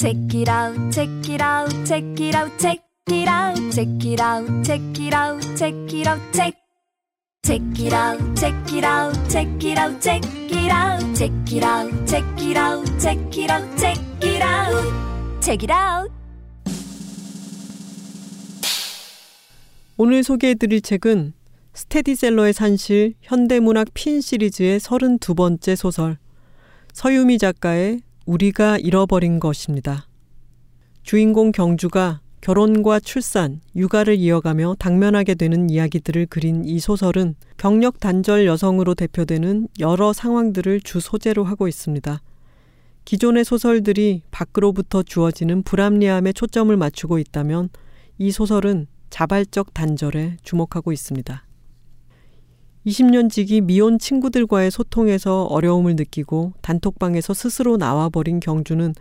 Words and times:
Check 0.00 0.16
it 0.32 0.48
out, 0.48 0.90
check 0.90 1.10
it 1.28 1.42
out, 1.42 1.68
check 1.84 2.02
it 2.18 2.34
out, 2.34 2.50
check 2.58 2.80
it 3.08 3.28
out, 3.28 3.56
check 3.70 4.02
it 4.02 4.18
out, 4.18 4.64
check 4.64 4.80
it 4.98 5.12
out, 5.12 5.42
check 5.58 5.74
it 5.92 6.06
out, 6.06 6.20
check. 6.32 6.54
Check 7.44 7.60
it 7.78 7.92
out, 7.92 8.18
check 8.34 8.72
it 8.72 8.82
out, 8.82 9.28
check 9.28 9.62
it 9.62 9.76
out, 9.76 10.00
check 10.00 10.24
it 10.24 10.70
out, 10.72 11.14
check 11.14 11.52
it 11.52 11.62
out, 11.62 12.06
check 12.06 12.24
it 12.40 12.56
out, 12.56 12.98
check 12.98 13.36
it 13.36 13.50
out, 13.50 13.76
check 13.76 13.98
it 14.22 14.42
out, 14.42 15.42
check 15.42 15.62
it 15.64 15.70
out. 15.70 16.10
오늘 19.98 20.22
소개해드릴 20.22 20.80
책은 20.80 21.34
스테디셀러의 21.74 22.54
산실 22.54 23.16
현대문학 23.20 23.88
핀 23.92 24.22
시리즈의 24.22 24.80
32번째 24.80 25.76
소설 25.76 26.16
서유미 26.94 27.36
작가의 27.36 28.00
우리가 28.26 28.78
잃어버린 28.78 29.40
것입니다. 29.40 30.06
주인공 31.02 31.52
경주가 31.52 32.20
결혼과 32.40 33.00
출산, 33.00 33.60
육아를 33.76 34.16
이어가며 34.16 34.76
당면하게 34.78 35.34
되는 35.34 35.68
이야기들을 35.68 36.26
그린 36.26 36.64
이 36.64 36.80
소설은 36.80 37.34
경력 37.58 38.00
단절 38.00 38.46
여성으로 38.46 38.94
대표되는 38.94 39.68
여러 39.78 40.12
상황들을 40.12 40.80
주 40.80 41.00
소재로 41.00 41.44
하고 41.44 41.68
있습니다. 41.68 42.22
기존의 43.04 43.44
소설들이 43.44 44.22
밖으로부터 44.30 45.02
주어지는 45.02 45.62
불합리함에 45.62 46.32
초점을 46.32 46.74
맞추고 46.74 47.18
있다면 47.18 47.68
이 48.18 48.30
소설은 48.30 48.86
자발적 49.10 49.74
단절에 49.74 50.36
주목하고 50.42 50.92
있습니다. 50.92 51.44
20년 52.86 53.30
지기 53.30 53.60
미혼 53.60 53.98
친구들과의 53.98 54.70
소통에서 54.70 55.44
어려움을 55.44 55.96
느끼고 55.96 56.54
단톡방에서 56.62 57.34
스스로 57.34 57.76
나와버린 57.76 58.40
경주는 58.40 58.94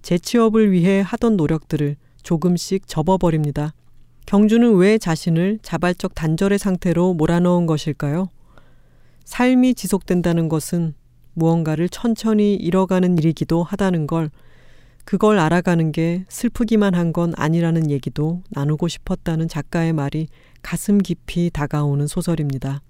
재취업을 0.00 0.72
위해 0.72 1.02
하던 1.04 1.36
노력들을 1.36 1.96
조금씩 2.22 2.88
접어버립니다. 2.88 3.74
경주는 4.24 4.74
왜 4.76 4.98
자신을 4.98 5.58
자발적 5.62 6.14
단절의 6.14 6.58
상태로 6.58 7.14
몰아넣은 7.14 7.66
것일까요? 7.66 8.30
삶이 9.24 9.74
지속된다는 9.74 10.48
것은 10.48 10.94
무언가를 11.34 11.88
천천히 11.90 12.54
잃어가는 12.54 13.18
일이기도 13.18 13.62
하다는 13.62 14.06
걸, 14.06 14.30
그걸 15.04 15.38
알아가는 15.38 15.92
게 15.92 16.24
슬프기만 16.28 16.94
한 16.94 17.12
건 17.12 17.34
아니라는 17.36 17.90
얘기도 17.90 18.42
나누고 18.50 18.88
싶었다는 18.88 19.46
작가의 19.46 19.92
말이 19.92 20.28
가슴 20.62 20.98
깊이 20.98 21.50
다가오는 21.52 22.06
소설입니다. 22.06 22.80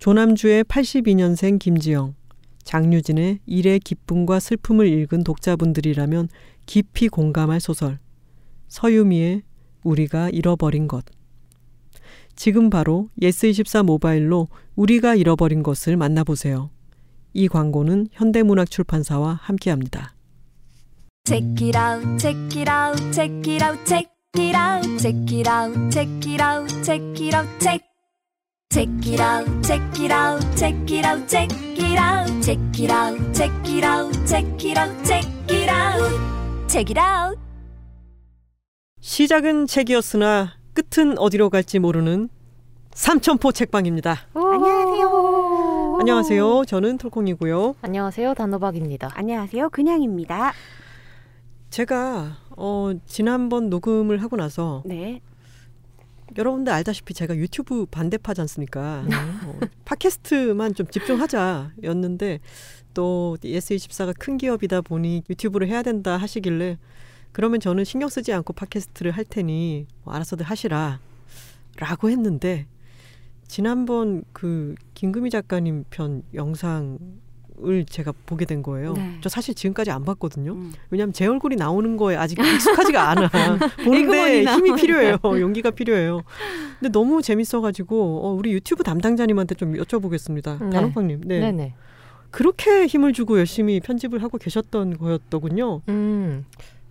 조남주의 0.00 0.64
82년생 0.64 1.58
김지영, 1.58 2.14
장류진의 2.64 3.40
일의 3.44 3.78
기쁨과 3.80 4.40
슬픔을 4.40 4.86
읽은 4.86 5.24
독자분들이라면 5.24 6.30
깊이 6.64 7.08
공감할 7.08 7.60
소설. 7.60 7.98
서유미의 8.68 9.42
우리가 9.84 10.30
잃어버린 10.30 10.88
것. 10.88 11.04
지금 12.34 12.70
바로 12.70 13.10
예스24 13.20 13.84
모바일로 13.84 14.48
우리가 14.74 15.16
잃어버린 15.16 15.62
것을 15.62 15.98
만나보세요. 15.98 16.70
이 17.34 17.46
광고는 17.48 18.08
현대문학 18.12 18.70
출판사와 18.70 19.38
함께합니다. 19.42 20.14
Check 21.26 21.46
it 21.60 21.78
out, 21.78 22.18
check 22.18 22.58
it 22.58 22.70
out, 22.70 23.12
check 23.12 23.52
it 23.52 23.62
out, 23.62 23.84
check 23.84 24.08
it 24.38 24.56
out, 24.56 24.98
check 24.98 25.36
it 25.36 25.46
out, 25.46 25.90
check 25.90 26.08
it 26.26 26.42
out, 26.42 26.82
check 26.82 27.22
it 27.22 27.36
out, 27.36 27.48
check. 27.60 27.89
Check 28.72 28.88
it 29.04 29.20
out, 29.20 29.46
check 29.66 29.82
it 30.00 30.12
out, 30.12 30.40
check 30.56 30.76
it 30.92 31.04
out, 31.04 31.26
check 31.28 31.50
it 31.76 31.98
out, 31.98 32.40
check 32.40 32.78
it 32.78 32.88
out, 32.92 33.34
check 33.34 33.50
it 33.68 33.84
out, 33.84 34.24
check 34.24 34.64
it 34.64 34.78
out, 34.78 35.04
check 35.04 35.26
it 35.50 35.68
out, 35.68 36.68
check 36.68 36.94
it 36.94 37.00
out. 37.00 37.36
시작은 39.00 39.66
책이었으나 39.66 40.52
끝은 40.72 41.18
어디로 41.18 41.50
갈지 41.50 41.80
모르는 41.80 42.28
삼천포 42.94 43.50
책방입니다. 43.50 44.16
안녕하세요. 44.34 45.96
안녕하세요. 45.98 46.64
저는 46.66 46.98
톨콩이고요. 46.98 47.74
안녕하세요. 47.82 48.34
단호박입니다. 48.34 49.10
안녕하세요. 49.14 49.70
그냥입니다. 49.70 50.52
제가 51.70 52.36
어, 52.50 52.92
지난번 53.04 53.68
녹음을 53.68 54.22
하고 54.22 54.36
나서 54.36 54.84
네. 54.86 55.20
여러분들 56.36 56.72
알다시피 56.72 57.14
제가 57.14 57.36
유튜브 57.36 57.86
반대파지 57.86 58.40
않습니까? 58.42 59.04
어, 59.46 59.60
팟캐스트만 59.84 60.74
좀 60.74 60.86
집중하자였는데 60.86 62.40
또 62.94 63.36
예스24가 63.42 64.14
큰 64.18 64.36
기업이다 64.36 64.80
보니 64.80 65.24
유튜브를 65.28 65.68
해야 65.68 65.82
된다 65.82 66.16
하시길래 66.16 66.78
그러면 67.32 67.60
저는 67.60 67.84
신경 67.84 68.08
쓰지 68.08 68.32
않고 68.32 68.52
팟캐스트를 68.52 69.12
할 69.12 69.24
테니 69.24 69.86
뭐 70.04 70.14
알아서들 70.14 70.46
하시라 70.46 71.00
라고 71.76 72.10
했는데 72.10 72.66
지난번 73.46 74.24
그 74.32 74.74
김금희 74.94 75.30
작가님 75.30 75.84
편 75.90 76.22
영상 76.34 76.98
을 77.66 77.84
제가 77.84 78.12
보게 78.26 78.44
된 78.44 78.62
거예요. 78.62 78.94
네. 78.94 79.18
저 79.20 79.28
사실 79.28 79.54
지금까지 79.54 79.90
안 79.90 80.04
봤거든요. 80.04 80.52
음. 80.52 80.72
왜냐하면 80.90 81.12
제 81.12 81.26
얼굴이 81.26 81.56
나오는 81.56 81.96
거에 81.96 82.16
아직 82.16 82.38
익숙하지가 82.38 83.10
않아. 83.10 83.30
보는데. 83.84 84.44
힘이 84.44 84.74
필요해요. 84.76 85.18
용기가 85.24 85.70
필요해요. 85.70 86.22
근데 86.78 86.90
너무 86.90 87.22
재밌어가지고 87.22 88.26
어, 88.26 88.32
우리 88.32 88.52
유튜브 88.52 88.82
담당자님한테 88.82 89.54
좀 89.54 89.74
여쭤보겠습니다. 89.74 90.62
네. 90.64 90.70
단호박님, 90.70 91.22
네. 91.26 91.40
네. 91.40 91.52
네 91.52 91.74
그렇게 92.30 92.86
힘을 92.86 93.12
주고 93.12 93.38
열심히 93.38 93.80
편집을 93.80 94.22
하고 94.22 94.38
계셨던 94.38 94.98
거였더군요. 94.98 95.82
음, 95.88 96.44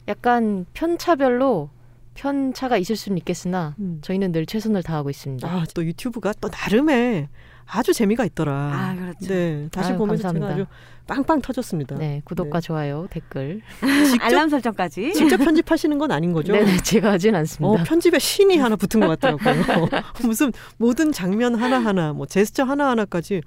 약간 0.07 0.65
편차별로 0.73 1.69
편차가 2.13 2.77
있을 2.77 2.95
수는 2.95 3.17
있겠으나 3.19 3.75
음. 3.79 3.99
저희는 4.01 4.33
늘 4.33 4.45
최선을 4.45 4.83
다하고 4.83 5.09
있습니다. 5.09 5.47
아, 5.47 5.63
또 5.73 5.85
유튜브가 5.85 6.33
또 6.41 6.49
나름의 6.49 7.29
아주 7.71 7.93
재미가 7.93 8.25
있더라. 8.25 8.51
아, 8.53 8.95
그렇죠. 8.95 9.27
네, 9.27 9.67
다시 9.71 9.91
아유, 9.91 9.97
보면서 9.97 10.23
감사합니다. 10.23 10.47
제가 10.47 10.61
아주 10.63 10.71
빵빵 11.07 11.41
터졌습니다. 11.41 11.97
네, 11.97 12.21
구독과 12.25 12.59
네. 12.61 12.65
좋아요, 12.65 13.07
댓글. 13.09 13.61
직접 14.09 14.25
알람 14.25 14.49
설정까지. 14.49 15.13
직접 15.13 15.37
편집하시는 15.43 15.97
건 15.97 16.11
아닌 16.11 16.33
거죠? 16.33 16.53
네, 16.53 16.63
네, 16.63 16.77
제가 16.77 17.11
하진 17.11 17.35
어, 17.35 17.39
않습니다. 17.39 17.83
편집에 17.83 18.19
신이 18.19 18.57
하나 18.57 18.75
붙은 18.75 18.99
것 18.99 19.07
같더라고요. 19.07 19.87
무슨 20.25 20.51
모든 20.77 21.11
장면 21.11 21.55
하나하나, 21.55 22.13
뭐 22.13 22.25
제스처 22.25 22.63
하나하나까지 22.63 23.41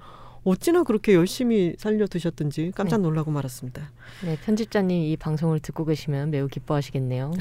어찌나 0.44 0.82
그렇게 0.82 1.14
열심히 1.14 1.74
살려 1.78 2.06
두셨든지 2.06 2.72
깜짝 2.74 2.98
네. 2.98 3.02
놀라고 3.04 3.30
말았습니다. 3.30 3.90
네, 4.24 4.36
편집자님 4.44 5.02
이 5.04 5.16
방송을 5.16 5.60
듣고 5.60 5.84
계시면 5.84 6.30
매우 6.30 6.48
기뻐하시겠네요. 6.48 7.32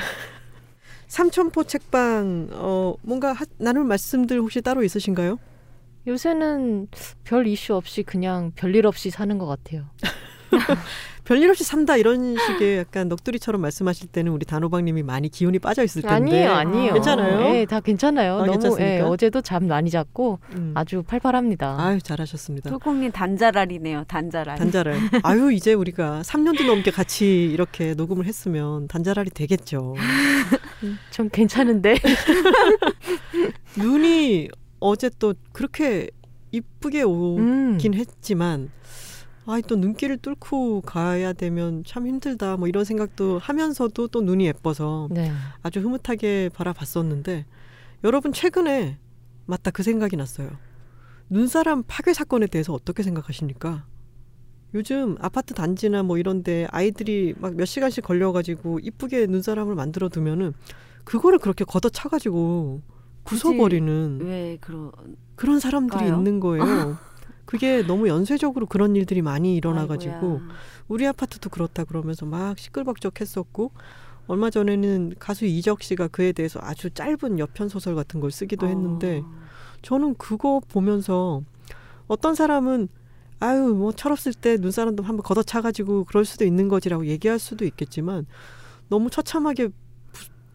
삼천포 1.08 1.66
책방, 1.66 2.50
어, 2.53 2.96
뭔가 3.02 3.34
하, 3.34 3.44
나눌 3.58 3.84
말씀들 3.84 4.40
혹시 4.40 4.62
따로 4.62 4.84
있으신가요? 4.84 5.38
요새는 6.07 6.88
별 7.23 7.47
이슈 7.47 7.75
없이 7.75 8.03
그냥 8.03 8.51
별일 8.56 8.88
없이 8.88 9.09
사는 9.09 9.38
것 9.38 9.45
같아요. 9.45 9.85
별일 11.23 11.50
없이 11.50 11.63
산다 11.63 11.95
이런 11.95 12.35
식의 12.35 12.79
약간 12.79 13.07
넋두리처럼 13.07 13.62
말씀하실 13.62 14.07
때는 14.09 14.31
우리 14.31 14.45
단호박님이 14.45 15.03
많이 15.03 15.29
기운이 15.29 15.59
빠져 15.59 15.84
있을 15.84 16.01
텐데 16.01 16.16
아니에요, 16.45 16.51
아니에요. 16.51 16.94
괜찮아요? 16.94 17.40
네, 17.40 17.66
다 17.66 17.79
괜찮아요. 17.79 18.34
아, 18.34 18.38
너무 18.40 18.51
괜찮습니까? 18.53 18.95
예, 18.95 19.00
어제도 19.01 19.40
잠 19.41 19.67
많이 19.67 19.90
잤고 19.90 20.40
음. 20.56 20.72
아주 20.75 21.03
팔팔합니다. 21.03 21.78
아유 21.79 22.01
잘하셨습니다. 22.01 22.69
톨콩님 22.69 23.11
단자랄이네요. 23.11 24.06
단자랄. 24.07 24.57
단자랄. 24.57 24.95
아유 25.23 25.53
이제 25.53 25.73
우리가 25.73 26.22
3년도 26.25 26.66
넘게 26.66 26.91
같이 26.91 27.45
이렇게 27.45 27.94
녹음을 27.94 28.25
했으면 28.25 28.88
단자랄이 28.88 29.29
되겠죠. 29.29 29.95
전 31.11 31.29
괜찮은데. 31.29 31.95
눈이 33.78 34.50
어제 34.81 35.09
또 35.19 35.34
그렇게 35.53 36.09
이쁘게 36.52 37.03
음. 37.03 37.75
오긴 37.75 37.94
했지만 37.94 38.69
아이 39.46 39.62
또 39.62 39.75
눈길을 39.75 40.18
뚫고 40.18 40.81
가야 40.81 41.34
되면 41.34 41.84
참 41.86 42.08
힘들다 42.08 42.58
뭐 42.58 42.68
이런 42.68 42.84
생각도 42.84 43.40
하면서도 43.40 44.09
또 44.09 44.22
눈이 44.22 44.46
예뻐서 44.46 45.08
네. 45.11 45.32
아주 45.64 45.79
흐뭇하게 45.79 46.50
바라봤었는데 46.53 47.46
여러분 48.03 48.34
최근에 48.34 48.97
맞다 49.46 49.72
그 49.72 49.84
생각이 49.84 50.16
났어요. 50.17 50.50
눈사람 51.29 51.84
파괴 51.88 52.14
사건에 52.14 52.47
대해서 52.47 52.73
어떻게 52.73 53.03
생각하십니까? 53.03 53.85
요즘 54.73 55.17
아파트 55.20 55.53
단지나 55.53 56.03
뭐 56.03 56.17
이런데 56.17 56.67
아이들이 56.72 57.34
막 57.38 57.53
몇 57.53 57.66
시간씩 57.66 58.03
걸려가지고 58.03 58.79
이쁘게 58.79 59.28
눈사람을 59.28 59.76
만들어 59.76 60.09
두면은 60.09 60.53
그거를 61.03 61.40
그렇게 61.40 61.66
걷어차가지고 61.66 62.82
부숴버리는 63.26 64.22
왜 64.23 64.58
그런 64.62 64.91
그런 65.35 65.59
사람들이 65.59 66.00
까요? 66.06 66.16
있는 66.18 66.40
거예요. 66.40 66.97
그게 67.46 67.82
너무 67.85 68.08
연쇄적으로 68.08 68.66
그런 68.66 68.96
일들이 68.96 69.22
많이 69.22 69.56
일어나가지고 69.56 70.14
아이고야. 70.16 70.40
우리 70.88 71.06
아파트도 71.08 71.50
그렇다 71.50 71.84
그러면서 71.84 72.26
막 72.26 72.58
시끌벅적했었고 72.58 73.72
얼마 74.28 74.50
전에는 74.50 75.16
가수 75.20 75.46
이적 75.46 75.84
씨가 75.84 76.08
그에 76.08 76.32
대해서 76.32 76.59
아주 76.64 76.90
짧은 76.90 77.40
여편 77.40 77.68
소설 77.68 77.96
같은 77.96 78.20
걸 78.22 78.32
쓰기도 78.32 78.68
했는데 78.68 79.22
어. 79.26 79.32
저는 79.82 80.16
그거 80.16 80.62
보면서 80.70 81.41
어떤 82.08 82.35
사람은 82.35 82.88
아유 83.40 83.74
뭐 83.74 83.91
철없을 83.91 84.34
때 84.34 84.58
눈사람도 84.58 85.03
한번 85.03 85.24
걷어차가지고 85.24 86.06
그럴 86.06 86.24
수도 86.24 86.46
있는 86.46 86.67
거지라고 86.70 87.08
얘기할 87.08 87.40
수도 87.40 87.66
있겠지만 87.66 88.26
너무 88.88 89.09
처참하게 89.09 89.70
부- 89.70 89.74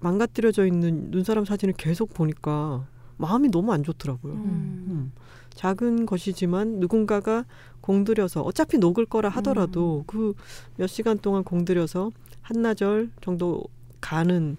망가뜨려져 0.00 0.66
있는 0.66 1.10
눈사람 1.10 1.44
사진을 1.44 1.74
계속 1.74 2.12
보니까 2.14 2.86
마음이 3.16 3.48
너무 3.50 3.72
안 3.72 3.82
좋더라고요. 3.82 4.32
음. 4.34 4.86
음. 4.88 5.12
작은 5.54 6.04
것이지만 6.06 6.80
누군가가 6.80 7.46
공들여서 7.80 8.42
어차피 8.42 8.76
녹을 8.78 9.06
거라 9.06 9.30
하더라도 9.30 10.04
그몇 10.06 10.88
시간 10.88 11.18
동안 11.18 11.44
공들여서 11.44 12.10
한나절 12.42 13.10
정도 13.22 13.64
가는 14.00 14.56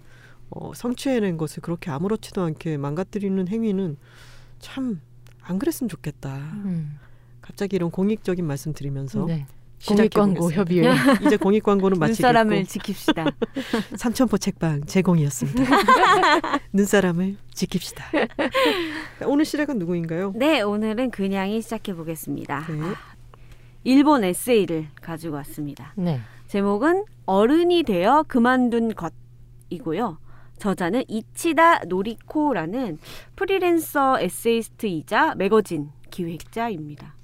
어, 0.50 0.72
성취해낸 0.74 1.36
것을 1.36 1.62
그렇게 1.62 1.90
아무렇지도 1.90 2.42
않게 2.42 2.78
망가뜨리는 2.78 3.46
행위는 3.48 3.96
참 4.58 5.00
안 5.48 5.58
그랬으면 5.58 5.88
좋겠다. 5.88 6.36
음. 6.36 6.98
갑자기 7.40 7.76
이런 7.76 7.90
공익적인 7.90 8.46
말씀 8.46 8.74
드리면서 8.74 9.24
네. 9.24 9.46
시작해 9.78 10.08
공익 10.08 10.14
광고 10.14 10.40
보겠습니다. 10.42 10.60
협의회. 10.60 11.26
이제 11.26 11.36
공익 11.36 11.62
광고는 11.62 11.98
마치겠고 12.00 12.26
눈사람을 12.28 12.64
지킵시다. 12.64 13.34
삼천포 13.98 14.38
책방 14.38 14.84
제공이었습니다. 14.86 15.62
눈사람을 16.72 17.36
지킵시다. 17.54 18.02
오늘 19.26 19.44
시작은 19.44 19.78
누구인가요? 19.78 20.32
네, 20.36 20.60
오늘은 20.62 21.10
그냥이 21.10 21.62
시작해 21.62 21.94
보겠습니다. 21.94 22.66
네. 22.68 22.80
아, 22.82 22.94
일본 23.84 24.24
에세이를 24.24 24.88
가지고 25.00 25.36
왔습니다. 25.36 25.92
네. 25.96 26.20
제목은 26.48 27.04
어른이 27.26 27.84
되어 27.84 28.24
그만둔 28.26 28.94
것이고요. 28.94 30.18
저자는 30.58 31.04
이치다 31.06 31.84
노리코라는 31.84 32.98
프리랜서 33.36 34.18
에세이스트이자 34.20 35.34
매거진 35.36 35.90
기획자입니다. 36.10 37.14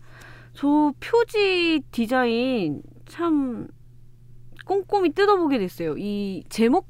저 0.55 0.93
표지 1.01 1.83
디자인 1.91 2.83
참 3.06 3.69
꼼꼼히 4.65 5.12
뜯어보게 5.12 5.59
됐어요. 5.59 5.97
이 5.99 6.45
제목 6.49 6.87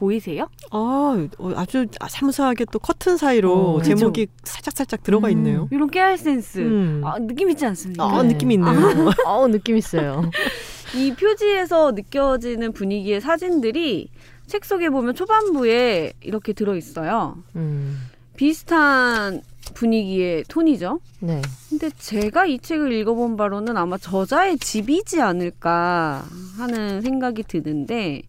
보이세요? 0.00 0.48
아, 0.70 1.28
어, 1.38 1.52
아주 1.56 1.86
사무사하게 2.08 2.64
또 2.72 2.78
커튼 2.78 3.18
사이로 3.18 3.74
어, 3.74 3.82
제목이 3.82 4.28
살짝 4.44 4.74
살짝 4.74 5.02
들어가 5.02 5.28
음. 5.28 5.32
있네요. 5.32 5.68
이런 5.70 5.90
깨알 5.90 6.16
센스. 6.16 6.58
음. 6.60 7.02
아, 7.04 7.18
느낌 7.18 7.50
있지 7.50 7.66
않습니까? 7.66 8.02
아, 8.04 8.22
네. 8.22 8.32
느낌이 8.32 8.54
있네요. 8.54 8.70
어 9.26 9.46
느낌 9.48 9.76
있어요. 9.76 10.30
이 10.96 11.12
표지에서 11.14 11.92
느껴지는 11.92 12.72
분위기의 12.72 13.20
사진들이 13.20 14.08
책 14.46 14.64
속에 14.64 14.88
보면 14.88 15.14
초반부에 15.14 16.14
이렇게 16.22 16.54
들어 16.54 16.74
있어요. 16.76 17.36
음. 17.54 17.98
비슷한 18.36 19.42
분위기의 19.74 20.44
톤이죠. 20.48 21.00
네. 21.20 21.40
근데 21.68 21.90
제가 21.90 22.46
이 22.46 22.58
책을 22.58 22.92
읽어본 22.92 23.36
바로는 23.36 23.76
아마 23.76 23.98
저자의 23.98 24.58
집이지 24.58 25.20
않을까 25.20 26.24
하는 26.58 27.00
생각이 27.02 27.42
드는데 27.44 28.22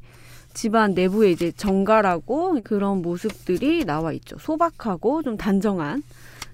집안 0.53 0.93
내부에 0.93 1.31
이제 1.31 1.51
정갈하고 1.51 2.59
그런 2.63 3.01
모습들이 3.01 3.85
나와 3.85 4.11
있죠. 4.13 4.37
소박하고 4.39 5.23
좀 5.23 5.37
단정한 5.37 6.03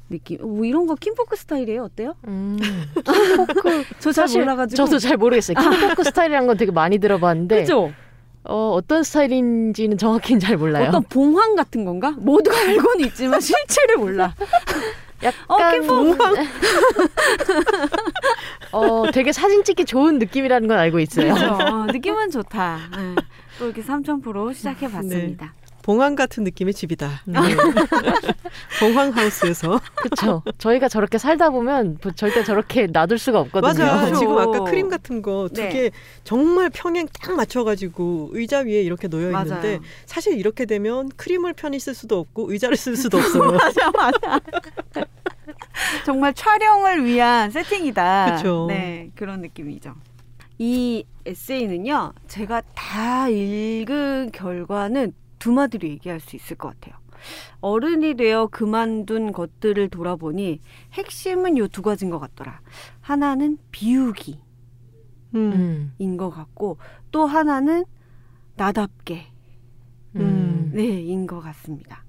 느낌. 0.10 0.38
뭐 0.42 0.64
이런 0.66 0.86
거 0.88 0.96
Kinfolk 0.96 1.36
스타일이에요. 1.36 1.84
어때요? 1.84 2.14
음. 2.28 2.58
Kinfolk 2.94 3.84
저 4.00 4.12
잘 4.12 4.28
몰라가지고. 4.30 4.76
저도 4.86 5.00
잘 5.00 5.18
모르겠어요. 5.18 5.58
Kinfolk 5.58 6.04
스타일이라는 6.06 6.48
건 6.48 6.58
되게 6.58 6.72
많이 6.72 6.98
들어봤는데 7.00 7.62
그죠? 7.62 7.92
어, 8.44 8.72
어떤 8.76 9.04
스타일인지는 9.04 9.98
정확히는 9.98 10.40
잘 10.40 10.58
몰라요. 10.58 10.88
어떤 10.88 11.04
봉황 11.04 11.56
같은 11.56 11.84
건가? 11.86 12.14
모두가 12.18 12.58
알고는 12.58 13.06
있지만 13.08 13.42
실체를 13.42 13.98
몰라. 13.98 14.34
어, 15.50 15.58
약간 15.58 15.82
Kinfolk. 15.82 16.24
어, 18.72 19.12
되게 19.12 19.32
사진 19.32 19.64
찍기 19.64 19.86
좋은 19.86 20.20
느낌이라는 20.20 20.68
건 20.68 20.78
알고 20.78 21.00
있어요. 21.00 21.34
그죠? 21.34 21.46
어, 21.48 21.86
느낌은 21.92 22.30
좋다. 22.32 22.80
네. 22.96 23.16
또 23.58 23.66
이렇게 23.66 23.82
삼천포로 23.82 24.54
시작해 24.54 24.90
봤습니다. 24.90 25.54
봉황 25.88 26.16
같은 26.16 26.44
느낌의 26.44 26.74
집이다. 26.74 27.22
네. 27.24 27.40
봉황 28.82 29.12
하우스에서 29.12 29.80
그렇죠. 29.96 30.44
저희가 30.58 30.90
저렇게 30.90 31.18
살다 31.18 31.50
보면 31.50 32.00
뭐 32.04 32.12
절대 32.12 32.44
저렇게 32.44 32.88
놔둘 32.88 33.18
수가 33.18 33.40
없거든요. 33.40 33.86
맞아. 33.86 34.02
그렇죠. 34.02 34.20
지금 34.20 34.38
아까 34.38 34.66
크림 34.66 34.90
같은 34.90 35.22
거두 35.22 35.62
네. 35.62 35.70
개 35.70 35.92
정말 36.26 36.70
평행 36.70 37.08
딱 37.22 37.38
맞춰가지고 37.38 38.32
의자 38.34 38.60
위에 38.60 38.82
이렇게 38.82 39.08
놓여 39.08 39.28
있는데. 39.28 39.80
사실 40.06 40.38
이렇게 40.38 40.66
되면 40.66 41.08
크림을 41.16 41.54
편히 41.54 41.80
쓸 41.80 41.94
수도 41.94 42.20
없고 42.20 42.52
의자를 42.52 42.76
쓸 42.76 42.98
수도 42.98 43.18
없어요. 43.18 43.52
맞아, 43.56 43.92
맞아. 43.92 44.42
정말 46.06 46.34
촬영을 46.34 47.06
위한 47.06 47.50
세팅이다. 47.50 48.36
그쵸. 48.36 48.66
네, 48.68 49.10
그런 49.16 49.40
느낌이죠. 49.40 49.96
이 50.58 51.06
에세이는요, 51.26 52.12
제가 52.28 52.62
다 52.76 53.30
읽은 53.30 54.32
결과는 54.34 55.14
두 55.48 55.54
마디로 55.54 55.88
얘기할 55.88 56.20
수 56.20 56.36
있을 56.36 56.58
것 56.58 56.68
같아요. 56.74 57.00
어른이 57.62 58.16
되어 58.16 58.48
그만둔 58.48 59.32
것들을 59.32 59.88
돌아보니 59.88 60.60
핵심은 60.92 61.58
요 61.58 61.70
두 61.70 61.82
가지인 61.82 62.12
것 62.12 62.20
같더라. 62.20 62.60
하나는 63.00 63.58
비우기인 63.72 64.38
음. 65.36 65.94
음. 66.02 66.18
것 66.18 66.30
같고, 66.32 66.80
또 67.12 67.26
하나는 67.26 67.86
나답게, 68.58 69.28
음. 70.18 70.72
네, 70.74 70.84
인 70.84 71.26
것 71.28 71.40
같습니다. 71.40 72.04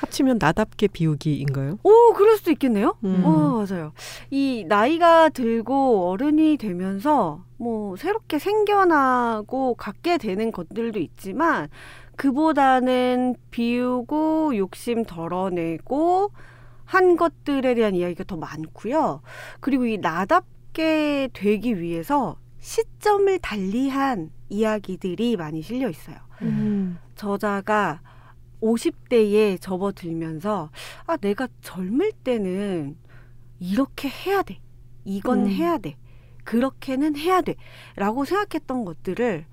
합치면 0.00 0.38
나답게 0.40 0.86
비우기인가요? 0.88 1.78
오, 1.82 2.12
그럴 2.14 2.36
수도 2.36 2.52
있겠네요. 2.52 2.96
음. 3.02 3.22
어, 3.24 3.64
맞아요. 3.68 3.92
이 4.30 4.64
나이가 4.68 5.28
들고 5.30 6.10
어른이 6.10 6.56
되면서 6.58 7.44
뭐 7.56 7.96
새롭게 7.96 8.38
생겨나고 8.38 9.74
갖게 9.74 10.18
되는 10.18 10.52
것들도 10.52 10.98
있지만 11.00 11.68
그보다는 12.16 13.36
비우고 13.50 14.56
욕심 14.56 15.04
덜어내고 15.04 16.32
한 16.84 17.16
것들에 17.16 17.74
대한 17.74 17.94
이야기가 17.94 18.24
더 18.24 18.36
많고요. 18.36 19.20
그리고 19.60 19.86
이 19.86 19.98
나답게 19.98 21.30
되기 21.32 21.80
위해서 21.80 22.38
시점을 22.60 23.38
달리한 23.40 24.30
이야기들이 24.48 25.36
많이 25.36 25.62
실려 25.62 25.88
있어요. 25.88 26.16
음. 26.42 26.98
저자가 27.14 28.00
50대에 28.62 29.60
접어들면서 29.60 30.70
아 31.06 31.16
내가 31.16 31.48
젊을 31.60 32.12
때는 32.24 32.96
이렇게 33.58 34.08
해야 34.08 34.42
돼 34.42 34.60
이건 35.04 35.46
음. 35.46 35.48
해야 35.48 35.78
돼 35.78 35.96
그렇게는 36.44 37.16
해야 37.16 37.40
돼 37.40 37.56
라고 37.96 38.24
생각했던 38.24 38.84
것들을 38.84 39.46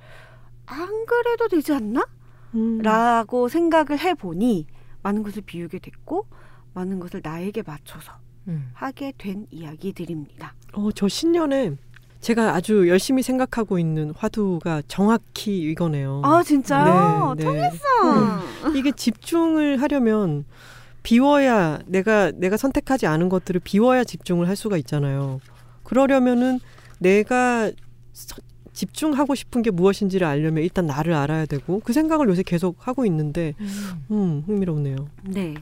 안 0.66 1.06
그래도 1.06 1.48
되지 1.48 1.74
않나? 1.74 2.06
음. 2.56 2.80
라고 2.80 3.48
생각을 3.50 4.00
해보니 4.00 4.66
많은 5.02 5.24
것을 5.24 5.42
비우게 5.42 5.80
됐고 5.80 6.28
많은 6.74 7.00
것을 7.00 7.22
나에게 7.24 7.64
맞춰서 7.66 8.14
음. 8.48 8.70
하게 8.74 9.14
된 9.18 9.48
이야기들입니다. 9.52 10.54
어, 10.74 10.92
저 10.94 11.08
신년에 11.08 11.76
제가 12.20 12.56
아주 12.56 12.88
열심히 12.88 13.22
생각하고 13.22 13.80
있는 13.80 14.12
화두가 14.16 14.84
정확히 14.88 15.60
이거네요. 15.72 16.22
아 16.24 16.42
진짜요? 16.42 17.36
네, 17.38 17.44
네. 17.44 17.50
통했어. 17.50 18.72
이게 18.76 18.92
집중을 18.94 19.82
하려면 19.82 20.46
비워야 21.04 21.80
내가 21.86 22.32
내가 22.32 22.56
선택하지 22.56 23.08
않은 23.08 23.28
것들을 23.28 23.60
비워야 23.64 24.06
집중을 24.06 24.48
할 24.48 24.56
수가 24.56 24.78
있잖아요. 24.78 25.42
그러려면은 25.84 26.60
내가 27.00 27.70
서- 28.14 28.38
집중하고 28.74 29.36
싶은 29.36 29.62
게 29.62 29.72
무엇인지를 29.72 30.26
알려면 30.28 30.64
일단 30.64 30.86
나를 30.86 31.14
알아야 31.14 31.46
되고 31.46 31.80
그 31.80 31.94
생각을 31.94 32.28
요새 32.28 32.44
계속 32.44 32.88
하고 32.88 33.06
있는데 33.06 33.54
음 34.12 34.44
흥미롭네요. 34.46 34.96
네. 35.24 35.54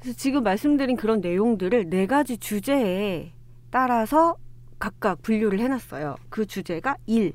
그래서 0.00 0.16
지금 0.16 0.42
말씀드린 0.42 0.96
그런 0.96 1.20
내용들을 1.20 1.90
네 1.90 2.06
가지 2.06 2.38
주제에 2.38 3.32
따라서 3.70 4.36
각각 4.78 5.22
분류를 5.22 5.60
해놨어요. 5.60 6.16
그 6.30 6.46
주제가 6.46 6.96
일, 7.06 7.34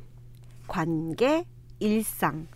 관계, 0.67 1.45
일상, 1.79 2.47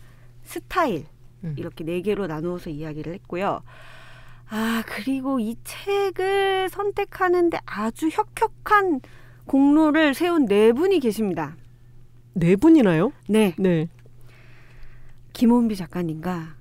스타일 0.42 1.06
음. 1.44 1.54
이렇게 1.56 1.84
네 1.84 2.00
개로 2.02 2.26
나누어서 2.26 2.70
이야기를 2.70 3.14
했고요. 3.14 3.62
아 4.48 4.82
그리고 4.84 5.38
이 5.38 5.56
책을 5.62 6.68
선택하는데 6.70 7.58
아주 7.64 8.08
혁혁한 8.08 9.00
공로를 9.46 10.12
세운 10.14 10.46
네 10.46 10.72
분이 10.72 10.98
계십니다. 11.00 11.56
네 12.34 12.56
분이나요? 12.56 13.12
네, 13.28 13.54
네. 13.58 13.88
김원비 15.32 15.76
작가님과 15.76 16.54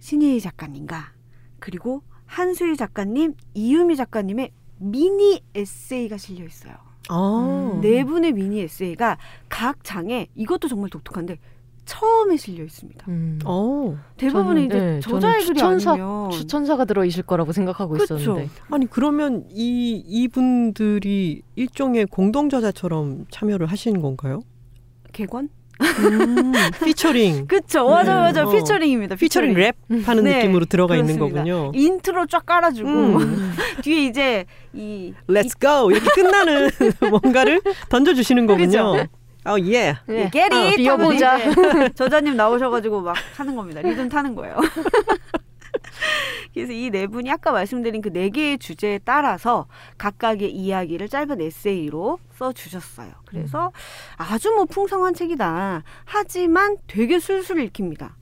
신예희 0.00 0.40
작가님과 0.40 1.12
그리고 1.58 2.02
한수희 2.26 2.76
작가님, 2.76 3.34
이유미 3.54 3.96
작가님의 3.96 4.50
미니 4.78 5.40
에세이가 5.54 6.16
실려 6.16 6.44
있어요. 6.44 6.74
아. 7.08 7.72
음. 7.74 7.80
네 7.80 8.04
분의 8.04 8.32
미니 8.32 8.60
에세이가 8.62 9.18
각 9.48 9.84
장에 9.84 10.28
이것도 10.34 10.68
정말 10.68 10.90
독특한데 10.90 11.38
처음에 11.84 12.36
실려 12.36 12.64
있습니다. 12.64 13.04
음. 13.08 13.38
어. 13.44 13.96
대부분은 14.16 14.46
저는, 14.46 14.64
이제 14.66 14.78
네, 14.78 15.00
저자의 15.00 15.44
글이 15.44 15.58
추천사- 15.58 15.92
아니면 15.92 16.30
추천사가 16.30 16.84
들어 16.84 17.04
있을 17.04 17.24
거라고 17.24 17.52
생각하고 17.52 17.94
그쵸. 17.94 18.16
있었는데. 18.16 18.48
아니 18.70 18.86
그러면 18.86 19.44
이 19.50 20.02
이분들이 20.06 21.42
일종의 21.56 22.06
공동 22.06 22.48
저자처럼 22.48 23.26
참여를 23.30 23.66
하신 23.66 24.00
건가요? 24.00 24.40
개관? 25.12 25.48
음, 25.80 26.52
피처링. 26.84 27.46
그쵸 27.48 27.88
맞아 27.88 28.14
네. 28.14 28.20
맞아 28.20 28.46
어. 28.46 28.50
Featuring입니다. 28.50 29.16
Featuring 29.16 29.54
랩 29.54 29.74
하는 30.04 30.24
네, 30.24 30.36
느낌으로 30.38 30.64
들어가 30.66 30.94
있는 30.96 31.16
그렇습니다. 31.16 31.40
거군요. 31.42 31.72
인트로 31.74 32.26
쫙 32.26 32.46
깔아주고 32.46 32.88
음. 32.88 33.52
뒤에 33.82 34.06
이제 34.06 34.44
이 34.72 35.12
Let's 35.28 35.58
go 35.60 35.90
이렇게 35.90 36.08
끝나는 36.14 36.70
뭔가를 37.10 37.60
던져주시는 37.88 38.46
거군요. 38.46 38.66
그죠? 38.66 39.06
어 39.44 39.56
예. 39.58 39.96
네. 40.06 40.30
get 40.32 40.54
it 40.54 40.76
비워보자. 40.76 41.32
하면 41.32 41.50
이제 41.52 41.88
저자님 41.96 42.36
나오셔가지고 42.36 43.00
막 43.00 43.16
하는 43.36 43.56
겁니다. 43.56 43.80
리듬 43.82 44.08
타는 44.08 44.36
거예요. 44.36 44.56
그래서 46.54 46.72
이 46.72 46.90
네 46.90 47.06
분이 47.06 47.30
아까 47.30 47.52
말씀드린 47.52 48.02
그 48.02 48.10
네 48.12 48.28
개의 48.30 48.58
주제에 48.58 48.98
따라서 49.04 49.66
각각의 49.98 50.50
이야기를 50.54 51.08
짧은 51.08 51.40
에세이로 51.40 52.18
써 52.34 52.52
주셨어요. 52.52 53.10
그래서 53.26 53.72
아주 54.16 54.50
뭐 54.52 54.64
풍성한 54.66 55.14
책이다. 55.14 55.82
하지만 56.04 56.76
되게 56.86 57.18
술술 57.18 57.60
읽힙니다. 57.62 58.16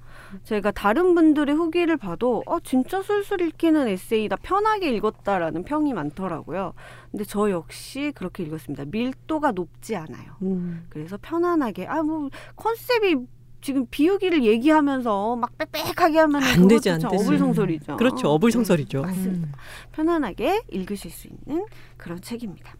제가 0.45 0.71
다른 0.71 1.17
분들의 1.17 1.53
후기를 1.57 1.97
봐도 1.97 2.45
어 2.47 2.61
진짜 2.61 3.03
술술 3.03 3.41
읽히는 3.43 3.89
에세이다 3.89 4.37
편하게 4.37 4.91
읽었다라는 4.95 5.65
평이 5.65 5.93
많더라고요. 5.93 6.73
근데 7.11 7.25
저 7.25 7.51
역시 7.51 8.13
그렇게 8.15 8.45
읽었습니다. 8.45 8.85
밀도가 8.87 9.51
높지 9.51 9.97
않아요. 9.97 10.37
음. 10.43 10.87
그래서 10.89 11.19
편안하게 11.21 11.87
아 11.89 12.03
뭐 12.05 12.31
컨셉이 12.55 13.17
지금 13.61 13.87
비우기를 13.91 14.45
얘기하면서 14.45 15.37
막 15.37 15.51
빽빽하게 15.59 16.19
하면 16.19 16.43
안 16.43 16.69
되지, 16.69 16.91
안참 16.91 17.11
되지. 17.11 17.25
어불성설이죠. 17.25 17.97
그렇죠. 17.97 18.29
어불성설이죠. 18.29 19.01
네, 19.03 19.07
맞습니다. 19.07 19.49
음. 19.49 19.53
편안하게 19.93 20.63
읽으실 20.71 21.11
수 21.11 21.29
있는 21.29 21.67
그런 21.97 22.21
책입니다. 22.21 22.75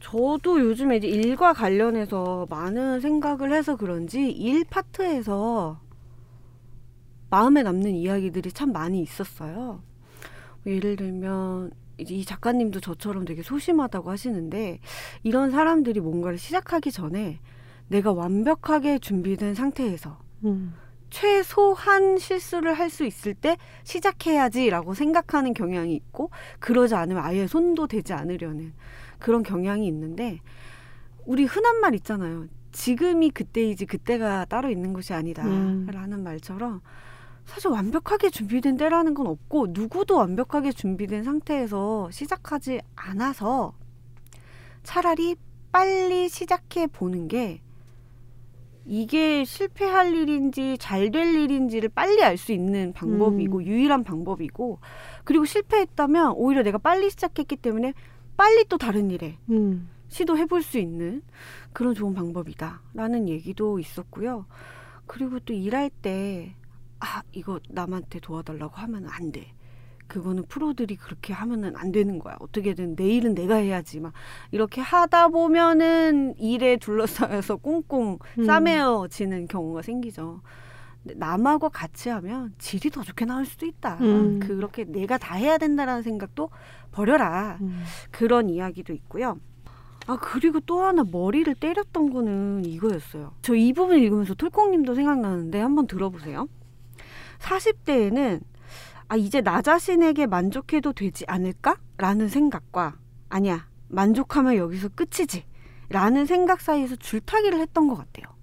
저도 0.00 0.60
요즘에 0.60 0.98
이제 0.98 1.08
일과 1.08 1.52
관련해서 1.52 2.46
많은 2.50 3.00
생각을 3.00 3.52
해서 3.52 3.76
그런지 3.76 4.30
일 4.30 4.64
파트에서 4.64 5.80
마음에 7.30 7.62
남는 7.62 7.94
이야기들이 7.94 8.52
참 8.52 8.70
많이 8.72 9.00
있었어요. 9.00 9.82
뭐 10.62 10.72
예를 10.72 10.96
들면 10.96 11.72
이제 11.98 12.14
이 12.14 12.24
작가님도 12.24 12.80
저처럼 12.80 13.24
되게 13.24 13.42
소심하다고 13.42 14.10
하시는데 14.10 14.78
이런 15.22 15.50
사람들이 15.50 16.00
뭔가를 16.00 16.38
시작하기 16.38 16.92
전에 16.92 17.40
내가 17.88 18.12
완벽하게 18.12 18.98
준비된 18.98 19.54
상태에서 19.54 20.18
음. 20.44 20.74
최소한 21.10 22.18
실수를 22.18 22.74
할 22.74 22.90
수 22.90 23.04
있을 23.04 23.34
때 23.34 23.56
시작해야지라고 23.84 24.94
생각하는 24.94 25.54
경향이 25.54 25.94
있고 25.94 26.30
그러지 26.58 26.94
않으면 26.94 27.22
아예 27.24 27.46
손도 27.46 27.86
대지 27.86 28.12
않으려는 28.12 28.72
그런 29.20 29.42
경향이 29.42 29.86
있는데 29.86 30.40
우리 31.24 31.44
흔한 31.44 31.80
말 31.80 31.94
있잖아요. 31.94 32.46
지금이 32.72 33.30
그때이지 33.30 33.86
그때가 33.86 34.46
따로 34.46 34.68
있는 34.70 34.92
것이 34.92 35.14
아니다라는 35.14 36.12
음. 36.12 36.24
말처럼 36.24 36.80
사실 37.46 37.70
완벽하게 37.70 38.30
준비된 38.30 38.76
때라는 38.76 39.14
건 39.14 39.28
없고 39.28 39.68
누구도 39.70 40.16
완벽하게 40.16 40.72
준비된 40.72 41.22
상태에서 41.22 42.10
시작하지 42.10 42.80
않아서 42.96 43.74
차라리 44.82 45.36
빨리 45.70 46.28
시작해 46.28 46.86
보는 46.86 47.28
게 47.28 47.60
이게 48.86 49.44
실패할 49.44 50.14
일인지 50.14 50.76
잘 50.78 51.10
될 51.10 51.34
일인지를 51.34 51.88
빨리 51.90 52.22
알 52.22 52.36
수 52.36 52.52
있는 52.52 52.92
방법이고 52.92 53.64
유일한 53.64 54.04
방법이고 54.04 54.78
그리고 55.24 55.44
실패했다면 55.44 56.32
오히려 56.36 56.62
내가 56.62 56.78
빨리 56.78 57.08
시작했기 57.10 57.56
때문에 57.56 57.94
빨리 58.36 58.64
또 58.68 58.76
다른 58.78 59.10
일에 59.10 59.38
음. 59.50 59.88
시도해 60.08 60.46
볼 60.46 60.62
수 60.62 60.78
있는 60.78 61.22
그런 61.72 61.94
좋은 61.94 62.14
방법이다라는 62.14 63.28
얘기도 63.28 63.78
있었고요. 63.78 64.46
그리고 65.06 65.38
또 65.40 65.52
일할 65.52 65.90
때 65.90 66.54
아, 67.00 67.22
이거 67.32 67.60
남한테 67.68 68.20
도와달라고 68.20 68.76
하면 68.76 69.06
안 69.08 69.32
돼. 69.32 69.52
그거는 70.06 70.44
프로들이 70.48 70.96
그렇게 70.96 71.32
하면은 71.32 71.74
안 71.76 71.90
되는 71.92 72.18
거야. 72.18 72.36
어떻게든 72.40 72.94
내일은 72.96 73.34
내가 73.34 73.56
해야지. 73.56 74.00
막 74.00 74.12
이렇게 74.50 74.80
하다 74.80 75.28
보면은 75.28 76.34
일에 76.38 76.76
둘러싸여서 76.76 77.56
꽁꽁 77.56 78.18
음. 78.38 78.44
싸매어지는 78.44 79.48
경우가 79.48 79.82
생기죠. 79.82 80.40
남하고 81.02 81.68
같이 81.68 82.08
하면 82.08 82.54
질이 82.58 82.90
더 82.90 83.02
좋게 83.02 83.24
나올 83.26 83.44
수도 83.44 83.66
있다. 83.66 83.98
음. 84.00 84.40
그렇게 84.40 84.84
내가 84.84 85.18
다 85.18 85.34
해야 85.34 85.58
된다라는 85.58 86.02
생각도 86.02 86.50
버려라. 86.92 87.58
음. 87.60 87.82
그런 88.10 88.48
이야기도 88.48 88.92
있고요. 88.94 89.38
아 90.06 90.16
그리고 90.20 90.60
또 90.60 90.82
하나 90.82 91.02
머리를 91.04 91.54
때렸던 91.54 92.10
거는 92.12 92.64
이거였어요. 92.66 93.32
저 93.42 93.54
이 93.54 93.72
부분 93.72 93.98
읽으면서 93.98 94.34
톨콩님도 94.34 94.94
생각나는데 94.94 95.58
한번 95.60 95.86
들어보세요. 95.86 96.46
40대에는 97.40 98.40
아 99.08 99.16
이제 99.16 99.40
나 99.40 99.62
자신에게 99.62 100.26
만족해도 100.26 100.92
되지 100.92 101.24
않을까 101.28 101.76
라는 101.98 102.28
생각과 102.28 102.96
아니야 103.28 103.66
만족하면 103.88 104.56
여기서 104.56 104.88
끝이지 104.90 105.44
라는 105.90 106.26
생각 106.26 106.60
사이에서 106.60 106.96
줄타기를 106.96 107.60
했던 107.60 107.86
것 107.88 107.94
같아요. 107.96 108.34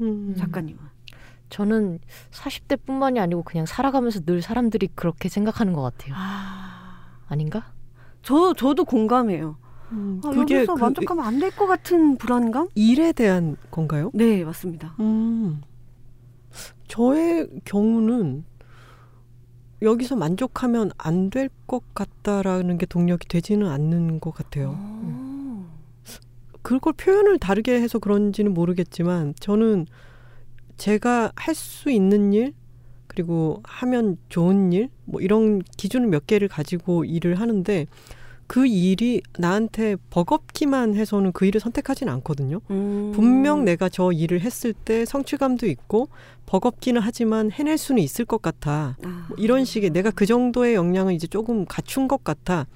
음. 0.00 0.34
작가님은. 0.36 0.80
저는 1.48 2.00
40대 2.32 2.84
뿐만이 2.84 3.20
아니고 3.20 3.42
그냥 3.44 3.66
살아가면서 3.66 4.20
늘 4.24 4.42
사람들이 4.42 4.88
그렇게 4.94 5.28
생각하는 5.28 5.74
것 5.74 5.82
같아요. 5.82 6.14
아, 6.16 7.18
아닌가? 7.28 7.72
저 8.22 8.52
저도 8.54 8.84
공감해요. 8.84 9.56
음. 9.92 10.20
아, 10.24 10.30
그게 10.30 10.56
여기서 10.56 10.74
그 10.74 10.80
만족하면 10.80 11.24
안 11.24 11.38
될 11.38 11.50
것 11.54 11.66
같은 11.68 12.16
불안감? 12.16 12.68
일에 12.74 13.12
대한 13.12 13.56
건가요? 13.70 14.10
네 14.14 14.44
맞습니다. 14.44 14.96
음. 14.98 15.60
저의 16.88 17.48
경우는 17.64 18.44
여기서 19.82 20.16
만족하면 20.16 20.90
안 20.98 21.30
될 21.30 21.48
것 21.66 21.82
같다라는 21.94 22.78
게 22.78 22.86
동력이 22.86 23.26
되지는 23.28 23.66
않는 23.68 24.20
것 24.20 24.30
같아요. 24.32 24.74
어. 24.78 25.66
그걸 26.62 26.92
표현을 26.94 27.38
다르게 27.38 27.80
해서 27.80 27.98
그런지는 27.98 28.54
모르겠지만 28.54 29.34
저는 29.40 29.86
제가 30.76 31.32
할 31.36 31.54
수 31.54 31.90
있는 31.90 32.32
일 32.32 32.52
그리고 33.06 33.60
하면 33.64 34.16
좋은 34.28 34.72
일 34.72 34.88
뭐 35.04 35.20
이런 35.20 35.60
기준을 35.76 36.08
몇 36.08 36.26
개를 36.26 36.48
가지고 36.48 37.04
일을 37.04 37.38
하는데 37.40 37.86
그 38.46 38.66
일이 38.66 39.22
나한테 39.38 39.96
버겁기만 40.10 40.94
해서는 40.94 41.32
그 41.32 41.46
일을 41.46 41.60
선택하지는 41.60 42.12
않거든요. 42.14 42.60
음. 42.70 43.12
분명 43.14 43.64
내가 43.64 43.88
저 43.88 44.12
일을 44.12 44.40
했을 44.40 44.72
때 44.72 45.04
성취감도 45.04 45.66
있고 45.66 46.08
버겁기는 46.46 47.00
하지만 47.00 47.50
해낼 47.50 47.76
수는 47.76 48.02
있을 48.02 48.24
것 48.24 48.40
같아. 48.40 48.96
아. 49.02 49.26
뭐 49.28 49.36
이런 49.38 49.64
식의 49.64 49.90
내가 49.90 50.10
그 50.10 50.26
정도의 50.26 50.74
역량을 50.74 51.12
이제 51.12 51.26
조금 51.26 51.64
갖춘 51.64 52.06
것 52.08 52.22
같아. 52.22 52.66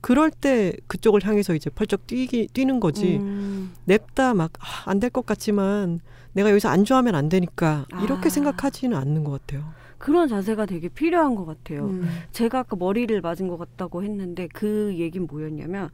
그럴 0.00 0.30
때 0.30 0.74
그쪽을 0.86 1.24
향해서 1.24 1.54
이제 1.54 1.70
펄쩍 1.70 2.06
뛰기 2.06 2.48
뛰는 2.52 2.78
거지. 2.80 3.16
음. 3.16 3.72
냅다 3.86 4.34
막 4.34 4.52
안 4.86 5.00
될것 5.00 5.24
같지만 5.26 6.00
내가 6.32 6.50
여기서 6.50 6.68
안좋아하면 6.68 7.14
안 7.14 7.28
되니까 7.28 7.86
이렇게 8.02 8.26
아. 8.26 8.28
생각하지는 8.28 8.96
않는 8.96 9.24
것 9.24 9.30
같아요. 9.32 9.72
그런 10.04 10.28
자세가 10.28 10.66
되게 10.66 10.90
필요한 10.90 11.34
것 11.34 11.46
같아요. 11.46 11.86
음. 11.86 12.06
제가 12.30 12.58
아까 12.58 12.76
머리를 12.76 13.18
맞은 13.22 13.48
것 13.48 13.56
같다고 13.56 14.02
했는데 14.02 14.48
그 14.52 14.92
얘기는 14.98 15.26
뭐였냐면 15.26 15.88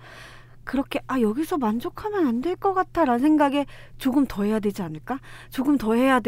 그렇게 0.65 0.99
아 1.07 1.21
여기서 1.21 1.59
만족하면 1.59 2.27
안 2.27 2.41
될 2.41 2.57
것 2.57 2.75
같아라는 2.75 3.21
생각에 3.21 3.67
조금 3.99 4.27
더 4.27 4.43
해야 4.43 4.59
되지 4.59 4.83
않을까? 4.83 5.21
조금 5.51 5.79
더 5.79 5.95
해야 5.95 6.19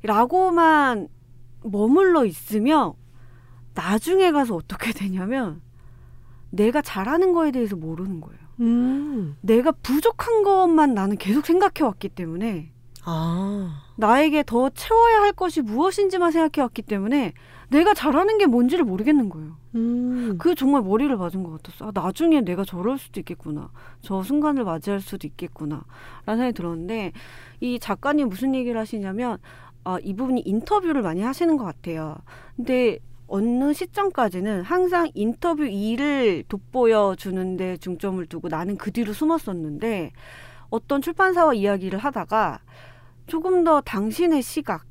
돼라고만 0.00 1.08
머물러 1.64 2.24
있으면 2.24 2.92
나중에 3.74 4.30
가서 4.30 4.54
어떻게 4.54 4.92
되냐면 4.92 5.60
내가 6.50 6.80
잘하는 6.82 7.32
거에 7.32 7.50
대해서 7.50 7.74
모르는 7.74 8.20
거예요. 8.20 8.38
음. 8.60 9.36
내가 9.40 9.72
부족한 9.72 10.44
것만 10.44 10.94
나는 10.94 11.16
계속 11.16 11.46
생각해 11.46 11.82
왔기 11.82 12.10
때문에 12.10 12.70
아. 13.10 13.82
나에게 13.96 14.44
더 14.46 14.68
채워야 14.68 15.22
할 15.22 15.32
것이 15.32 15.62
무엇인지만 15.62 16.30
생각해 16.30 16.62
왔기 16.62 16.82
때문에 16.82 17.32
내가 17.70 17.94
잘하는 17.94 18.38
게 18.38 18.46
뭔지를 18.46 18.84
모르겠는 18.84 19.28
거예요. 19.28 19.56
음. 19.74 20.36
그 20.38 20.54
정말 20.54 20.82
머리를 20.82 21.14
맞은 21.16 21.42
것 21.42 21.52
같았어. 21.52 21.88
아, 21.88 21.90
나중에 21.92 22.42
내가 22.42 22.64
저럴 22.64 22.98
수도 22.98 23.20
있겠구나. 23.20 23.70
저 24.02 24.22
순간을 24.22 24.64
맞이할 24.64 25.00
수도 25.00 25.26
있겠구나. 25.26 25.84
라는 26.26 26.38
생각이 26.40 26.54
들었는데 26.54 27.12
이 27.60 27.78
작가님 27.78 28.28
무슨 28.28 28.54
얘기를 28.54 28.78
하시냐면 28.78 29.38
아, 29.84 29.98
이 30.02 30.14
부분이 30.14 30.42
인터뷰를 30.44 31.02
많이 31.02 31.22
하시는 31.22 31.56
것 31.56 31.64
같아요. 31.64 32.16
근데 32.56 32.98
어느 33.26 33.72
시점까지는 33.74 34.62
항상 34.62 35.10
인터뷰 35.14 35.64
일을 35.64 36.44
돋보여 36.48 37.16
주는데 37.18 37.76
중점을 37.78 38.24
두고 38.26 38.48
나는 38.48 38.76
그 38.76 38.90
뒤로 38.90 39.12
숨었었는데 39.12 40.12
어떤 40.70 41.02
출판사와 41.02 41.54
이야기를 41.54 41.98
하다가 41.98 42.60
조금 43.28 43.62
더 43.62 43.80
당신의 43.80 44.42
시각, 44.42 44.84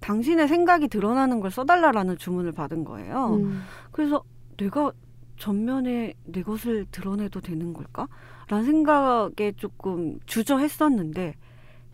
당신의 0.00 0.48
생각이 0.48 0.88
드러나는 0.88 1.40
걸 1.40 1.50
써달라라는 1.50 2.18
주문을 2.18 2.52
받은 2.52 2.84
거예요. 2.84 3.34
음. 3.36 3.62
그래서 3.92 4.24
내가 4.56 4.92
전면에 5.36 6.14
내 6.24 6.42
것을 6.42 6.86
드러내도 6.90 7.40
되는 7.40 7.72
걸까? 7.72 8.08
라는 8.48 8.64
생각에 8.64 9.52
조금 9.56 10.18
주저했었는데 10.26 11.34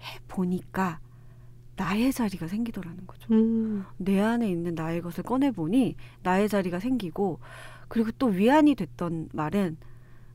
해보니까 0.00 1.00
나의 1.76 2.12
자리가 2.12 2.46
생기더라는 2.46 3.06
거죠. 3.06 3.32
음. 3.32 3.84
내 3.96 4.20
안에 4.20 4.48
있는 4.48 4.74
나의 4.74 5.00
것을 5.00 5.24
꺼내보니 5.24 5.96
나의 6.22 6.48
자리가 6.48 6.78
생기고 6.78 7.40
그리고 7.88 8.10
또 8.18 8.26
위안이 8.26 8.74
됐던 8.74 9.30
말은 9.32 9.76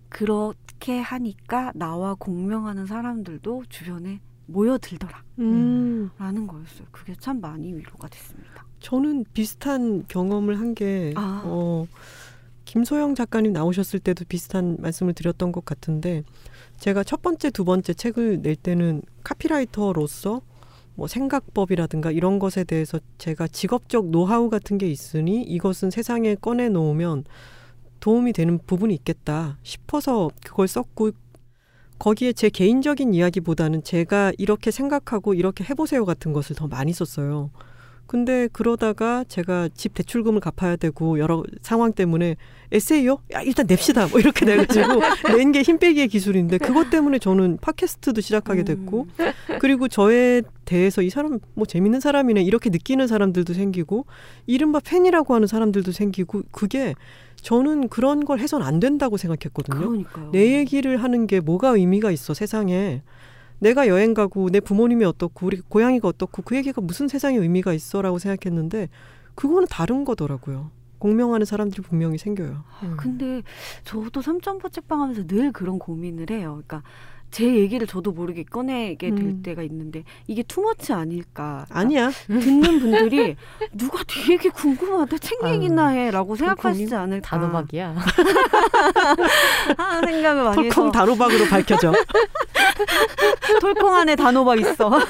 그렇게 0.10 1.00
하니까 1.00 1.72
나와 1.76 2.16
공명하는 2.16 2.86
사람들도 2.86 3.66
주변에 3.70 4.22
모여들더라 4.48 5.24
음. 5.40 6.10
라는 6.18 6.48
거였어요. 6.48 6.88
그게 6.92 7.14
참 7.20 7.40
많이 7.42 7.74
위로가 7.74 8.08
됐습니다. 8.08 8.66
저는 8.80 9.26
비슷한 9.34 10.06
경험을 10.08 10.60
한 10.60 10.74
게 10.74 11.14
아. 11.16 11.42
어, 11.46 11.88
김소영 12.66 13.16
작가님 13.16 13.54
나오셨을 13.54 14.00
때도 14.00 14.26
비슷한 14.28 14.78
말씀을 14.80 15.14
드렸던 15.14 15.52
것 15.52 15.64
같은데 15.66 16.24
제가 16.78 17.04
첫 17.04 17.22
번째, 17.22 17.50
두 17.50 17.66
번째 17.66 17.94
책을 17.94 18.42
낼 18.42 18.56
때는 18.56 19.02
카피라이터로서 19.24 20.42
뭐 20.96 21.08
생각법이라든가 21.08 22.12
이런 22.12 22.40
것에 22.40 22.64
대해서 22.64 23.00
제가 23.18 23.48
직업적 23.48 24.10
노하우 24.10 24.50
같은 24.50 24.78
게 24.78 24.88
있으니 24.88 25.42
이것은 25.44 25.92
세상에 25.92 26.36
꺼내 26.36 26.70
놓으면 26.70 27.24
도움이 28.00 28.34
되는 28.34 28.60
부분이 28.66 28.94
있겠다 28.96 29.58
싶어서 29.64 30.30
그걸 30.44 30.68
썼고 30.68 31.12
거기에 32.00 32.34
제 32.34 32.50
개인적인 32.50 33.14
이야기보다는 33.14 33.84
제가 33.84 34.32
이렇게 34.38 34.72
생각하고 34.72 35.34
이렇게 35.34 35.64
해보세요 35.64 36.06
같은 36.06 36.34
것을 36.34 36.56
더 36.56 36.68
많이 36.68 36.94
썼어요. 36.94 37.50
근데 38.06 38.48
그러다가 38.54 39.26
제가 39.28 39.68
집 39.76 39.94
대출금을 39.94 40.40
갚아야 40.40 40.78
되고 40.78 41.20
여러 41.20 41.44
상황 41.62 41.92
때문에 41.92 42.38
에세이요? 42.72 43.18
야 43.34 43.42
일단 43.42 43.66
냅시다 43.68 44.08
뭐 44.08 44.22
이렇게 44.22 44.46
돼가지고 44.46 45.02
낸 45.38 45.52
게 45.52 45.62
힘 45.62 45.78
빼기의 45.78 46.08
기술인데 46.08 46.58
그것 46.58 46.90
때문에 46.90 47.20
저는 47.20 47.58
팟캐스트도 47.60 48.22
시작하게 48.22 48.64
됐고 48.64 49.08
그리고 49.60 49.90
저에 49.90 50.42
대해서 50.64 51.02
이 51.02 51.10
사람 51.10 51.40
뭐 51.54 51.66
재밌는 51.66 52.00
사람이네 52.00 52.44
이렇게 52.44 52.70
느끼는 52.70 53.08
사람들도 53.08 53.54
생기고 53.54 54.06
이른바 54.46 54.80
팬이라고 54.80 55.36
하는 55.36 55.46
사람들도 55.48 55.92
생기고 55.92 56.44
그게 56.52 56.94
저는 57.42 57.88
그런 57.90 58.26
걸 58.26 58.40
해선 58.40 58.62
안 58.62 58.80
된다고 58.80 59.18
생각했거든요. 59.18 59.80
그러니까요. 59.80 60.32
내 60.32 60.58
얘기를 60.58 61.02
하는 61.02 61.28
게 61.28 61.40
뭐가 61.40 61.70
의미가 61.70 62.12
있어 62.12 62.34
세상에 62.34 63.02
내가 63.60 63.88
여행 63.88 64.14
가고 64.14 64.50
내 64.50 64.60
부모님이 64.60 65.06
어떻고 65.06 65.48
우리 65.48 65.62
고양이가 65.62 66.08
어떻고 66.08 66.42
그 66.42 66.56
얘기가 66.56 66.82
무슨 66.82 67.08
세상에 67.08 67.38
의미가 67.38 67.74
있어라고 67.74 68.20
생각했는데 68.20 68.90
그거는 69.36 69.68
다른 69.70 70.06
거더라고요. 70.06 70.72
공명하는 71.00 71.46
사람들이 71.46 71.84
분명히 71.84 72.18
생겨요. 72.18 72.64
음. 72.84 72.98
근데 72.98 73.44
저도 73.84 74.22
삼점포 74.22 74.70
책방하면서 74.70 75.28
늘 75.28 75.52
그런 75.52 75.78
고민을 75.80 76.32
해요. 76.32 76.62
그러니까 76.66 76.84
제 77.32 77.46
얘기를 77.46 77.86
저도 77.88 78.12
모르게 78.12 78.44
꺼내게 78.44 79.10
될 79.10 79.20
음. 79.20 79.42
때가 79.44 79.62
있는데 79.64 80.04
이게 80.28 80.44
투머치 80.44 80.94
아닐까? 80.94 81.66
아니야. 81.70 82.10
듣는 82.28 82.80
분들이 82.80 83.36
누가 83.74 84.04
네 84.04 84.34
얘기 84.34 84.50
궁금하다 84.50 85.18
얘기나 85.54 85.88
해라고 85.90 86.36
생각하시지 86.36 86.96
않을까 86.96 87.30
단호박이야. 87.30 87.96
하는 89.78 90.14
생각을 90.14 90.44
많이 90.44 90.66
해서 90.66 90.76
톨콩 90.76 90.92
다로박으로 90.92 91.46
밝혀져. 91.46 91.92
톨콩 93.62 93.96
안에 93.96 94.16
단호박 94.16 94.60
있어. 94.60 94.92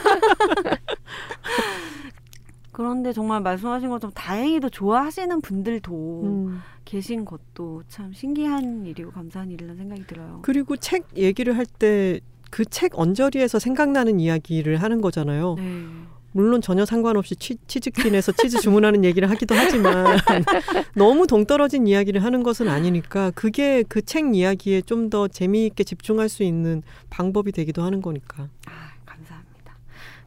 그런데 2.77 3.11
정말 3.11 3.41
말씀하신 3.41 3.89
것처럼 3.89 4.11
다행히도 4.13 4.69
좋아하시는 4.69 5.41
분들도 5.41 6.21
음. 6.25 6.59
계신 6.85 7.25
것도 7.25 7.81
참 7.87 8.13
신기한 8.13 8.85
일이고 8.85 9.09
감사한 9.09 9.49
일이라는 9.49 9.75
생각이 9.77 10.05
들어요. 10.05 10.41
그리고 10.43 10.77
책 10.77 11.05
얘기를 11.17 11.57
할 11.57 11.65
때 11.79 12.19
그 12.51 12.63
책 12.65 12.91
언저리에서 12.99 13.57
생각나는 13.57 14.19
이야기를 14.19 14.77
하는 14.77 15.01
거잖아요. 15.01 15.55
네. 15.57 15.85
물론 16.33 16.61
전혀 16.61 16.85
상관없이 16.85 17.35
치, 17.35 17.55
치즈킨에서 17.65 18.31
치즈 18.33 18.59
주문하는 18.61 19.03
얘기를 19.03 19.27
하기도 19.31 19.55
하지만 19.55 20.05
너무 20.95 21.25
동떨어진 21.25 21.87
이야기를 21.87 22.23
하는 22.23 22.43
것은 22.43 22.67
아니니까 22.69 23.31
그게 23.31 23.81
그 23.83 24.03
책 24.03 24.35
이야기에 24.35 24.81
좀 24.81 25.09
더 25.09 25.27
재미있게 25.27 25.83
집중할 25.83 26.29
수 26.29 26.43
있는 26.43 26.83
방법이 27.09 27.51
되기도 27.53 27.81
하는 27.81 28.01
거니까. 28.03 28.49
아, 28.67 28.86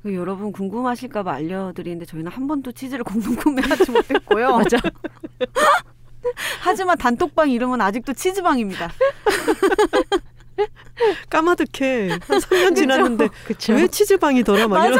여러분 0.07 0.53
궁금하실까봐 0.53 1.33
알려드리는데 1.33 2.07
저희는 2.07 2.31
한 2.33 2.47
번도 2.47 2.73
치즈를 2.73 3.05
공동 3.05 3.35
구매하지 3.37 3.91
못했고요. 3.91 4.57
맞아. 4.59 4.79
하지만 6.61 6.97
단톡방 6.99 7.51
이름은 7.51 7.81
아직도 7.81 8.13
치즈방입니다. 8.13 8.91
까마득해. 11.31 12.11
한 12.11 12.19
3년 12.21 12.77
지났는데 12.77 13.29
그쵸. 13.47 13.73
왜 13.73 13.89
치즈방이더라? 13.89 14.69
막 14.69 14.87
이런, 14.87 14.99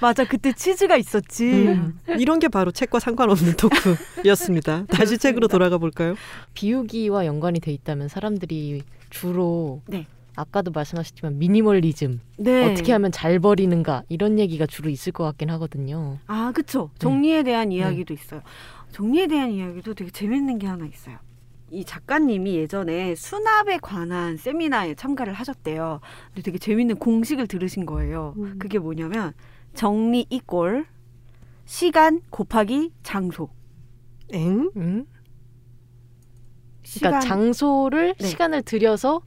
맞아, 0.00 0.24
그때 0.24 0.52
치즈가 0.52 0.96
있었지. 0.96 1.44
음, 1.50 1.98
이런 2.18 2.38
게 2.38 2.48
바로 2.48 2.70
책과 2.70 2.98
상관없는 2.98 3.54
토크였습니다. 3.56 4.86
다시 4.86 5.18
책으로 5.18 5.48
돌아가 5.48 5.76
볼까요? 5.78 6.14
비우기와 6.54 7.26
연관이 7.26 7.60
돼 7.60 7.72
있다면 7.72 8.08
사람들이 8.08 8.82
주로 9.10 9.82
네. 9.86 10.06
아까도 10.36 10.70
말씀하셨지만 10.70 11.38
미니멀리즘 11.38 12.20
네. 12.36 12.70
어떻게 12.70 12.92
하면 12.92 13.10
잘 13.10 13.40
버리는가 13.40 14.04
이런 14.08 14.38
얘기가 14.38 14.66
주로 14.66 14.90
있을 14.90 15.12
것 15.12 15.24
같긴 15.24 15.50
하거든요. 15.50 16.18
아, 16.26 16.52
그쵸. 16.54 16.90
정리에 16.98 17.42
대한 17.42 17.72
이야기도 17.72 18.14
있어요. 18.14 18.42
정리에 18.92 19.26
대한 19.26 19.50
이야기도 19.50 19.94
되게 19.94 20.10
재밌는 20.10 20.58
게 20.58 20.66
하나 20.66 20.86
있어요. 20.86 21.18
이 21.70 21.84
작가님이 21.84 22.54
예전에 22.54 23.14
수납에 23.16 23.78
관한 23.82 24.36
세미나에 24.36 24.94
참가를 24.94 25.32
하셨대요. 25.32 26.00
근데 26.28 26.42
되게 26.42 26.58
재밌는 26.58 26.96
공식을 26.96 27.48
들으신 27.48 27.86
거예요. 27.86 28.34
음. 28.36 28.56
그게 28.58 28.78
뭐냐면 28.78 29.32
정리 29.74 30.26
이꼴 30.30 30.86
시간 31.64 32.20
곱하기 32.30 32.92
장소. 33.02 33.48
엥? 34.32 34.70
응? 34.76 35.06
시간 36.84 37.10
그러니까 37.10 37.28
장소를 37.28 38.14
네. 38.18 38.26
시간을 38.26 38.62
들여서 38.62 39.22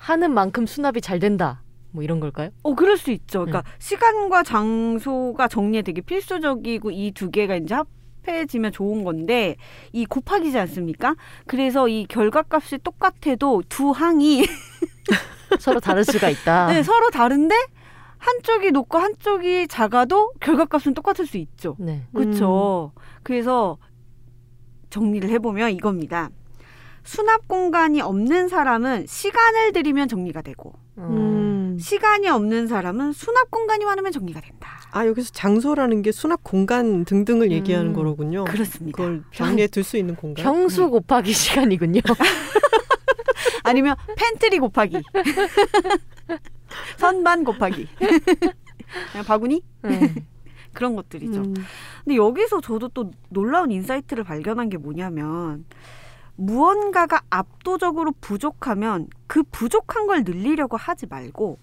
하는 0.00 0.32
만큼 0.32 0.64
수납이 0.66 1.02
잘 1.02 1.18
된다. 1.18 1.62
뭐 1.92 2.02
이런 2.02 2.20
걸까요? 2.20 2.50
어 2.62 2.74
그럴 2.74 2.96
수 2.96 3.10
있죠. 3.10 3.44
그러니까 3.44 3.64
시간과 3.78 4.42
장소가 4.44 5.46
정리에 5.46 5.82
되게 5.82 6.00
필수적이고 6.00 6.90
이 6.90 7.12
두 7.12 7.30
개가 7.30 7.56
이제 7.56 7.76
합해지면 8.24 8.72
좋은 8.72 9.04
건데 9.04 9.56
이 9.92 10.06
곱하기지 10.06 10.58
않습니까? 10.58 11.16
그래서 11.46 11.86
이 11.88 12.06
결과값이 12.08 12.78
똑같아도 12.78 13.62
두 13.68 13.90
항이 13.90 14.44
서로 15.60 15.80
다를 15.80 16.04
수가 16.04 16.30
있다. 16.30 16.68
네, 16.68 16.82
서로 16.82 17.10
다른데 17.10 17.54
한쪽이 18.18 18.70
높고 18.70 18.98
한쪽이 18.98 19.66
작아도 19.68 20.32
결과값은 20.40 20.94
똑같을 20.94 21.26
수 21.26 21.36
있죠. 21.38 21.76
네. 21.78 22.06
그렇죠. 22.14 22.92
그래서 23.22 23.76
정리를 24.90 25.28
해보면 25.28 25.72
이겁니다. 25.72 26.30
수납 27.10 27.48
공간이 27.48 28.00
없는 28.00 28.46
사람은 28.46 29.06
시간을 29.08 29.72
들이면 29.72 30.06
정리가 30.06 30.42
되고 30.42 30.74
음. 30.98 31.76
시간이 31.80 32.28
없는 32.28 32.68
사람은 32.68 33.12
수납 33.14 33.50
공간이 33.50 33.84
많으면 33.84 34.12
정리가 34.12 34.40
된다. 34.40 34.68
아 34.92 35.04
여기서 35.08 35.32
장소라는 35.32 36.02
게 36.02 36.12
수납 36.12 36.44
공간 36.44 37.04
등등을 37.04 37.48
음. 37.48 37.50
얘기하는 37.50 37.94
거로군요. 37.94 38.44
그렇습니다. 38.44 38.96
그걸 38.96 39.24
정리해 39.34 39.66
둘수 39.66 39.96
있는 39.96 40.14
공간. 40.14 40.44
평수 40.44 40.88
곱하기 40.88 41.32
시간이군요. 41.32 42.00
아니면 43.64 43.96
팬트리 44.14 44.60
곱하기 44.60 45.02
선반 46.96 47.42
곱하기 47.42 47.88
그냥 49.10 49.26
바구니 49.26 49.62
음. 49.86 50.14
그런 50.72 50.94
것들이죠. 50.94 51.40
음. 51.40 51.54
근데 52.04 52.14
여기서 52.14 52.60
저도 52.60 52.86
또 52.90 53.10
놀라운 53.30 53.72
insight를 53.72 54.22
발견한 54.22 54.68
게 54.68 54.76
뭐냐면 54.76 55.64
무언가가 56.40 57.22
압도적으로 57.30 58.12
부족하면 58.20 59.08
그 59.26 59.42
부족한 59.42 60.06
걸 60.06 60.24
늘리려고 60.24 60.76
하지 60.76 61.06
말고 61.06 61.58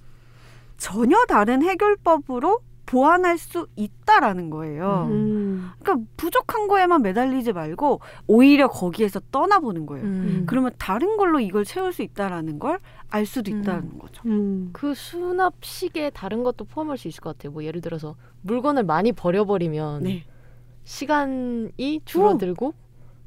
전혀 0.78 1.18
다른 1.28 1.64
해결법으로 1.64 2.60
보완할 2.86 3.38
수 3.38 3.68
있다라는 3.76 4.50
거예요. 4.50 5.08
음. 5.10 5.72
그러니까 5.80 6.08
부족한 6.16 6.70
거에만 6.70 7.02
매달리지 7.02 7.52
말고 7.52 8.00
오히려 8.28 8.70
거기에서 8.70 9.20
떠나보는 9.32 9.86
거예요. 9.86 10.06
음. 10.06 10.44
그러면 10.48 10.72
다른 10.78 11.18
걸로 11.18 11.42
이걸 11.42 11.66
채울 11.66 11.92
수 11.92 12.02
있다라는 12.02 12.60
걸 12.60 12.80
알 13.10 13.26
수도 13.26 13.52
음. 13.52 13.60
있다는 13.62 14.00
거죠. 14.00 14.22
음. 14.26 14.70
그 14.74 14.94
수납식에 14.94 16.10
다른 16.10 16.44
것도 16.44 16.66
포함할 16.66 16.98
수 16.98 17.08
있을 17.08 17.22
것 17.22 17.38
같아요. 17.38 17.52
뭐 17.54 17.64
예를 17.64 17.82
들어서 17.82 18.16
물건을 18.42 18.84
많이 18.84 19.12
버려버리면 19.12 20.04
네. 20.04 20.26
시간이 20.84 22.02
줄어들고 22.06 22.74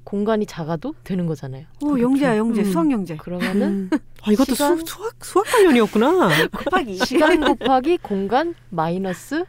공간이 0.04 0.46
작아도 0.46 0.94
되는 1.04 1.26
거잖아요. 1.26 1.66
오, 1.82 1.98
영재야, 2.00 2.36
영재, 2.36 2.62
음. 2.62 2.64
수학 2.72 2.90
영재. 2.90 3.16
그러면은 3.16 3.88
음. 3.92 3.98
아 4.22 4.32
이것도 4.32 4.54
시간- 4.54 4.78
수, 4.78 4.84
수학 4.86 5.24
수학 5.24 5.44
관련이었구나. 5.46 6.30
곱하기. 6.50 6.96
시간 7.06 7.40
곱하기 7.40 7.98
공간 7.98 8.54
마이너스 8.70 9.44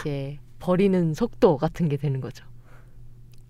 이제 0.00 0.38
버리는 0.58 1.14
속도 1.14 1.56
같은 1.56 1.88
게 1.88 1.96
되는 1.96 2.20
거죠. 2.20 2.44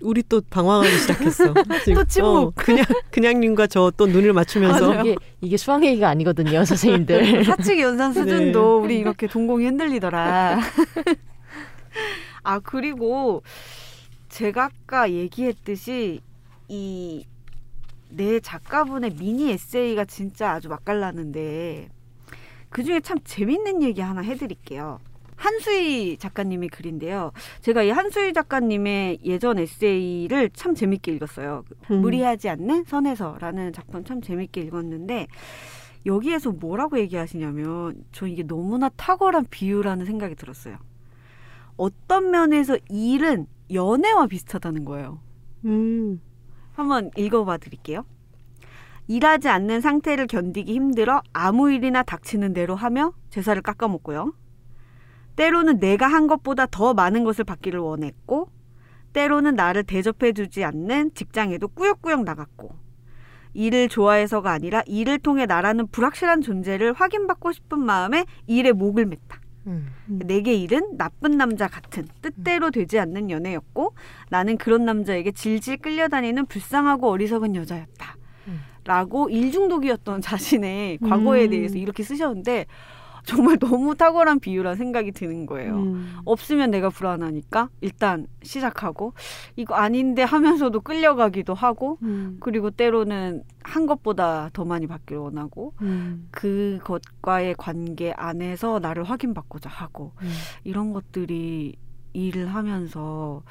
우리 0.02 0.22
또 0.22 0.40
방황하기 0.48 0.90
시작했어. 0.98 1.52
또 1.94 2.04
침묵. 2.04 2.28
어, 2.30 2.52
그냥 2.56 2.86
그냥님과 3.10 3.66
저 3.66 3.90
또 3.98 4.06
눈을 4.06 4.32
맞추면서 4.32 4.88
맞아요. 4.88 5.00
이게 5.02 5.16
이게 5.42 5.56
수학 5.58 5.84
얘기가 5.84 6.08
아니거든요, 6.08 6.64
선생님들. 6.64 7.44
사측 7.44 7.78
연산 7.80 8.14
수준도 8.14 8.80
우리 8.82 8.98
이렇게 8.98 9.26
동공이 9.26 9.66
흔들리더라. 9.66 10.58
아 12.42 12.58
그리고 12.60 13.42
제가 14.30 14.64
아까 14.64 15.10
얘기했듯이 15.10 16.20
이 16.68 17.26
내 18.10 18.40
작가분의 18.40 19.14
미니 19.14 19.50
에세이가 19.52 20.04
진짜 20.04 20.52
아주 20.52 20.68
맛깔나는데 20.68 21.88
그 22.68 22.82
중에 22.82 23.00
참 23.00 23.18
재밌는 23.24 23.82
얘기 23.82 24.00
하나 24.00 24.20
해드릴게요. 24.20 24.98
한수희 25.36 26.18
작가님의 26.18 26.68
글인데요. 26.68 27.32
제가 27.62 27.82
이 27.82 27.90
한수희 27.90 28.34
작가님의 28.34 29.20
예전 29.24 29.58
에세이를 29.58 30.50
참 30.50 30.74
재밌게 30.74 31.12
읽었어요. 31.12 31.64
음. 31.90 32.00
무리하지 32.02 32.50
않는 32.50 32.84
선에서라는 32.84 33.72
작품 33.72 34.04
참 34.04 34.20
재밌게 34.20 34.60
읽었는데 34.62 35.28
여기에서 36.04 36.52
뭐라고 36.52 36.98
얘기하시냐면 36.98 38.04
저 38.12 38.26
이게 38.26 38.42
너무나 38.42 38.90
탁월한 38.90 39.46
비유라는 39.50 40.04
생각이 40.04 40.34
들었어요. 40.34 40.76
어떤 41.76 42.30
면에서 42.30 42.76
일은 42.90 43.46
연애와 43.72 44.26
비슷하다는 44.26 44.84
거예요. 44.84 45.20
음. 45.64 46.20
한번 46.72 47.10
읽어봐 47.16 47.58
드릴게요. 47.58 48.04
일하지 49.08 49.48
않는 49.48 49.80
상태를 49.80 50.28
견디기 50.28 50.72
힘들어 50.72 51.20
아무 51.32 51.70
일이나 51.72 52.02
닥치는 52.04 52.52
대로 52.52 52.76
하며 52.76 53.12
제사를 53.28 53.60
깎아먹고요. 53.60 54.32
때로는 55.34 55.80
내가 55.80 56.06
한 56.06 56.26
것보다 56.28 56.66
더 56.66 56.94
많은 56.94 57.24
것을 57.24 57.44
받기를 57.44 57.80
원했고, 57.80 58.50
때로는 59.12 59.56
나를 59.56 59.82
대접해주지 59.82 60.62
않는 60.62 61.14
직장에도 61.14 61.66
꾸역꾸역 61.68 62.22
나갔고, 62.22 62.76
일을 63.52 63.88
좋아해서가 63.88 64.52
아니라 64.52 64.82
일을 64.86 65.18
통해 65.18 65.46
나라는 65.46 65.88
불확실한 65.88 66.42
존재를 66.42 66.92
확인받고 66.92 67.50
싶은 67.50 67.80
마음에 67.80 68.26
일에 68.46 68.70
목을 68.70 69.06
맸다. 69.06 69.39
음. 69.66 69.88
내게 70.06 70.54
일은 70.54 70.96
나쁜 70.96 71.36
남자 71.36 71.68
같은 71.68 72.06
뜻대로 72.22 72.70
되지 72.70 72.98
않는 72.98 73.30
연애였고 73.30 73.94
나는 74.30 74.56
그런 74.56 74.84
남자에게 74.84 75.32
질질 75.32 75.78
끌려다니는 75.78 76.46
불쌍하고 76.46 77.08
어리석은 77.10 77.54
여자였다. 77.56 78.16
음. 78.48 78.60
라고 78.84 79.28
일중독이었던 79.28 80.20
자신의 80.20 80.98
과거에 80.98 81.44
음. 81.44 81.50
대해서 81.50 81.76
이렇게 81.76 82.02
쓰셨는데 82.02 82.66
정말 83.24 83.58
너무 83.58 83.94
탁월한 83.94 84.40
비유라 84.40 84.74
생각이 84.74 85.12
드는 85.12 85.46
거예요. 85.46 85.76
음. 85.76 86.16
없으면 86.24 86.70
내가 86.70 86.88
불안하니까 86.90 87.68
일단 87.80 88.26
시작하고 88.42 89.12
이거 89.56 89.74
아닌데 89.74 90.22
하면서도 90.22 90.80
끌려가기도 90.80 91.54
하고 91.54 91.98
음. 92.02 92.38
그리고 92.40 92.70
때로는 92.70 93.42
한 93.62 93.86
것보다 93.86 94.50
더 94.52 94.64
많이 94.64 94.86
받기를 94.86 95.20
원하고 95.20 95.74
음. 95.82 96.28
그것과의 96.30 97.54
관계 97.58 98.12
안에서 98.16 98.78
나를 98.78 99.04
확인받고자 99.04 99.68
하고 99.70 100.12
음. 100.22 100.30
이런 100.64 100.92
것들이 100.92 101.76
일을 102.12 102.48
하면서 102.54 103.42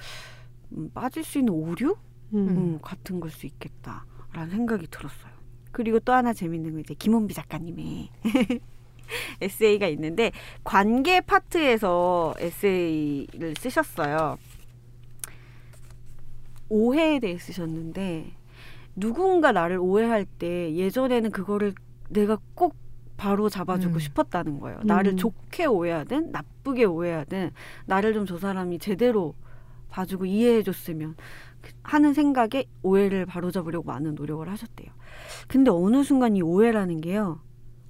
음, 0.73 0.89
빠질 0.93 1.23
수 1.23 1.37
있는 1.39 1.53
오류 1.53 1.95
음. 2.33 2.47
음, 2.47 2.79
같은 2.81 3.19
걸 3.19 3.31
수 3.31 3.45
있겠다라는 3.45 4.49
생각이 4.51 4.87
들었어요. 4.91 5.31
그리고 5.71 5.99
또 5.99 6.13
하나 6.13 6.33
재밌는 6.33 6.71
건 6.71 6.79
이제 6.81 6.93
김원비 6.93 7.33
작가님의 7.33 8.09
에세이가 9.41 9.87
있는데 9.87 10.31
관계 10.63 11.21
파트에서 11.21 12.33
에세이를 12.39 13.55
쓰셨어요. 13.59 14.37
오해에 16.69 17.19
대해 17.19 17.37
쓰셨는데 17.37 18.31
누군가 18.95 19.51
나를 19.51 19.77
오해할 19.79 20.25
때 20.25 20.73
예전에는 20.75 21.31
그거를 21.31 21.73
내가 22.09 22.37
꼭 22.53 22.75
바로 23.17 23.49
잡아주고 23.49 23.95
음. 23.95 23.99
싶었다는 23.99 24.59
거예요. 24.59 24.79
나를 24.83 25.13
음. 25.13 25.17
좋게 25.17 25.65
오해하든 25.65 26.31
나쁘게 26.31 26.85
오해하든 26.85 27.51
나를 27.85 28.13
좀 28.13 28.25
저 28.25 28.37
사람이 28.37 28.79
제대로 28.79 29.33
봐주고 29.89 30.25
이해해줬으면 30.25 31.15
그- 31.61 31.71
하는 31.83 32.13
생각에 32.13 32.65
오해를 32.83 33.25
바로잡으려고 33.25 33.87
많은 33.87 34.15
노력을 34.15 34.47
하셨대요. 34.47 34.91
근데 35.47 35.71
어느 35.71 36.03
순간 36.03 36.35
이 36.35 36.41
오해라는 36.41 37.01
게요. 37.01 37.41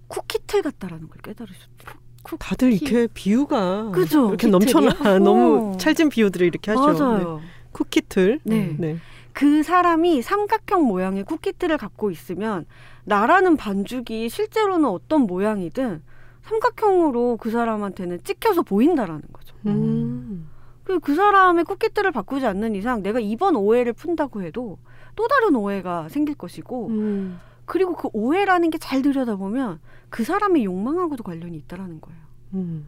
쿠키틀 0.09 0.61
같다라는 0.63 1.07
걸 1.07 1.17
깨달으셨대요. 1.21 1.93
다들 2.37 2.73
이렇게 2.73 3.07
비유가 3.07 3.91
그죠? 3.91 4.27
이렇게? 4.27 4.47
넘쳐나 4.47 4.91
너무 5.19 5.73
어. 5.73 5.77
찰진 5.77 6.09
비유들을 6.09 6.45
이렇게 6.45 6.71
하죠. 6.71 6.91
네. 6.91 6.99
맞아요. 6.99 7.41
쿠키틀. 7.71 8.41
네. 8.43 8.75
네. 8.77 8.97
그 9.31 9.63
사람이 9.63 10.21
삼각형 10.21 10.83
모양의 10.83 11.23
쿠키틀을 11.23 11.77
갖고 11.77 12.11
있으면 12.11 12.65
나라는 13.05 13.55
반죽이 13.55 14.27
실제로는 14.27 14.89
어떤 14.89 15.21
모양이든 15.21 16.03
삼각형으로 16.43 17.37
그 17.37 17.51
사람한테는 17.51 18.23
찍혀서 18.23 18.63
보인다라는 18.63 19.21
거죠. 19.31 19.55
음. 19.67 20.49
그, 20.83 20.99
그 20.99 21.15
사람의 21.15 21.65
쿠키틀을 21.65 22.11
바꾸지 22.11 22.45
않는 22.47 22.75
이상 22.75 23.01
내가 23.03 23.19
이번 23.19 23.55
오해를 23.55 23.93
푼다고 23.93 24.41
해도 24.41 24.77
또 25.15 25.27
다른 25.27 25.55
오해가 25.55 26.09
생길 26.09 26.35
것이고 26.35 26.87
음. 26.87 27.39
그리고 27.69 27.95
그 27.95 28.09
오해라는 28.13 28.71
게 28.71 28.77
잘 28.79 29.01
들여다보면 29.01 29.79
그 30.09 30.23
사람의 30.23 30.65
욕망하고도 30.65 31.23
관련이 31.23 31.55
있다라는 31.57 32.01
거예요. 32.01 32.19
음. 32.55 32.87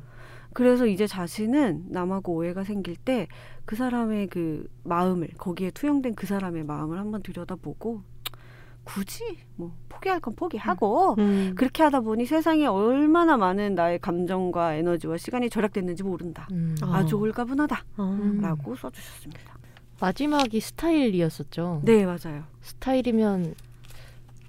그래서 0.54 0.86
이제 0.88 1.08
자신은 1.08 1.86
남하고 1.90 2.34
오해가 2.34 2.64
생길 2.64 2.96
때 2.96 3.28
그 3.66 3.76
사람의 3.76 4.28
그 4.28 4.68
마음을 4.84 5.30
거기에 5.38 5.72
투영된 5.72 6.16
그 6.16 6.26
사람의 6.28 6.66
마음을 6.66 7.00
한번 7.00 7.22
들여다보고 7.22 8.02
굳이 8.84 9.38
뭐 9.56 9.74
포기할 9.88 10.20
건 10.20 10.36
포기하고 10.36 11.16
음. 11.20 11.54
그렇게 11.56 11.84
하다 11.84 12.02
보니 12.02 12.26
세상에 12.26 12.66
얼마나 12.66 13.38
많은 13.38 13.76
나의 13.76 14.00
감정과 14.00 14.74
에너지와 14.74 15.18
시간이 15.18 15.50
절약됐는지 15.50 16.04
모른다. 16.04 16.48
음. 16.52 16.76
아. 16.82 16.96
아주 16.96 17.18
홀가분하다라고 17.18 17.84
아. 17.98 18.76
써주셨습니다. 18.76 19.58
마지막이 20.02 20.60
스타일이었었죠. 20.60 21.84
네 21.86 22.06
맞아요. 22.06 22.44
스타일이면 22.62 23.54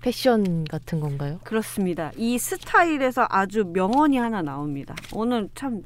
패션 0.03 0.65
같은 0.65 1.01
건가요? 1.01 1.39
그렇습니다. 1.45 2.11
이 2.17 2.37
스타일에서 2.37 3.27
아주 3.31 3.65
명언이 3.65 4.19
하나 4.19 4.43
나옵니다. 4.43 4.95
오늘 5.13 5.49
참 5.55 5.83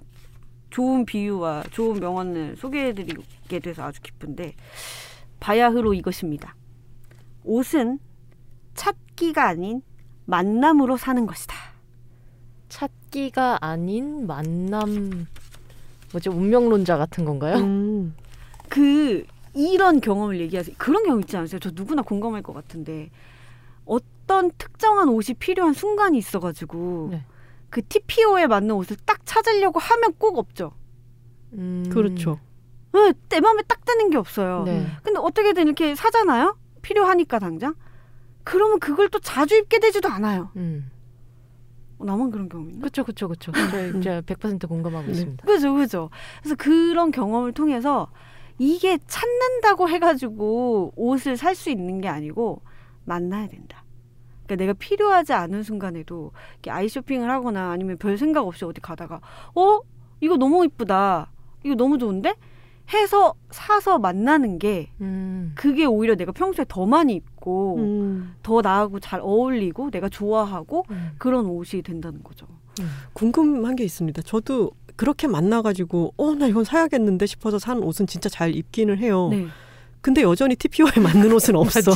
좋은 0.70 1.05
비유와 1.05 1.64
좋은 1.70 2.00
명언을 2.00 2.57
소개해드리게 2.57 3.61
돼서 3.61 3.85
아주 3.85 4.00
기쁜데 4.00 4.55
바야흐로 5.38 5.94
이것입니다. 5.94 6.57
옷은 7.44 7.98
찾기가 8.74 9.46
아닌 9.46 9.83
만남으로 10.24 10.96
사는 10.96 11.26
것이다. 11.26 11.55
찾기가 12.70 13.59
아닌 13.61 14.26
만남 14.26 15.26
뭐지 16.12 16.31
운명론자 16.31 16.96
같은 16.96 17.26
건가요? 17.26 17.57
음. 17.57 18.14
그 18.68 19.24
이런 19.55 20.00
경험을 20.00 20.40
얘기하세요. 20.40 20.74
그런 20.79 21.05
경험 21.05 21.20
있지 21.20 21.37
않으세요? 21.37 21.61
저 21.61 21.70
누구나 21.72 22.00
공감할 22.02 22.42
것 22.42 22.55
같은데 22.55 23.11
어떤 24.26 24.50
특정한 24.58 25.08
옷이 25.08 25.34
필요한 25.38 25.72
순간이 25.72 26.18
있어가지고 26.18 27.08
네. 27.12 27.24
그 27.70 27.80
TPO에 27.86 28.48
맞는 28.48 28.74
옷을 28.74 28.96
딱 29.06 29.24
찾으려고 29.24 29.78
하면 29.78 30.12
꼭 30.18 30.38
없죠. 30.38 30.72
음. 31.52 31.84
그렇죠. 31.90 32.40
네, 32.92 33.12
내 33.28 33.40
마음에 33.40 33.62
딱 33.62 33.84
드는 33.84 34.10
게 34.10 34.16
없어요. 34.16 34.64
네. 34.64 34.86
근데 35.02 35.20
어떻게든 35.20 35.66
이렇게 35.66 35.94
사잖아요. 35.94 36.56
필요하니까 36.82 37.38
당장. 37.38 37.74
그러면 38.42 38.80
그걸 38.80 39.08
또 39.08 39.18
자주 39.20 39.54
입게 39.56 39.78
되지도 39.78 40.08
않아요. 40.08 40.50
음. 40.56 40.90
어, 41.98 42.04
나만 42.04 42.30
그런 42.30 42.48
경험 42.48 42.68
있나? 42.70 42.80
그렇죠, 42.80 43.04
그렇죠, 43.04 43.28
그렇죠. 43.28 43.52
저 43.52 44.00
제가 44.00 44.20
100% 44.22 44.68
공감하고 44.68 45.06
네. 45.06 45.12
있습니다. 45.12 45.46
그죠, 45.46 45.74
그죠. 45.74 46.10
그래서 46.42 46.56
그런 46.56 47.10
경험을 47.12 47.52
통해서 47.52 48.10
이게 48.58 48.98
찾는다고 49.06 49.88
해가지고 49.88 50.94
옷을 50.96 51.36
살 51.36 51.54
수 51.54 51.70
있는 51.70 52.00
게 52.00 52.08
아니고 52.08 52.62
만나야 53.04 53.48
된다. 53.48 53.84
그러니까 54.46 54.56
내가 54.56 54.72
필요하지 54.72 55.32
않은 55.32 55.62
순간에도 55.62 56.32
아이 56.68 56.88
쇼핑을 56.88 57.28
하거나 57.30 57.70
아니면 57.70 57.96
별 57.98 58.16
생각 58.16 58.46
없이 58.46 58.64
어디 58.64 58.80
가다가 58.80 59.20
어 59.54 59.80
이거 60.20 60.37
너무 60.37 60.64
이쁘다, 60.64 61.30
이거 61.64 61.74
너무 61.74 61.98
좋은데 61.98 62.35
해서 62.94 63.35
사서 63.50 63.98
만나는 63.98 64.59
게 64.59 64.88
음. 65.00 65.52
그게 65.56 65.85
오히려 65.85 66.14
내가 66.14 66.30
평소에 66.32 66.64
더 66.68 66.87
많이 66.87 67.14
입고 67.14 67.76
음. 67.78 68.35
더 68.42 68.61
나하고 68.62 69.00
잘 69.00 69.20
어울리고 69.20 69.90
내가 69.90 70.09
좋아하고 70.09 70.85
음. 70.90 71.11
그런 71.18 71.46
옷이 71.46 71.82
된다는 71.82 72.22
거죠. 72.22 72.46
궁금한 73.12 73.74
게 73.74 73.82
있습니다. 73.85 74.22
저도 74.22 74.70
그렇게 74.96 75.26
만나가지고 75.26 76.14
어 76.16 76.35
나 76.35 76.46
이건 76.46 76.64
사야겠는데 76.64 77.26
싶어서 77.26 77.59
산 77.59 77.82
옷은 77.82 78.06
진짜 78.06 78.28
잘 78.28 78.54
입기는 78.54 78.96
해요. 78.98 79.28
네. 79.30 79.46
근데 80.00 80.22
여전히 80.22 80.54
TPO에 80.54 80.92
맞는 81.02 81.32
옷은 81.32 81.56
없어. 81.56 81.90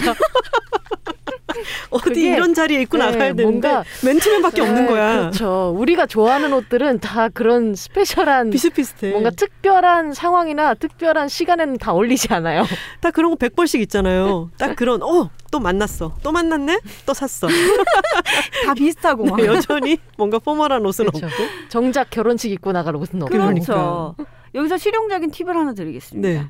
어디 1.91 2.05
그게- 2.05 2.35
이런 2.35 2.55
자리에 2.55 2.83
입고 2.83 2.97
네, 2.99 3.05
나가야 3.05 3.33
되는데 3.35 3.43
뭔가- 3.45 3.85
맨투맨밖에 4.05 4.61
없는 4.63 4.83
네, 4.83 4.87
거야. 4.89 5.17
그렇죠. 5.21 5.75
우리가 5.77 6.07
좋아하는 6.07 6.53
옷들은 6.53 7.01
다 7.01 7.29
그런 7.29 7.75
스페셜한 7.75 8.51
비슷비슷해. 8.51 9.11
뭔가 9.13 9.31
특별한 9.31 10.13
상황이나 10.15 10.75
특별한 10.75 11.29
시간에는 11.29 11.79
다 11.79 11.93
어울리지 11.93 12.33
않아요. 12.33 12.65
딱 13.01 13.13
그런 13.13 13.31
거 13.31 13.37
100벌씩 13.37 13.81
있잖아요. 13.83 14.51
딱 14.59 14.77
그런 14.77 15.03
어, 15.03 15.31
또 15.51 15.59
만났어. 15.61 16.15
또 16.23 16.33
만났네? 16.33 16.81
또 17.07 17.15
샀어. 17.15 17.49
다 18.67 18.75
비슷하고 18.75 19.25
막. 19.25 19.37
근데 19.37 19.51
여전히 19.53 19.99
뭔가 20.17 20.39
포멀한 20.39 20.85
옷은 20.87 21.07
그렇죠. 21.07 21.27
없고. 21.27 21.43
정작 21.69 22.11
결혼식 22.11 22.51
입고 22.53 22.73
나갈 22.73 22.97
옷은 22.97 23.23
없고. 23.23 23.37
그렇죠. 23.37 24.15
여기서 24.55 24.79
실용적인 24.79 25.31
팁을 25.31 25.57
하나 25.57 25.75
드리겠습니다. 25.75 26.29
네. 26.29 26.47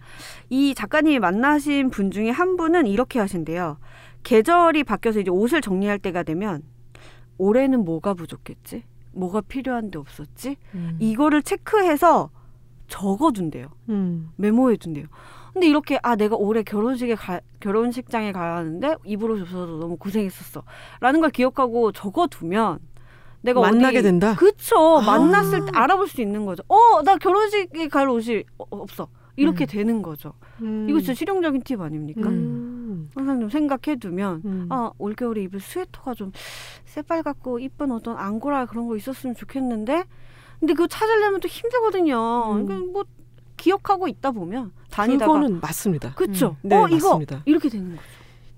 이 0.48 0.74
작가님이 0.74 1.18
만나신 1.18 1.90
분 1.90 2.10
중에 2.10 2.30
한 2.30 2.56
분은 2.56 2.86
이렇게 2.86 3.18
하신대요. 3.18 3.76
계절이 4.22 4.84
바뀌어서 4.84 5.20
이제 5.20 5.30
옷을 5.30 5.60
정리할 5.60 5.98
때가 5.98 6.22
되면 6.22 6.62
올해는 7.38 7.84
뭐가 7.84 8.14
부족했지? 8.14 8.84
뭐가 9.12 9.40
필요한데 9.40 9.98
없었지? 9.98 10.56
음. 10.74 10.96
이거를 11.00 11.42
체크해서 11.42 12.30
적어둔대요. 12.88 13.68
음. 13.88 14.30
메모해둔대요. 14.36 15.06
근데 15.52 15.66
이렇게 15.66 15.98
아 16.02 16.14
내가 16.16 16.36
올해 16.36 16.62
결혼식에 16.62 17.14
가, 17.16 17.40
결혼식장에 17.60 18.32
가야 18.32 18.56
하는데 18.56 18.94
옷이 19.32 19.42
없어서 19.42 19.66
너무 19.78 19.96
고생했었어. 19.96 20.62
라는 21.00 21.20
걸 21.20 21.30
기억하고 21.30 21.92
적어두면 21.92 22.78
내가 23.42 23.60
만나게 23.60 23.98
어디, 23.98 24.02
된다. 24.04 24.34
그쵸. 24.36 24.98
아. 24.98 25.00
만났을 25.00 25.64
때 25.64 25.72
알아볼 25.74 26.08
수 26.08 26.20
있는 26.20 26.44
거죠. 26.44 26.62
어, 26.68 27.02
나 27.02 27.16
결혼식에 27.16 27.88
갈 27.88 28.08
옷이 28.08 28.44
어- 28.58 28.64
없어. 28.70 29.08
이렇게 29.36 29.64
음. 29.64 29.66
되는 29.66 30.02
거죠. 30.02 30.34
음. 30.60 30.86
이거 30.88 30.98
진짜 30.98 31.14
실용적인 31.14 31.62
팁 31.62 31.80
아닙니까? 31.80 32.28
음. 33.00 33.10
항상 33.14 33.40
좀 33.40 33.50
생각해두면 33.50 34.42
음. 34.44 34.66
아 34.70 34.90
올겨울에 34.98 35.42
입을 35.42 35.60
스웨터가 35.60 36.14
좀 36.14 36.32
새빨갛고 36.86 37.58
이쁜 37.58 37.92
어떤 37.92 38.16
앙고라 38.16 38.66
그런 38.66 38.88
거 38.88 38.96
있었으면 38.96 39.34
좋겠는데 39.34 40.04
근데 40.58 40.74
그거 40.74 40.86
찾으려면 40.86 41.40
또 41.40 41.48
힘들거든요. 41.48 42.52
음. 42.52 42.66
그러니까 42.66 42.92
뭐 42.92 43.04
기억하고 43.56 44.08
있다 44.08 44.30
보면 44.30 44.72
다니다가 44.90 45.32
그거는 45.32 45.60
맞습니다. 45.60 46.14
그쵸? 46.14 46.56
네, 46.62 46.76
어 46.76 46.86
이거 46.88 47.08
맞습니다. 47.08 47.42
이렇게 47.46 47.68
되는 47.68 47.90
거죠. 47.90 48.02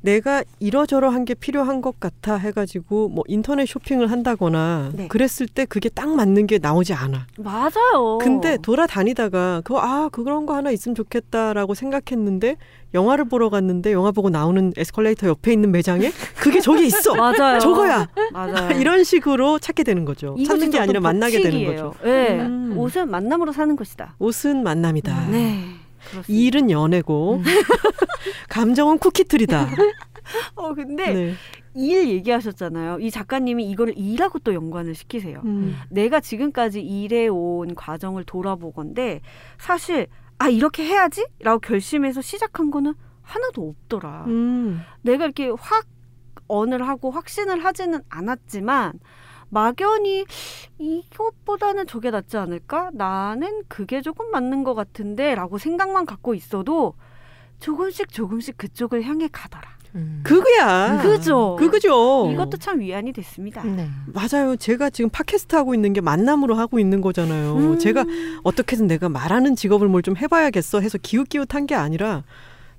내가 0.02 0.42
이러저러한 0.58 1.24
게 1.24 1.34
필요한 1.34 1.80
것 1.80 1.98
같아 2.00 2.34
해가지고 2.34 3.08
뭐 3.08 3.24
인터넷 3.28 3.66
쇼핑을 3.66 4.10
한다거나 4.10 4.90
네. 4.94 5.08
그랬을 5.08 5.46
때 5.46 5.64
그게 5.64 5.88
딱 5.88 6.08
맞는 6.08 6.48
게 6.48 6.58
나오지 6.58 6.92
않아. 6.92 7.26
맞아요. 7.38 8.18
근데 8.20 8.58
돌아다니다가 8.60 9.62
그거 9.64 9.80
아 9.80 10.08
그런 10.10 10.44
거 10.44 10.54
하나 10.54 10.70
있으면 10.72 10.96
좋겠다라고 10.96 11.74
생각했는데 11.74 12.56
영화를 12.94 13.24
보러 13.26 13.48
갔는데 13.48 13.92
영화 13.92 14.10
보고 14.10 14.30
나오는 14.30 14.72
에스컬레이터 14.76 15.26
옆에 15.28 15.52
있는 15.52 15.70
매장에 15.72 16.10
그게 16.36 16.60
저기 16.60 16.86
있어. 16.86 17.14
맞아요. 17.16 17.58
저거야. 17.58 18.08
맞아요. 18.32 18.76
이런 18.80 19.04
식으로 19.04 19.58
찾게 19.58 19.82
되는 19.84 20.04
거죠. 20.04 20.36
찾는 20.46 20.70
게 20.70 20.78
아니라 20.78 21.00
만나게 21.00 21.40
되는. 21.40 21.64
거죠. 21.64 21.94
네. 22.04 22.40
음. 22.40 22.74
옷은 22.76 23.10
만남으로 23.10 23.52
사는 23.52 23.74
것이다. 23.76 24.16
옷은 24.18 24.62
만남이다. 24.62 25.28
네. 25.30 25.64
그렇습니다. 26.10 26.26
일은 26.28 26.70
연애고 26.70 27.36
음. 27.36 27.44
감정은 28.48 28.98
쿠키틀이다. 28.98 29.68
어 30.54 30.74
근데 30.74 31.12
네. 31.12 31.34
일 31.74 32.08
얘기하셨잖아요. 32.08 32.98
이 33.00 33.10
작가님이 33.10 33.68
이거를 33.70 33.96
일하고 33.96 34.38
또 34.40 34.52
연관을 34.54 34.94
시키세요. 34.94 35.40
음. 35.44 35.76
내가 35.90 36.20
지금까지 36.20 36.80
일해온 36.80 37.74
과정을 37.74 38.24
돌아보건데 38.24 39.20
사실 39.58 40.06
아 40.38 40.48
이렇게 40.48 40.84
해야지라고 40.84 41.60
결심해서 41.60 42.20
시작한 42.20 42.70
거는 42.70 42.94
하나도 43.22 43.68
없더라. 43.68 44.24
음. 44.26 44.82
내가 45.02 45.24
이렇게 45.24 45.48
확 45.58 45.86
언을 46.48 46.86
하고 46.86 47.10
확신을 47.10 47.64
하지는 47.64 48.00
않았지만 48.08 48.98
막연히 49.48 50.24
이것보다는 50.78 51.86
저게 51.86 52.10
낫지 52.10 52.36
않을까? 52.38 52.90
나는 52.94 53.62
그게 53.68 54.00
조금 54.00 54.30
맞는 54.30 54.64
것 54.64 54.74
같은데라고 54.74 55.58
생각만 55.58 56.06
갖고 56.06 56.34
있어도 56.34 56.94
조금씩 57.60 58.10
조금씩 58.10 58.56
그쪽을 58.56 59.04
향해 59.04 59.28
가더라. 59.30 59.70
음. 59.94 60.20
그거야. 60.22 61.00
그죠? 61.02 61.56
그거죠. 61.58 62.30
이것도 62.32 62.56
참 62.58 62.80
위안이 62.80 63.12
됐습니다. 63.12 63.62
네. 63.64 63.88
맞아요. 64.06 64.56
제가 64.56 64.88
지금 64.90 65.10
팟캐스트 65.10 65.54
하고 65.54 65.74
있는 65.74 65.92
게 65.92 66.00
만남으로 66.00 66.54
하고 66.54 66.78
있는 66.78 67.00
거잖아요. 67.00 67.56
음. 67.56 67.78
제가 67.78 68.04
어떻게든 68.42 68.86
내가 68.86 69.08
말하는 69.08 69.54
직업을 69.56 69.88
뭘 69.88 70.02
좀 70.02 70.16
해봐야겠어 70.16 70.80
해서 70.80 70.98
기웃기웃한 70.98 71.66
게 71.66 71.74
아니라 71.76 72.24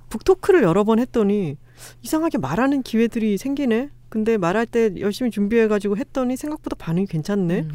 북토크를 0.09 0.63
여러 0.63 0.83
번 0.83 0.99
했더니 0.99 1.57
이상하게 2.01 2.37
말하는 2.39 2.81
기회들이 2.83 3.37
생기네. 3.37 3.89
근데 4.09 4.37
말할 4.37 4.65
때 4.65 4.91
열심히 4.99 5.31
준비해가지고 5.31 5.97
했더니 5.97 6.35
생각보다 6.35 6.75
반응이 6.77 7.07
괜찮네. 7.07 7.59
음. 7.61 7.69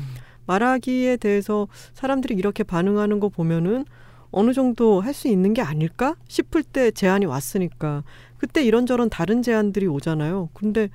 말하기에 0.47 1.17
대해서 1.19 1.67
사람들이 1.95 2.35
이렇게 2.35 2.63
반응하는 2.65 3.21
거 3.21 3.29
보면은 3.29 3.85
어느 4.31 4.53
정도 4.53 5.01
할 5.01 5.15
수 5.15 5.29
있는 5.29 5.55
게 5.55 5.63
아닐까 5.63 6.15
싶을 6.29 6.63
때 6.63 6.91
제안이 6.91 7.25
왔으니까 7.27 8.05
그때 8.39 8.65
이런저런 8.65 9.11
다른 9.11 9.43
제안들이 9.43 9.87
오잖아요. 9.87 10.49
근데 10.55 10.89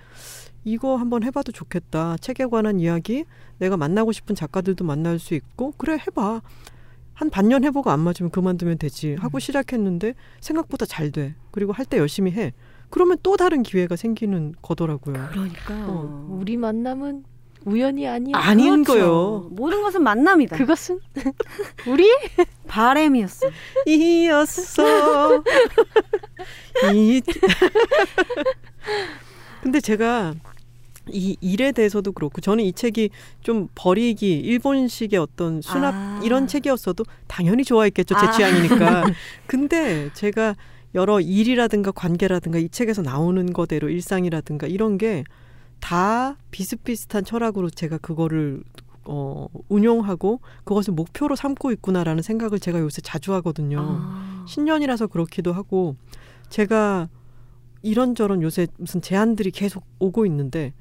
이거 0.63 0.95
한번 0.95 1.23
해봐도 1.23 1.51
좋겠다. 1.51 2.17
책에 2.17 2.45
관한 2.45 2.79
이야기, 2.79 3.25
내가 3.59 3.75
만나고 3.77 4.11
싶은 4.13 4.33
작가들도 4.35 4.83
만날 4.85 5.19
수 5.19 5.33
있고 5.35 5.73
그래 5.77 5.97
해봐. 6.07 6.41
한 7.13 7.29
반년 7.29 7.63
해보고 7.63 7.91
안 7.91 7.99
맞으면 7.99 8.31
그만두면 8.31 8.79
되지 8.79 9.15
하고 9.15 9.37
음. 9.37 9.39
시작했는데 9.39 10.15
생각보다 10.41 10.85
잘 10.85 11.11
돼. 11.11 11.35
그리고 11.51 11.71
할 11.71 11.85
때 11.85 11.97
열심히 11.97 12.31
해. 12.31 12.53
그러면 12.89 13.17
또 13.23 13.37
다른 13.37 13.61
기회가 13.61 13.95
생기는 13.95 14.53
거더라고요. 14.61 15.15
그러니까 15.31 15.85
어, 15.89 16.27
우리 16.29 16.57
만남은 16.57 17.23
우연이 17.65 18.07
아니야. 18.07 18.35
아닌 18.35 18.83
그렇죠. 18.83 19.05
거요. 19.05 19.47
모든 19.51 19.81
것은 19.81 20.03
만남이다. 20.03 20.57
그것은 20.57 20.99
우리 21.87 22.07
바램이었어. 22.67 23.49
이었어. 23.85 25.43
이 26.93 27.21
근데 29.61 29.79
제가 29.79 30.33
이 31.09 31.37
일에 31.41 31.71
대해서도 31.71 32.11
그렇고 32.13 32.41
저는 32.41 32.63
이 32.63 32.71
책이 32.71 33.09
좀 33.41 33.67
버리기 33.75 34.39
일본식의 34.39 35.19
어떤 35.19 35.61
수납 35.61 35.93
아. 35.93 36.21
이런 36.23 36.47
책이었어도 36.47 37.03
당연히 37.27 37.65
좋아했겠죠 37.65 38.15
제 38.17 38.25
아. 38.25 38.31
취향이니까 38.31 39.05
근데 39.45 40.09
제가 40.13 40.55
여러 40.95 41.19
일이라든가 41.19 41.91
관계라든가 41.91 42.59
이 42.59 42.69
책에서 42.69 43.01
나오는 43.01 43.51
거대로 43.51 43.89
일상이라든가 43.89 44.67
이런 44.67 44.97
게 44.97 45.23
다 45.83 46.37
비슷비슷한 46.49 47.25
철학으로 47.25 47.69
제가 47.69 47.97
그거를 47.97 48.63
어, 49.03 49.47
운용하고 49.67 50.39
그것을 50.63 50.93
목표로 50.93 51.35
삼고 51.35 51.73
있구나라는 51.73 52.23
생각을 52.23 52.57
제가 52.59 52.79
요새 52.79 53.01
자주 53.01 53.33
하거든요. 53.33 53.79
아. 53.81 54.45
신년이라서 54.47 55.07
그렇기도 55.07 55.51
하고 55.51 55.97
제가 56.47 57.09
이런저런 57.81 58.41
요새 58.43 58.67
무슨 58.77 59.01
제안들이 59.01 59.51
계속 59.51 59.83
오고 59.99 60.25
있는데 60.27 60.73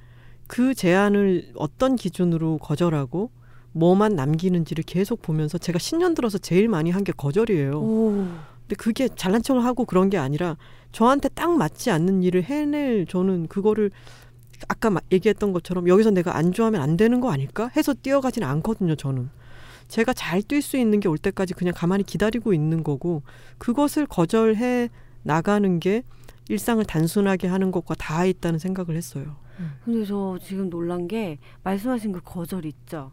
그 0.47 0.73
제안을 0.73 1.51
어떤 1.57 1.97
기준으로 1.97 2.59
거절하고 2.59 3.31
뭐만 3.73 4.15
남기는지를 4.15 4.85
계속 4.85 5.21
보면서 5.21 5.59
제가 5.59 5.81
신년 5.81 6.15
들어서 6.15 6.39
제일 6.39 6.69
많이 6.69 6.93
한 6.93 7.03
게 7.03 7.11
거절이에요. 7.11 7.73
오. 7.73 8.29
근데 8.61 8.77
그게 8.79 9.09
잘난 9.09 9.43
척을 9.43 9.65
하고 9.65 9.85
그런 9.85 10.11
게 10.11 10.19
아니라 10.19 10.57
저한테 10.93 11.29
딱 11.31 11.57
맞지 11.57 11.91
않는 11.91 12.23
일을 12.23 12.45
해낼 12.45 13.05
저는 13.07 13.49
그거를 13.49 13.91
아까 14.69 14.91
마- 14.91 15.01
얘기했던 15.11 15.53
것처럼 15.53 15.89
여기서 15.89 16.11
내가 16.11 16.37
안 16.37 16.53
좋아하면 16.53 16.81
안 16.81 16.97
되는 16.97 17.21
거 17.21 17.31
아닐까 17.33 17.71
해서 17.77 17.95
뛰어가진 17.95 18.43
않거든요 18.45 18.95
저는 18.97 19.31
제가 19.89 20.13
잘 20.15 20.41
뛸 20.43 20.63
수 20.63 20.77
있는 20.77 21.01
게 21.01 21.09
올 21.09 21.19
때까지 21.19 21.55
그냥 21.55 21.75
가만히 21.77 22.03
기다리고 22.05 22.53
있는 22.55 22.83
거고 22.83 23.23
그것을 23.59 24.07
거절해 24.07 24.89
나가는 25.23 25.81
게 25.81 26.03
일상을 26.49 26.83
단순하게 26.85 27.47
하는 27.49 27.71
것과 27.71 27.95
다 27.95 28.25
있다는 28.25 28.59
생각을 28.59 28.97
했어요. 28.97 29.37
근데 29.85 30.05
저 30.05 30.39
지금 30.43 30.71
놀란 30.71 31.07
게 31.07 31.39
말씀하신 31.63 32.13
그 32.13 32.21
거절 32.25 32.65
있죠. 32.67 33.13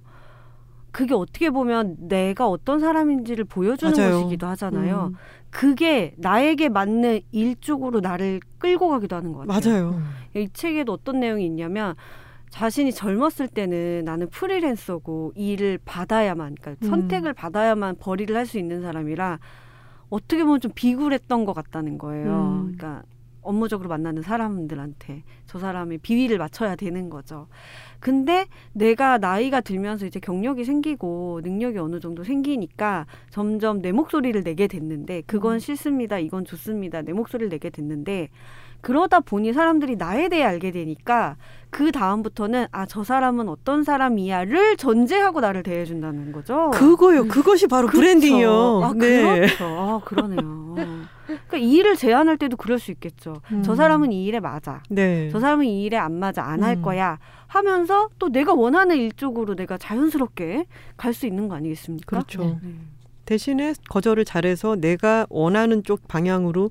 그게 0.92 1.14
어떻게 1.14 1.50
보면 1.50 1.96
내가 2.00 2.48
어떤 2.48 2.80
사람인지를 2.80 3.46
보여주는 3.46 3.94
맞아요. 3.96 4.22
것이기도 4.22 4.48
하잖아요. 4.48 5.12
음, 5.14 5.16
그게 5.50 6.14
나에게 6.18 6.70
맞는 6.70 7.22
일 7.32 7.56
쪽으로 7.60 8.00
나를 8.00 8.40
끌고 8.58 8.90
가기도 8.90 9.16
하는 9.16 9.34
것 9.34 9.48
같아요. 9.48 9.92
맞아요. 9.92 10.02
이 10.36 10.48
책에도 10.54 10.94
어떤 10.94 11.20
내용이 11.20 11.46
있냐면 11.46 11.96
자신이 12.50 12.92
젊었을 12.92 13.48
때는 13.48 14.04
나는 14.06 14.28
프리랜서고 14.30 15.34
일을 15.36 15.80
받아야만, 15.86 16.56
그러니까 16.60 16.84
음. 16.86 16.90
선택을 16.90 17.34
받아야만 17.34 17.98
벌이를 18.00 18.36
할 18.36 18.46
수 18.48 18.58
있는 18.58 18.82
사람이라 18.82 19.40
어떻게 20.10 20.44
보면 20.44 20.60
좀 20.60 20.72
비굴했던 20.74 21.46
것 21.46 21.54
같다는 21.54 21.98
거예요. 22.00 22.32
음. 22.32 22.76
그러니까 22.76 23.04
업무적으로 23.42 23.88
만나는 23.90 24.22
사람들한테 24.24 25.24
저 25.46 25.60
사람의 25.60 26.00
비위를 26.00 26.38
맞춰야 26.40 26.76
되는 26.76 27.10
거죠. 27.10 27.48
근데 28.00 28.48
내가 28.74 29.18
나이가 29.18 29.62
들면서 29.62 30.06
이제 30.06 30.20
경력이 30.20 30.64
생기고 30.64 31.42
능력이 31.44 31.78
어느 31.78 32.00
정도 32.00 32.24
생기니까 32.24 33.06
점점 33.30 33.82
내 33.82 33.92
목소리를 33.92 34.42
내게 34.44 34.68
됐는데 34.68 35.24
그건 35.26 35.56
음. 35.56 35.60
싫습니다. 35.60 36.20
이건 36.20 36.46
좋습니다. 36.46 37.02
내 37.02 37.14
목소리를 37.14 37.50
내게 37.50 37.70
됐는데 37.70 38.30
그러다 38.82 39.20
보니 39.20 39.52
사람들이 39.52 39.98
나에 39.98 40.30
대해 40.30 40.44
알게 40.44 40.72
되니까 40.72 41.36
그 41.70 41.92
다음부터는 41.92 42.68
아 42.72 42.86
저 42.86 43.04
사람은 43.04 43.50
어떤 43.50 43.84
사람이야를 43.84 44.78
전제하고 44.78 45.42
나를 45.42 45.64
대해준다는 45.64 46.32
거죠. 46.32 46.72
그거요. 46.74 47.28
그것이 47.28 47.68
바로 47.68 47.88
그렇죠. 47.88 48.00
브랜딩이요. 48.02 48.82
아, 48.84 48.94
네. 48.96 49.22
그렇죠. 49.42 49.66
아, 49.66 50.02
그러네요. 50.06 50.76
그러니까 51.26 51.58
이 51.58 51.74
일을 51.74 51.96
제안할 51.98 52.38
때도 52.38 52.56
그럴 52.58 52.80
수 52.80 52.90
있겠죠. 52.92 53.36
저 53.64 53.74
음. 53.74 53.76
사람은 53.76 54.12
이 54.14 54.26
일에 54.26 54.40
맞아. 54.40 54.82
네. 54.90 55.30
저 55.30 55.40
사람은 55.40 55.66
이 55.66 55.84
일에 55.84 55.98
안 55.98 56.14
맞아. 56.14 56.44
안할 56.44 56.78
음. 56.78 56.82
거야. 56.82 57.20
하면서 57.50 58.10
또 58.20 58.30
내가 58.30 58.54
원하는 58.54 58.96
일 58.98 59.12
쪽으로 59.12 59.56
내가 59.56 59.78
자연스럽게 59.78 60.66
갈 60.98 61.14
수 61.14 61.26
있는 61.26 61.48
거 61.50 61.56
아니겠습니까? 61.56 62.06
그렇죠. 62.08 62.60
네. 62.64 62.76
대신에 63.26 63.74
거절을 63.90 64.24
잘해서 64.24 64.76
내가 64.76 65.26
원하는 65.30 65.84
쪽 65.84 66.08
방향으로 66.08 66.70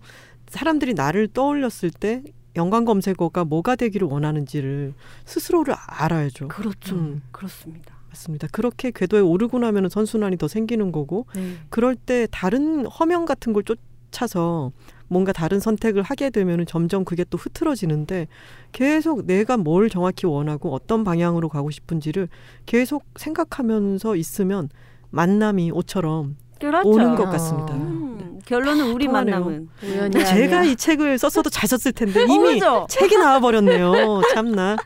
사람들이 0.48 0.94
나를 0.94 1.28
떠올렸을 1.28 1.90
때 1.90 2.22
연관 2.56 2.84
검색어가 2.84 3.44
뭐가 3.44 3.74
되기를 3.76 4.06
원하는지를 4.08 4.94
스스로를 5.24 5.74
알아야죠. 5.86 6.48
그렇죠. 6.48 6.94
음. 6.94 7.22
그렇습니다. 7.32 7.96
맞습니다. 8.08 8.46
그렇게 8.52 8.90
궤도에 8.92 9.20
오르고 9.20 9.58
나면 9.58 9.88
선순환이 9.88 10.38
더 10.38 10.48
생기는 10.48 10.90
거고 10.92 11.26
네. 11.34 11.56
그럴 11.70 11.94
때 11.96 12.26
다른 12.30 12.86
허명 12.86 13.24
같은 13.26 13.52
걸 13.52 13.64
쫓아서 13.64 14.72
뭔가 15.08 15.32
다른 15.32 15.58
선택을 15.60 16.02
하게 16.02 16.30
되면 16.30 16.64
점점 16.66 17.04
그게 17.04 17.24
또 17.28 17.38
흐트러지는데 17.38 18.28
계속 18.72 19.26
내가 19.26 19.56
뭘 19.56 19.88
정확히 19.90 20.26
원하고 20.26 20.74
어떤 20.74 21.02
방향으로 21.04 21.48
가고 21.48 21.70
싶은지를 21.70 22.28
계속 22.66 23.04
생각하면서 23.16 24.16
있으면 24.16 24.68
만남이 25.10 25.70
옷처럼 25.72 26.36
그렇죠. 26.60 26.88
오는 26.88 27.14
것 27.14 27.24
같습니다. 27.30 27.74
음, 27.74 28.40
결론은 28.44 28.92
우리 28.92 29.06
통하네요. 29.06 29.34
만남은 29.40 29.68
근데 29.80 30.24
제가. 30.24 30.64
이 30.64 30.74
책을 30.76 31.18
썼어도 31.18 31.50
잘 31.50 31.68
썼을 31.68 31.92
텐데 31.92 32.24
이미 32.28 32.54
그죠? 32.54 32.86
책이 32.90 33.16
나와 33.16 33.38
버렸네요. 33.40 34.20
참나. 34.34 34.76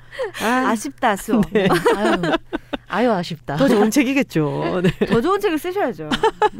아, 0.43 0.47
아쉽다 0.69 1.17
수. 1.17 1.41
네. 1.51 1.67
아유, 1.97 2.23
아유 2.89 3.11
아쉽다. 3.11 3.57
더 3.57 3.67
좋은 3.69 3.91
책이겠죠. 3.91 4.83
네. 4.85 5.07
더 5.07 5.21
좋은 5.21 5.41
책을 5.41 5.59
쓰셔야죠. 5.59 6.11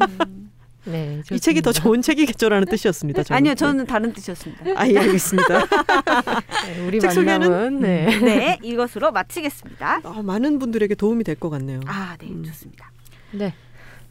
음. 0.01 0.49
네, 0.85 1.21
이 1.31 1.39
책이 1.39 1.61
더. 1.61 1.71
좋은 1.71 2.01
책이겠죠라는 2.01 2.67
뜻이었습니다. 2.67 3.23
저는. 3.23 3.37
아니요, 3.37 3.55
저는 3.55 3.85
다른 3.85 4.11
뜻이었습니다. 4.13 4.63
아, 4.75 4.87
예, 4.87 4.97
알겠습니다. 4.99 5.65
네, 6.67 6.85
우리 6.87 6.99
책 6.99 7.11
소개는? 7.11 7.79
네. 7.79 8.19
네, 8.19 8.59
이것으로 8.61 9.11
마치겠습니다. 9.11 10.01
아, 10.03 10.21
많은 10.21 10.59
분들에게 10.59 10.95
도움이 10.95 11.23
될 11.23 11.35
것 11.35 11.49
같네요. 11.49 11.79
아, 11.87 12.15
네, 12.19 12.27
음. 12.27 12.43
좋습니다. 12.43 12.91
네. 13.31 13.53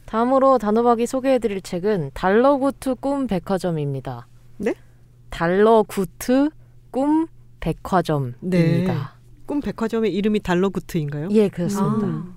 다음으로 0.05 0.57
단호박이 0.57 1.05
소개해드릴 1.07 1.61
책은 1.61 2.11
달러구트 2.13 2.95
꿈 2.95 3.27
백화점입니다. 3.27 4.27
네? 4.57 4.73
달러구트 5.29 6.49
꿈 6.91 7.27
백화점입니다. 7.59 8.47
네. 8.47 8.87
꿈 9.45 9.61
백화점의 9.61 10.13
이름이 10.13 10.41
달러구트인가요? 10.41 11.29
예, 11.31 11.49
그렇습니다. 11.49 12.07
음. 12.07 12.35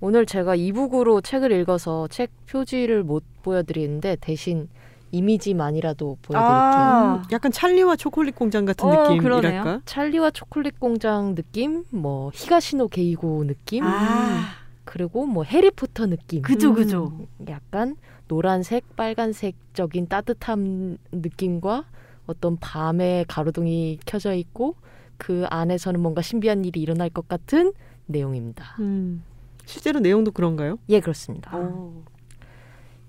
오늘 0.00 0.26
제가 0.26 0.54
이북으로 0.54 1.20
책을 1.20 1.52
읽어서 1.52 2.06
책 2.08 2.30
표지를 2.46 3.02
못 3.02 3.24
보여드리는데 3.42 4.16
대신 4.20 4.68
이미지만이라도 5.10 6.18
보여드릴게요. 6.22 6.40
아. 6.40 7.22
약간 7.32 7.50
찰리와 7.50 7.96
초콜릿 7.96 8.36
공장 8.36 8.64
같은 8.64 8.86
어, 8.86 9.08
느낌이랄까? 9.08 9.40
그러네요. 9.40 9.82
찰리와 9.86 10.30
초콜릿 10.30 10.78
공장 10.78 11.34
느낌, 11.34 11.84
뭐 11.90 12.30
히가시노 12.34 12.88
게이고 12.88 13.44
느낌, 13.46 13.84
아, 13.84 14.50
그리고 14.84 15.26
뭐 15.26 15.44
해리포터 15.44 16.06
느낌. 16.06 16.42
그죠, 16.42 16.70
음. 16.70 16.74
그죠. 16.74 17.12
약간 17.48 17.96
노란색, 18.28 18.96
빨간색적인 18.96 20.08
따뜻한 20.08 20.98
느낌과 21.12 21.84
어떤 22.26 22.56
밤에 22.58 23.24
가로등이 23.26 24.00
켜져 24.04 24.34
있고 24.34 24.76
그 25.16 25.46
안에서는 25.48 25.98
뭔가 26.00 26.20
신비한 26.20 26.64
일이 26.66 26.80
일어날 26.80 27.08
것 27.08 27.26
같은 27.26 27.72
내용입니다. 28.06 28.76
음. 28.80 29.24
실제로 29.68 30.00
내용도 30.00 30.30
그런가요? 30.30 30.78
예, 30.88 30.98
그렇습니다. 30.98 31.54
오. 31.54 32.02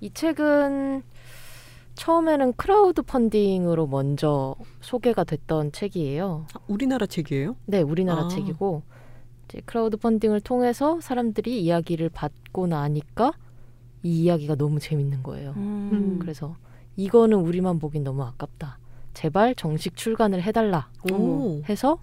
이 0.02 0.12
책은 0.14 1.04
처음에는 1.96 2.54
crowdfunding으로 2.58 3.88
먼저 3.88 4.56
소개가 4.82 5.24
됐던 5.24 5.72
책이에요. 5.72 6.48
아, 6.54 6.60
우리나라 6.68 7.06
책이에요? 7.06 7.56
네, 7.66 7.82
우리나라 7.82 8.26
아. 8.26 8.28
책이고 8.28 8.84
이제 9.46 9.62
crowdfunding을 9.66 10.42
통해서 10.42 11.00
사람들이 11.00 11.62
이야기를 11.62 12.10
받고 12.10 12.68
나니까 12.68 13.32
이 14.04 14.24
이야기가 14.24 14.56
너무 14.56 14.80
재밌는 14.80 15.24
거예요. 15.24 15.54
음. 15.56 16.20
그래서 16.20 16.58
이거는 16.98 17.38
우리만 17.38 17.80
보긴 17.80 18.04
너무 18.04 18.24
아깝다. 18.24 18.80
제발 19.14 19.56
정식 19.56 19.96
출간을 19.96 20.42
해달라 20.44 20.90
오. 21.10 21.62
해서 21.70 22.00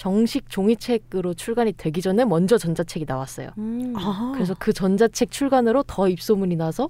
정식 0.00 0.48
종이책으로 0.48 1.34
출간이 1.34 1.74
되기 1.74 2.00
전에 2.00 2.24
먼저 2.24 2.56
전자책이 2.56 3.04
나왔어요. 3.06 3.50
음. 3.58 3.92
아. 3.94 4.32
그래서 4.34 4.56
그 4.58 4.72
전자책 4.72 5.30
출간으로 5.30 5.82
더 5.82 6.08
입소문이 6.08 6.56
나서 6.56 6.88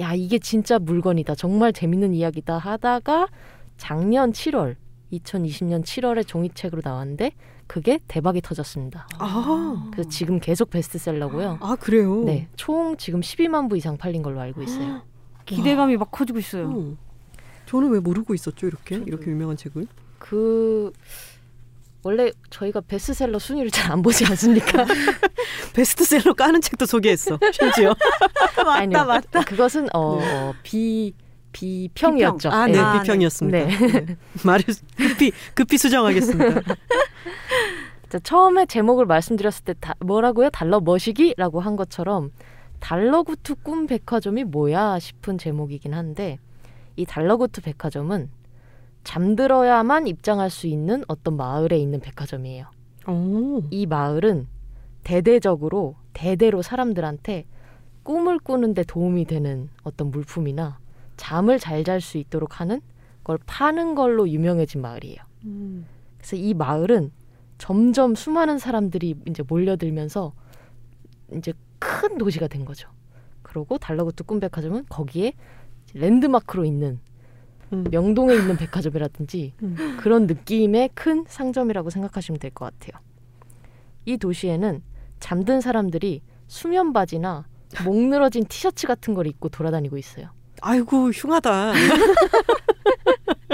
야 0.00 0.12
이게 0.12 0.40
진짜 0.40 0.80
물건이다 0.80 1.36
정말 1.36 1.72
재밌는 1.72 2.14
이야기다 2.14 2.58
하다가 2.58 3.28
작년 3.76 4.32
7월 4.32 4.74
2020년 5.12 5.84
7월에 5.84 6.26
종이책으로 6.26 6.82
나왔는데 6.84 7.30
그게 7.68 8.00
대박이 8.08 8.40
터졌습니다. 8.40 9.06
아. 9.20 9.88
그래서 9.92 10.10
지금 10.10 10.40
계속 10.40 10.70
베스트셀러고요. 10.70 11.58
아, 11.60 11.76
그래요? 11.76 12.24
네, 12.24 12.48
총 12.56 12.96
지금 12.96 13.20
12만 13.20 13.70
부 13.70 13.76
이상 13.76 13.96
팔린 13.96 14.20
걸로 14.20 14.40
알고 14.40 14.64
있어요. 14.64 15.02
기대감이 15.46 15.96
막 15.96 16.10
커지고 16.10 16.40
있어요. 16.40 16.68
어. 16.68 16.96
저는 17.66 17.90
왜 17.90 18.00
모르고 18.00 18.34
있었죠, 18.34 18.66
이렇게? 18.66 18.96
저도. 18.96 19.06
이렇게 19.06 19.30
유명한 19.30 19.56
책을? 19.56 19.86
그 20.18 20.92
원래 22.02 22.30
저희가 22.50 22.80
베스트셀러 22.82 23.38
순위를 23.38 23.70
잘 23.70 23.88
안 23.92 24.02
보지 24.02 24.24
않습니까? 24.26 24.84
베스트셀러 25.74 26.34
까는 26.34 26.60
책도 26.60 26.86
소개했어, 26.86 27.38
심지어. 27.52 27.94
아니요. 28.66 29.04
맞다. 29.04 29.42
그것은 29.42 29.88
어, 29.94 30.52
비 30.62 31.14
비평이었죠. 31.52 32.50
아, 32.50 32.68
예. 32.68 32.72
네, 32.72 32.78
아, 32.78 32.92
네. 32.94 33.00
비평이었습니다. 33.00 33.58
네. 33.58 33.66
네. 34.04 34.16
말을 34.44 34.64
급히, 34.96 35.32
급히 35.54 35.78
수정하겠습니다. 35.78 36.60
자, 38.10 38.18
처음에 38.20 38.66
제목을 38.66 39.06
말씀드렸을 39.06 39.64
때 39.64 39.74
다, 39.80 39.94
뭐라고요? 40.00 40.50
달러 40.50 40.80
머시기라고 40.80 41.60
한 41.60 41.76
것처럼 41.76 42.30
달러구트 42.80 43.56
꿈 43.62 43.86
백화점이 43.86 44.44
뭐야 44.44 44.98
싶은 44.98 45.36
제목이긴 45.38 45.94
한데 45.94 46.38
이 46.96 47.04
달러구트 47.06 47.62
백화점은 47.62 48.30
잠들어야만 49.08 50.06
입장할 50.06 50.50
수 50.50 50.66
있는 50.66 51.02
어떤 51.08 51.38
마을에 51.38 51.78
있는 51.78 51.98
백화점이에요. 51.98 52.66
오. 53.06 53.62
이 53.70 53.86
마을은 53.86 54.46
대대적으로 55.02 55.96
대대로 56.12 56.60
사람들한테 56.60 57.46
꿈을 58.02 58.38
꾸는데 58.38 58.84
도움이 58.84 59.24
되는 59.24 59.70
어떤 59.82 60.10
물품이나 60.10 60.78
잠을 61.16 61.58
잘 61.58 61.84
잘 61.84 62.02
수 62.02 62.18
있도록 62.18 62.60
하는 62.60 62.82
걸 63.24 63.38
파는 63.46 63.94
걸로 63.94 64.28
유명해진 64.28 64.82
마을이에요. 64.82 65.16
음. 65.46 65.86
그래서 66.18 66.36
이 66.36 66.52
마을은 66.52 67.10
점점 67.56 68.14
수많은 68.14 68.58
사람들이 68.58 69.14
이제 69.26 69.42
몰려들면서 69.42 70.34
이제 71.34 71.54
큰 71.78 72.18
도시가 72.18 72.46
된 72.48 72.66
거죠. 72.66 72.90
그리고 73.40 73.78
달러구트 73.78 74.24
꿈백화점은 74.24 74.84
거기에 74.90 75.32
랜드마크로 75.94 76.66
있는 76.66 77.00
음. 77.72 77.84
명동에 77.90 78.34
있는 78.34 78.56
백화점이라든지 78.56 79.52
음. 79.62 79.96
그런 80.00 80.26
느낌의 80.26 80.90
큰 80.94 81.24
상점이라고 81.28 81.90
생각하시면 81.90 82.38
될 82.38 82.50
것 82.50 82.64
같아요. 82.66 83.00
이 84.04 84.16
도시에는 84.16 84.82
잠든 85.20 85.60
사람들이 85.60 86.22
수면 86.46 86.92
바지나 86.92 87.46
목 87.84 87.96
늘어진 87.96 88.44
티셔츠 88.46 88.86
같은 88.86 89.12
걸 89.14 89.26
입고 89.26 89.50
돌아다니고 89.50 89.98
있어요. 89.98 90.28
아이고, 90.62 91.10
흉하다. 91.10 91.72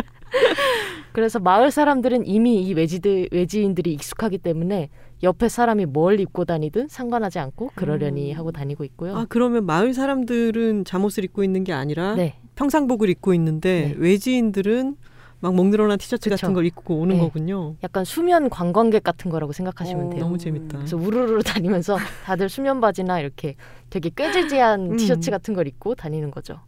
그래서 1.12 1.38
마을 1.38 1.70
사람들은 1.70 2.26
이미 2.26 2.62
이 2.62 2.74
외지들, 2.74 3.28
외지인들이 3.30 3.92
익숙하기 3.92 4.38
때문에 4.38 4.88
옆에 5.22 5.48
사람이 5.48 5.86
뭘 5.86 6.18
입고 6.18 6.44
다니든 6.44 6.88
상관하지 6.88 7.38
않고 7.38 7.70
그러려니 7.76 8.32
음. 8.32 8.38
하고 8.38 8.50
다니고 8.50 8.82
있고요. 8.84 9.16
아, 9.16 9.26
그러면 9.28 9.64
마을 9.64 9.94
사람들은 9.94 10.84
잠옷을 10.84 11.24
입고 11.24 11.44
있는 11.44 11.62
게 11.62 11.72
아니라 11.72 12.16
네, 12.16 12.40
평상복을 12.56 13.08
입고 13.10 13.34
있는데 13.34 13.88
네. 13.88 13.94
외지인들은 13.98 14.96
막 15.40 15.52
목 15.54 15.68
늘어난 15.68 15.98
티셔츠 15.98 16.30
그쵸. 16.30 16.40
같은 16.40 16.54
걸 16.54 16.64
입고 16.64 16.96
오는 17.00 17.16
네. 17.16 17.20
거군요. 17.20 17.74
약간 17.84 18.04
수면 18.06 18.48
관광객 18.48 19.02
같은 19.04 19.30
거라고 19.30 19.52
생각하시면 19.52 20.06
오. 20.06 20.10
돼요. 20.10 20.20
너무 20.20 20.38
재밌다. 20.38 20.78
그래서 20.78 20.96
우르르 20.96 21.42
다니면서 21.42 21.98
다들 22.24 22.48
수면 22.48 22.80
바지나 22.80 23.20
이렇게 23.20 23.54
되게 23.90 24.08
꾀지지한 24.14 24.92
음. 24.92 24.96
티셔츠 24.96 25.30
같은 25.30 25.52
걸 25.52 25.66
입고 25.68 25.96
다니는 25.96 26.30
거죠. 26.30 26.60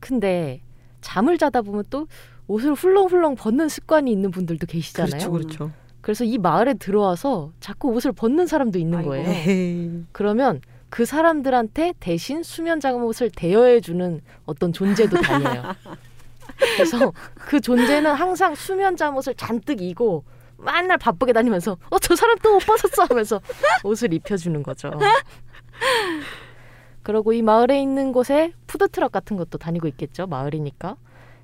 근데 0.00 0.62
잠을 1.00 1.38
자다 1.38 1.62
보면 1.62 1.84
또 1.90 2.08
옷을 2.48 2.72
훌렁훌렁 2.74 3.36
벗는 3.36 3.68
습관이 3.68 4.10
있는 4.10 4.32
분들도 4.32 4.66
계시잖아요. 4.66 5.10
그렇죠, 5.10 5.30
그렇죠. 5.30 5.70
그래서 6.00 6.24
이 6.24 6.38
마을에 6.38 6.74
들어와서 6.74 7.52
자꾸 7.60 7.90
옷을 7.92 8.10
벗는 8.10 8.48
사람도 8.48 8.80
있는 8.80 8.98
아이고. 8.98 9.10
거예요. 9.10 9.28
에헤이. 9.28 9.90
그러면 10.10 10.60
그 10.92 11.06
사람들한테 11.06 11.94
대신 12.00 12.42
수면 12.42 12.78
잠옷을 12.78 13.30
대여해 13.30 13.80
주는 13.80 14.20
어떤 14.44 14.74
존재도 14.74 15.22
다녀요. 15.22 15.62
그래서 16.76 17.14
그 17.34 17.62
존재는 17.62 18.12
항상 18.12 18.54
수면 18.54 18.94
잠옷을 18.94 19.34
잔뜩 19.34 19.80
입고 19.80 20.22
맨날 20.58 20.98
바쁘게 20.98 21.32
다니면서 21.32 21.78
어 21.88 21.98
저 21.98 22.14
사람 22.14 22.36
또 22.40 22.56
옷 22.56 22.66
벗었어 22.66 23.04
하면서 23.08 23.40
옷을 23.84 24.12
입혀주는 24.12 24.62
거죠. 24.62 24.90
그리고 27.02 27.32
이 27.32 27.40
마을에 27.40 27.80
있는 27.80 28.12
곳에 28.12 28.52
푸드트럭 28.66 29.12
같은 29.12 29.38
것도 29.38 29.56
다니고 29.56 29.88
있겠죠. 29.88 30.26
마을이니까. 30.26 30.96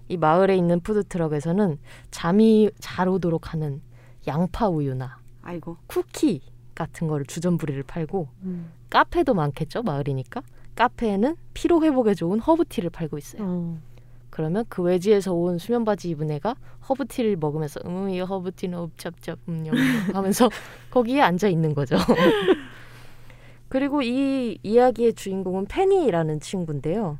이 0.08 0.18
마을에 0.18 0.56
있는 0.58 0.80
푸드트럭에서는 0.80 1.78
잠이 2.10 2.70
잘 2.80 3.08
오도록 3.08 3.54
하는 3.54 3.80
양파 4.26 4.68
우유나 4.68 5.16
아이고. 5.40 5.78
쿠키 5.86 6.42
같은 6.74 7.08
거를 7.08 7.24
주전부리를 7.24 7.82
팔고 7.84 8.28
음. 8.42 8.72
카페도 8.90 9.34
많겠죠. 9.34 9.82
마을이니까. 9.82 10.42
카페에는 10.74 11.36
피로 11.54 11.82
회복에 11.82 12.14
좋은 12.14 12.38
허브티를 12.38 12.90
팔고 12.90 13.18
있어요. 13.18 13.42
어. 13.44 13.78
그러면 14.30 14.64
그 14.68 14.82
외지에서 14.82 15.34
온 15.34 15.58
수면 15.58 15.84
바지 15.84 16.10
입은 16.10 16.30
애가 16.30 16.54
허브티를 16.88 17.36
먹으면서 17.36 17.80
음, 17.86 18.08
이 18.10 18.20
허브티는 18.20 18.78
옵찹찹 18.78 19.36
음, 19.48 19.66
영 19.66 19.74
하면서 20.14 20.48
거기에 20.90 21.20
앉아 21.22 21.48
있는 21.48 21.74
거죠. 21.74 21.96
그리고 23.68 24.00
이 24.02 24.58
이야기의 24.62 25.14
주인공은 25.14 25.66
페니라는 25.66 26.40
친구인데요. 26.40 27.18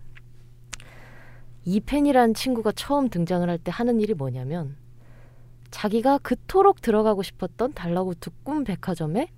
이 1.65 1.81
펜이라는 1.81 2.35
친구가 2.35 2.73
처음 2.73 3.09
등장을 3.11 3.47
할 3.49 3.59
때 3.59 3.71
하는 3.71 4.01
일이 4.01 4.15
뭐냐면 4.15 4.77
자기가 5.71 6.19
그토록 6.19 6.81
들어가고 6.81 7.23
싶었던 7.23 7.75
달러구트 7.75 8.31
꿈 8.43 8.65
백화점에 8.65 9.29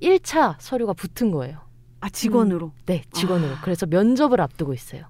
1차 0.00 0.56
서류가 0.60 0.92
붙은 0.92 1.30
거예요. 1.32 1.58
아 2.00 2.08
직원으로. 2.08 2.72
네, 2.86 3.02
직원으로. 3.12 3.54
아. 3.54 3.60
그래서 3.62 3.86
면접을 3.86 4.40
앞두고 4.40 4.72
있어요. 4.72 5.04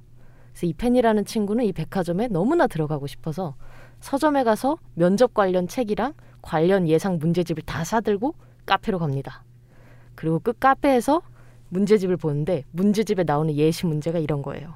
그래서 0.53 0.67
이 0.67 0.73
펜이라는 0.73 1.25
친구는 1.25 1.65
이 1.65 1.73
백화점에 1.73 2.29
너무나 2.29 2.67
들어가고 2.67 3.07
싶어서 3.07 3.55
서점에 4.01 4.45
가서 4.45 4.79
면접 4.95 5.35
관련 5.35 5.69
책이랑 5.69 6.15
관련 6.43 6.89
예상 6.89 7.19
문제집을 7.19 7.63
다 7.65 7.85
사들고 7.85 8.35
카페로 8.67 8.99
갑니다. 8.99 9.45
그리고 10.15 10.41
그 10.43 10.53
카페에서 10.53 11.23
문제집을 11.69 12.17
보는데 12.17 12.65
문제집에 12.73 13.25
나오는 13.25 13.55
예시 13.55 13.87
문제가 13.87 14.19
이런 14.19 14.43
거예요. 14.43 14.75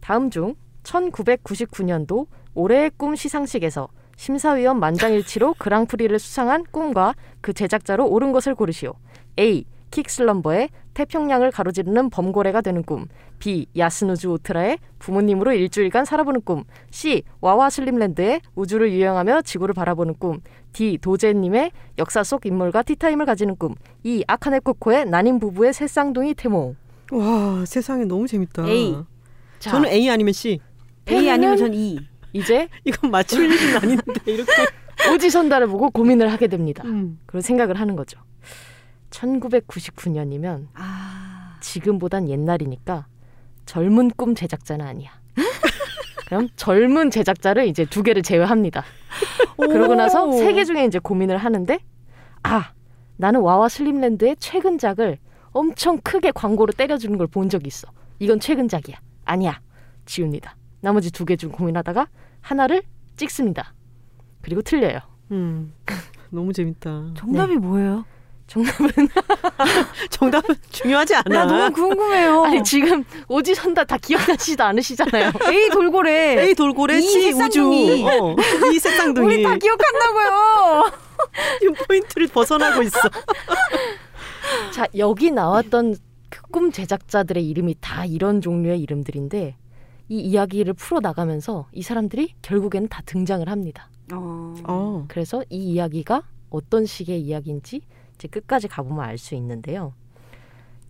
다음 0.00 0.30
중 0.30 0.54
1999년도 0.82 2.26
올해의 2.54 2.90
꿈 2.96 3.14
시상식에서 3.14 3.88
심사위원 4.16 4.78
만장일치로 4.80 5.54
그랑프리를 5.58 6.18
수상한 6.18 6.64
꿈과 6.70 7.14
그 7.40 7.52
제작자로 7.52 8.06
옳은 8.06 8.32
것을 8.32 8.54
고르시오. 8.54 8.94
A. 9.38 9.64
킥슬럼버의 9.92 10.70
태평양을 10.94 11.52
가로지르는 11.52 12.10
범고래가 12.10 12.60
되는 12.60 12.82
꿈. 12.82 13.06
B. 13.38 13.66
야스누즈 13.76 14.26
오트라의 14.26 14.78
부모님으로 14.98 15.52
일주일간 15.52 16.04
살아보는 16.04 16.40
꿈. 16.42 16.64
C. 16.90 17.22
와와 17.40 17.70
슬림랜드의 17.70 18.40
우주를 18.54 18.90
유영하며 18.92 19.42
지구를 19.42 19.74
바라보는 19.74 20.14
꿈. 20.18 20.40
D. 20.72 20.98
도제님의 21.00 21.70
역사 21.98 22.24
속 22.24 22.46
인물과 22.46 22.82
티타임을 22.82 23.26
가지는 23.26 23.54
꿈. 23.56 23.74
E. 24.02 24.24
아카네 24.26 24.60
코코의 24.60 25.06
난임 25.06 25.38
부부의 25.38 25.72
새 25.72 25.86
쌍둥이 25.86 26.34
태몽. 26.34 26.74
와 27.12 27.64
세상에 27.66 28.04
너무 28.04 28.26
재밌다. 28.26 28.66
A. 28.66 28.96
자, 29.58 29.70
저는 29.70 29.90
A 29.90 30.10
아니면 30.10 30.32
C. 30.32 30.58
A 31.10 31.30
아니면 31.30 31.56
전 31.56 31.72
E. 31.74 31.98
이제 32.32 32.68
이건 32.84 33.10
맞출 33.10 33.44
일은 33.52 33.76
아닌데 33.76 34.12
이렇게. 34.26 34.52
오지선다를 35.12 35.66
보고 35.66 35.90
고민을 35.90 36.30
하게 36.32 36.46
됩니다. 36.46 36.82
음. 36.86 37.18
그런 37.26 37.42
생각을 37.42 37.78
하는 37.80 37.96
거죠. 37.96 38.20
1999년이면 39.12 40.66
아. 40.74 41.56
지금보단 41.60 42.28
옛날이니까 42.28 43.06
젊은 43.66 44.10
꿈 44.16 44.34
제작자는 44.34 44.84
아니야. 44.84 45.10
그럼 46.26 46.48
젊은 46.56 47.10
제작자를 47.10 47.68
이제 47.68 47.84
두 47.84 48.02
개를 48.02 48.22
제외합니다. 48.22 48.84
그러고 49.56 49.94
나서 49.94 50.24
오. 50.26 50.32
세개 50.32 50.64
중에 50.64 50.84
이제 50.86 50.98
고민을 50.98 51.36
하는데 51.36 51.78
아 52.42 52.72
나는 53.16 53.40
와와 53.40 53.68
슬림랜드의 53.68 54.36
최근작을 54.38 55.18
엄청 55.52 55.98
크게 56.02 56.32
광고로 56.32 56.72
때려주는 56.72 57.16
걸 57.18 57.26
본 57.28 57.48
적이 57.48 57.68
있어. 57.68 57.88
이건 58.18 58.40
최근작이야. 58.40 58.96
아니야. 59.24 59.60
지웁니다. 60.06 60.56
나머지 60.80 61.12
두 61.12 61.24
개 61.24 61.36
중 61.36 61.52
고민하다가 61.52 62.08
하나를 62.40 62.82
찍습니다. 63.16 63.74
그리고 64.40 64.62
틀려요. 64.62 64.98
음. 65.30 65.72
너무 66.30 66.52
재밌다. 66.52 67.12
정답이 67.14 67.56
뭐예요? 67.56 68.04
정답은 68.46 69.08
정답은 70.10 70.54
중요하지 70.70 71.14
않아. 71.16 71.22
나 71.28 71.44
너무 71.44 71.72
궁금해요. 71.74 72.44
아니 72.44 72.62
지금 72.62 73.04
오지선다 73.28 73.84
다 73.84 73.96
기억나시지도 73.98 74.62
않으시잖아요. 74.64 75.32
A 75.50 75.68
돌고래. 75.70 76.42
A 76.42 76.54
돌고래, 76.54 76.98
이 76.98 77.02
C 77.02 77.32
우주. 77.32 77.62
어, 77.66 78.36
이 78.72 78.78
색상둥이. 78.78 79.26
우리 79.26 79.42
다 79.42 79.56
기억한다고요. 79.56 80.90
지금 81.60 81.74
포인트를 81.86 82.26
벗어나고 82.28 82.82
있어. 82.82 82.98
자 84.72 84.86
여기 84.96 85.30
나왔던 85.30 85.96
그 86.28 86.42
꿈 86.52 86.70
제작자들의 86.70 87.48
이름이 87.48 87.76
다 87.80 88.04
이런 88.04 88.42
종류의 88.42 88.78
이름들인데 88.82 89.56
이 90.10 90.20
이야기를 90.20 90.74
풀어 90.74 91.00
나가면서 91.00 91.66
이 91.72 91.80
사람들이 91.80 92.34
결국에는 92.42 92.88
다 92.90 93.00
등장을 93.06 93.48
합니다. 93.48 93.88
어. 94.12 94.54
어. 94.64 95.04
그래서 95.08 95.42
이 95.48 95.56
이야기가 95.56 96.22
어떤 96.50 96.84
식의 96.84 97.22
이야기인지 97.22 97.80
이제 98.14 98.28
끝까지 98.28 98.68
가보면 98.68 99.04
알 99.04 99.18
수 99.18 99.34
있는데요. 99.34 99.92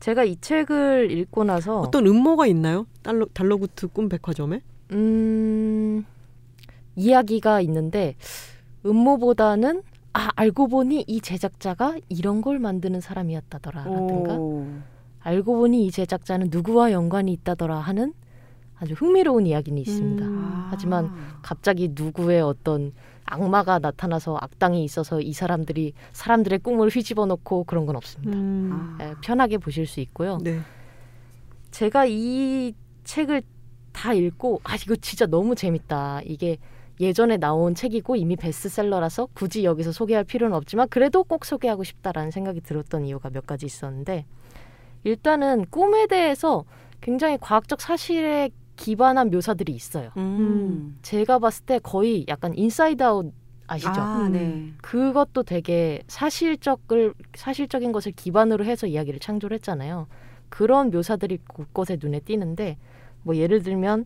제가 0.01 0.25
이 0.25 0.37
책을 0.41 1.11
읽고 1.13 1.45
나서 1.45 1.81
어떤 1.81 2.07
음모가 2.07 2.47
있나요? 2.49 2.87
달러 3.03 3.27
달러구트 3.33 3.89
꿈 3.89 4.09
백화점에? 4.09 4.61
음, 4.91 6.05
이야기가 6.97 7.61
있는데 7.61 8.17
음모보다는 8.85 9.83
아 10.13 10.29
알고 10.37 10.69
보니 10.69 11.05
이 11.07 11.21
제작자가 11.21 11.97
이런 12.09 12.43
걸 12.43 12.59
만드는 12.59 13.01
사람이었다더라라든가 13.01 14.35
오. 14.35 14.67
알고 15.21 15.57
보니 15.57 15.87
이 15.87 15.91
제작자는 15.91 16.49
누구와 16.51 16.93
연관이 16.93 17.33
있다더라 17.33 17.79
하는 17.79 18.13
아주 18.79 18.95
흥미로운 18.95 19.47
이야기는 19.47 19.81
있습니다. 19.81 20.25
음. 20.25 20.39
아. 20.45 20.69
하지만 20.71 21.13
갑자기 21.43 21.93
누구의 21.95 22.43
어떤 22.43 22.93
악마가 23.33 23.79
나타나서 23.79 24.37
악당이 24.41 24.85
있어서 24.85 25.21
이 25.21 25.33
사람들이 25.33 25.95
사람들의 26.13 26.59
꿈을 26.59 26.91
휘집어 26.91 27.25
놓고 27.25 27.65
그런 27.65 27.87
건 27.87 27.97
없습니다. 27.97 28.37
음. 28.37 28.71
아. 28.73 29.05
예, 29.05 29.15
편하게 29.23 29.57
보실 29.57 29.87
수 29.87 30.01
있고요. 30.01 30.39
네. 30.43 30.61
제가 31.71 32.05
이 32.07 32.75
책을 33.05 33.43
다 33.93 34.13
읽고 34.13 34.61
아 34.65 34.77
이거 34.77 34.97
진짜 34.97 35.25
너무 35.27 35.55
재밌다. 35.55 36.21
이게 36.25 36.59
예전에 37.01 37.39
나온 37.39 37.75
책이고 37.75 38.17
이미 38.17 38.37
베스트셀러라서 38.37 39.29
굳이 39.33 39.65
여기서 39.65 39.93
소개할 39.93 40.25
필요는 40.25 40.55
없지만 40.55 40.89
그래도 40.91 41.25
꼭 41.25 41.47
소개하고 41.47 41.85
싶다라는 41.85 42.31
생각이 42.31 42.61
들었던 42.61 43.07
이유가 43.07 43.31
몇 43.31 43.47
가지 43.47 43.65
있었는데 43.65 44.27
일단은 45.05 45.65
꿈에 45.71 46.07
대해서 46.07 46.65
굉장히 47.01 47.39
과학적 47.39 47.81
사실에 47.81 48.51
기반한 48.77 49.31
묘사들이 49.31 49.73
있어요. 49.73 50.11
음. 50.17 50.99
제가 51.03 51.39
봤을 51.39 51.65
때 51.65 51.79
거의 51.79 52.25
약간 52.29 52.57
인사이드 52.57 53.03
아웃 53.03 53.33
아시죠? 53.67 54.01
아, 54.01 54.27
음. 54.27 54.33
네. 54.33 54.73
그것도 54.83 55.45
되게 55.45 56.03
사실적을 56.09 57.15
사실적인 57.35 57.93
것을 57.93 58.13
기반으로 58.13 58.65
해서 58.65 58.87
이야기를 58.87 59.21
창조를 59.21 59.55
했잖아요. 59.57 60.07
그런 60.49 60.91
묘사들이 60.91 61.39
곳곳에 61.49 61.97
눈에 62.01 62.21
띄는데 62.21 62.77
뭐 63.23 63.37
예를 63.37 63.63
들면 63.63 64.05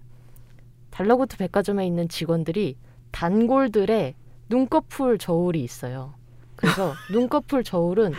달러구트 0.91 1.37
백화점에 1.39 1.87
있는 1.87 2.09
직원들이 2.09 2.77
단골들의 3.11 4.14
눈꺼풀 4.49 5.19
저울이 5.19 5.62
있어요. 5.62 6.14
그래서 6.55 6.93
눈꺼풀 7.11 7.64
저울은 7.64 8.12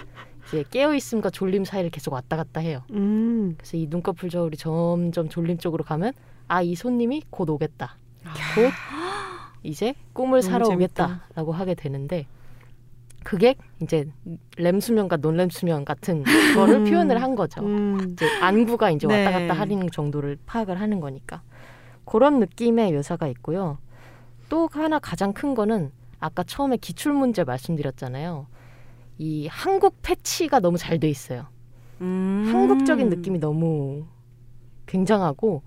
이제 0.47 0.63
깨어 0.69 0.93
있음과 0.95 1.29
졸림 1.29 1.65
사이를 1.65 1.89
계속 1.89 2.13
왔다 2.13 2.35
갔다 2.35 2.59
해요. 2.59 2.83
음. 2.91 3.55
그래서 3.57 3.77
이 3.77 3.87
눈꺼풀 3.89 4.29
저울이 4.29 4.57
점점 4.57 5.29
졸림 5.29 5.57
쪽으로 5.57 5.83
가면 5.83 6.13
아 6.47 6.61
이 6.61 6.75
손님이 6.75 7.23
곧 7.29 7.49
오겠다. 7.49 7.97
곧 8.55 8.71
이제 9.63 9.93
꿈을 10.13 10.41
사러. 10.41 10.67
오겠다라고 10.67 11.51
하게 11.51 11.73
되는데 11.75 12.25
그게 13.23 13.55
이제 13.81 14.09
램 14.57 14.79
수면과 14.79 15.17
논램 15.17 15.49
수면 15.49 15.83
같은 15.83 16.23
거를 16.55 16.75
음. 16.75 16.83
표현을 16.85 17.21
한 17.21 17.35
거죠. 17.35 17.61
음. 17.61 18.11
이제 18.11 18.25
안구가 18.41 18.91
이제 18.91 19.05
왔다 19.07 19.37
네. 19.37 19.47
갔다 19.47 19.59
하는 19.59 19.89
정도를 19.91 20.37
파악을 20.45 20.79
하는 20.79 20.99
거니까 21.01 21.41
그런 22.05 22.39
느낌의 22.39 22.93
묘사가 22.93 23.27
있고요. 23.27 23.79
또 24.49 24.69
하나 24.71 24.99
가장 24.99 25.33
큰 25.33 25.53
거는 25.55 25.91
아까 26.19 26.43
처음에 26.43 26.77
기출 26.77 27.11
문제 27.13 27.43
말씀드렸잖아요. 27.43 28.47
이 29.17 29.47
한국 29.47 29.97
패치가 30.01 30.59
너무 30.61 30.77
잘 30.77 30.99
돼 30.99 31.09
있어요. 31.09 31.47
음. 31.99 32.49
한국적인 32.53 33.09
느낌이 33.09 33.39
너무 33.39 34.05
굉장하고 34.85 35.63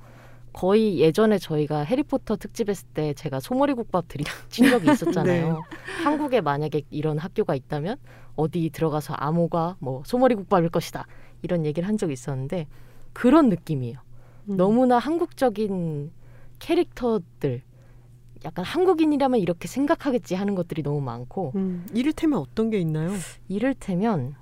거의 0.53 0.99
예전에 0.99 1.39
저희가 1.39 1.81
해리포터 1.81 2.37
특집했을 2.37 2.89
때 2.93 3.15
제가 3.15 3.41
소머리 3.41 3.75
국밥 3.75 4.07
드린 4.09 4.25
적이 4.49 4.93
있었잖아요. 4.93 5.53
네. 5.55 5.61
한국에 6.05 6.41
만약에 6.41 6.83
이런 6.91 7.19
학교가 7.19 7.55
있다면 7.55 7.97
어디 8.37 8.71
들어가서 8.71 9.15
암호가 9.15 9.77
뭐 9.79 10.03
소머리 10.05 10.35
국밥일 10.35 10.71
것이다 10.71 11.07
이런 11.43 11.65
얘기를 11.67 11.89
한 11.89 11.97
적이 11.97 12.15
있었는데 12.15 12.67
그런 13.13 13.49
느낌이에요. 13.49 13.99
음. 14.49 14.57
너무나 14.57 14.99
한국적인 14.99 16.11
캐릭터들 16.59 17.63
약간 18.45 18.65
한국인이라면 18.65 19.39
이렇게 19.41 19.69
생각하겠지 19.69 20.35
하는 20.35 20.55
것들이 20.55 20.83
너무 20.83 21.01
많고 21.01 21.53
음, 21.57 21.87
이를테면 21.93 22.39
어떤 22.39 22.71
게 22.71 22.79
있나요? 22.79 23.11
이를테면 23.49 24.35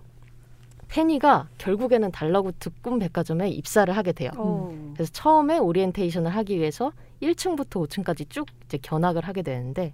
페니가 0.89 1.49
결국에는 1.59 2.11
달러구트 2.11 2.71
꿈 2.83 2.99
백화점에 2.99 3.49
입사를 3.51 3.95
하게 3.97 4.13
돼요. 4.13 4.31
어. 4.37 4.73
그래서 4.95 5.11
처음에 5.13 5.59
오리엔테이션을 5.59 6.31
하기 6.37 6.59
위해서 6.59 6.93
1층부터 7.23 7.87
5층까지 7.87 8.31
쭉 8.31 8.47
이제 8.65 8.79
견학을 8.81 9.23
하게 9.25 9.43
되는데 9.43 9.93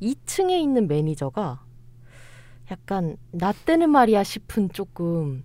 2층에 0.00 0.50
있는 0.60 0.88
매니저가 0.88 1.60
약간 2.70 3.16
나 3.30 3.52
때는 3.52 3.90
말이야 3.90 4.22
싶은 4.24 4.70
조금 4.72 5.44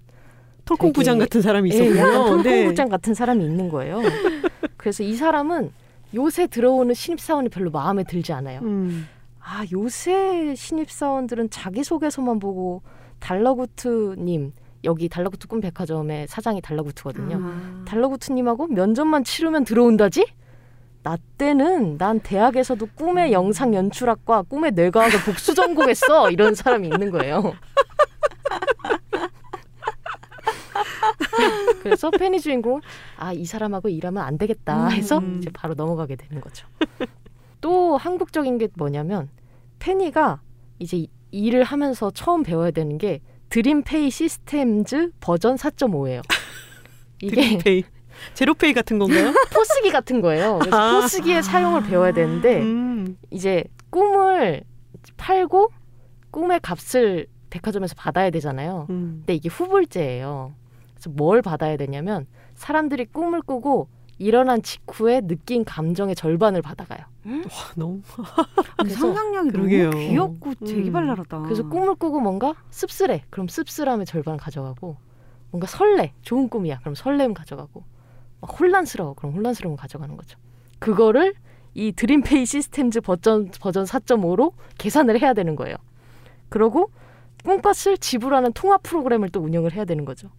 톨콩 0.66 0.94
부장 0.94 1.16
되게- 1.18 1.26
같은 1.26 1.42
사람이 1.42 1.70
예, 1.74 1.76
약간 1.76 1.88
있었군요. 1.94 2.38
네. 2.44 2.44
톨콩부장 2.44 2.90
같은 2.90 3.14
사람이 3.14 3.44
있는 3.44 3.70
거예요. 3.70 4.02
그래서 4.78 5.04
이 5.04 5.16
사람은 5.16 5.72
요새 6.16 6.48
들어오는 6.48 6.94
신입사원이 6.94 7.50
별로 7.50 7.70
마음에 7.72 8.04
들지 8.04 8.32
않아요. 8.34 8.60
음, 8.62 9.08
아 9.42 9.66
요새 9.74 10.54
신입사원들은 10.56 11.50
자기소개서만 11.50 12.40
보고 12.40 12.82
달러구트님 13.24 14.52
여기 14.84 15.08
달러구트 15.08 15.48
꿈 15.48 15.62
백화점의 15.62 16.28
사장이 16.28 16.62
달러구트거든요. 16.62 17.40
아. 17.42 17.86
달러구트님하고 17.88 18.68
면접만 18.68 19.24
치르면 19.24 19.64
들어온다지? 19.64 20.26
나 21.04 21.18
때는 21.38 21.98
난 21.98 22.20
대학에서도 22.20 22.86
꿈의 22.96 23.32
영상 23.32 23.74
연출학과 23.74 24.42
꿈의 24.44 24.74
뇌과학을 24.74 25.22
복수 25.22 25.54
전공했어 25.54 26.32
이런 26.32 26.54
사람이 26.54 26.90
있는 26.90 27.12
거예요. 27.12 27.54
그래서 31.82 32.12
페니 32.12 32.42
주인공 32.42 32.82
아이 33.18 33.46
사람하고 33.46 33.88
일하면 33.88 34.22
안 34.24 34.38
되겠다 34.38 34.88
해서 34.88 35.20
음. 35.20 35.38
이제 35.40 35.50
바로 35.54 35.76
넘어가게 35.76 36.18
되는 36.18 36.42
거죠. 36.42 36.68
또 37.62 37.96
한국적인 37.96 38.58
게 38.58 38.68
뭐냐면 38.76 39.30
페니가 39.80 40.42
이제 40.80 40.98
이- 40.98 41.10
일을 41.34 41.64
하면서 41.64 42.12
처음 42.12 42.44
배워야 42.44 42.72
되는 42.72 42.98
게 42.98 43.20
드림페이 43.50 44.10
시스템즈 44.12 45.12
버전 45.20 45.56
4.5예요. 45.56 46.22
이게 47.22 47.36
드림페이, 47.36 47.84
제로페이 48.36 48.74
같은 48.74 49.00
건가요? 49.00 49.34
포스기 49.54 49.92
같은 49.92 50.22
거예요. 50.22 50.60
그래서 50.60 50.78
아. 50.78 51.02
포스기의 51.02 51.44
사용을 51.44 51.84
배워야 51.84 52.12
되는데 52.14 52.62
음, 52.62 53.18
이제 53.32 53.64
꿈을 53.90 54.64
팔고 55.18 55.70
꿈의 56.32 56.60
값을 56.62 57.28
백화점에서 57.50 57.96
받아야 57.98 58.30
되잖아요. 58.30 58.88
음. 58.90 59.16
근데 59.20 59.36
이게 59.36 59.50
후불제예요. 59.50 60.54
그래서 60.94 61.10
뭘 61.10 61.42
받아야 61.42 61.78
되냐면 61.78 62.28
사람들이 62.56 63.06
꿈을 63.06 63.42
꾸고 63.42 63.88
일어난 64.18 64.62
직후에 64.62 65.22
느낀 65.22 65.66
감정의 65.66 66.16
절반을 66.16 66.62
받아가요. 66.62 67.06
와, 67.26 67.72
너무 67.76 68.02
그 68.16 68.24
그래서 68.78 69.00
상상력이 69.00 69.52
그러게요. 69.52 69.90
너무 69.90 70.08
귀엽고 70.08 70.56
재기발랄하다. 70.66 71.42
그래서 71.42 71.68
꿈을 71.68 71.96
꾸고 71.96 72.20
뭔가 72.20 72.54
씁쓸해. 72.70 73.24
그럼 73.30 73.48
씁쓸함의 73.48 74.06
절반 74.06 74.38
가져가고 74.38 74.98
뭔가 75.52 75.68
설레. 75.68 76.14
좋은 76.22 76.50
꿈이야. 76.50 76.80
그럼 76.80 76.96
설렘 76.96 77.34
가져가고 77.34 77.84
막 78.42 78.60
혼란스러워. 78.60 79.14
그럼 79.14 79.34
혼란스러움 79.34 79.76
가져가는 79.76 80.16
거죠. 80.16 80.38
그거를 80.80 81.34
이 81.74 81.92
드림페이 81.92 82.46
시스템즈 82.46 83.02
버전 83.02 83.50
버전 83.60 83.86
4.5로 83.86 84.54
계산을 84.78 85.22
해야 85.22 85.34
되는 85.34 85.56
거예요. 85.56 85.76
그러고 86.50 86.92
꿈값을 87.44 87.98
지불하는 87.98 88.54
통화 88.54 88.78
프로그램을 88.78 89.30
또 89.30 89.42
운영을 89.42 89.74
해야 89.74 89.86
되는 89.86 90.06
거죠. 90.06 90.30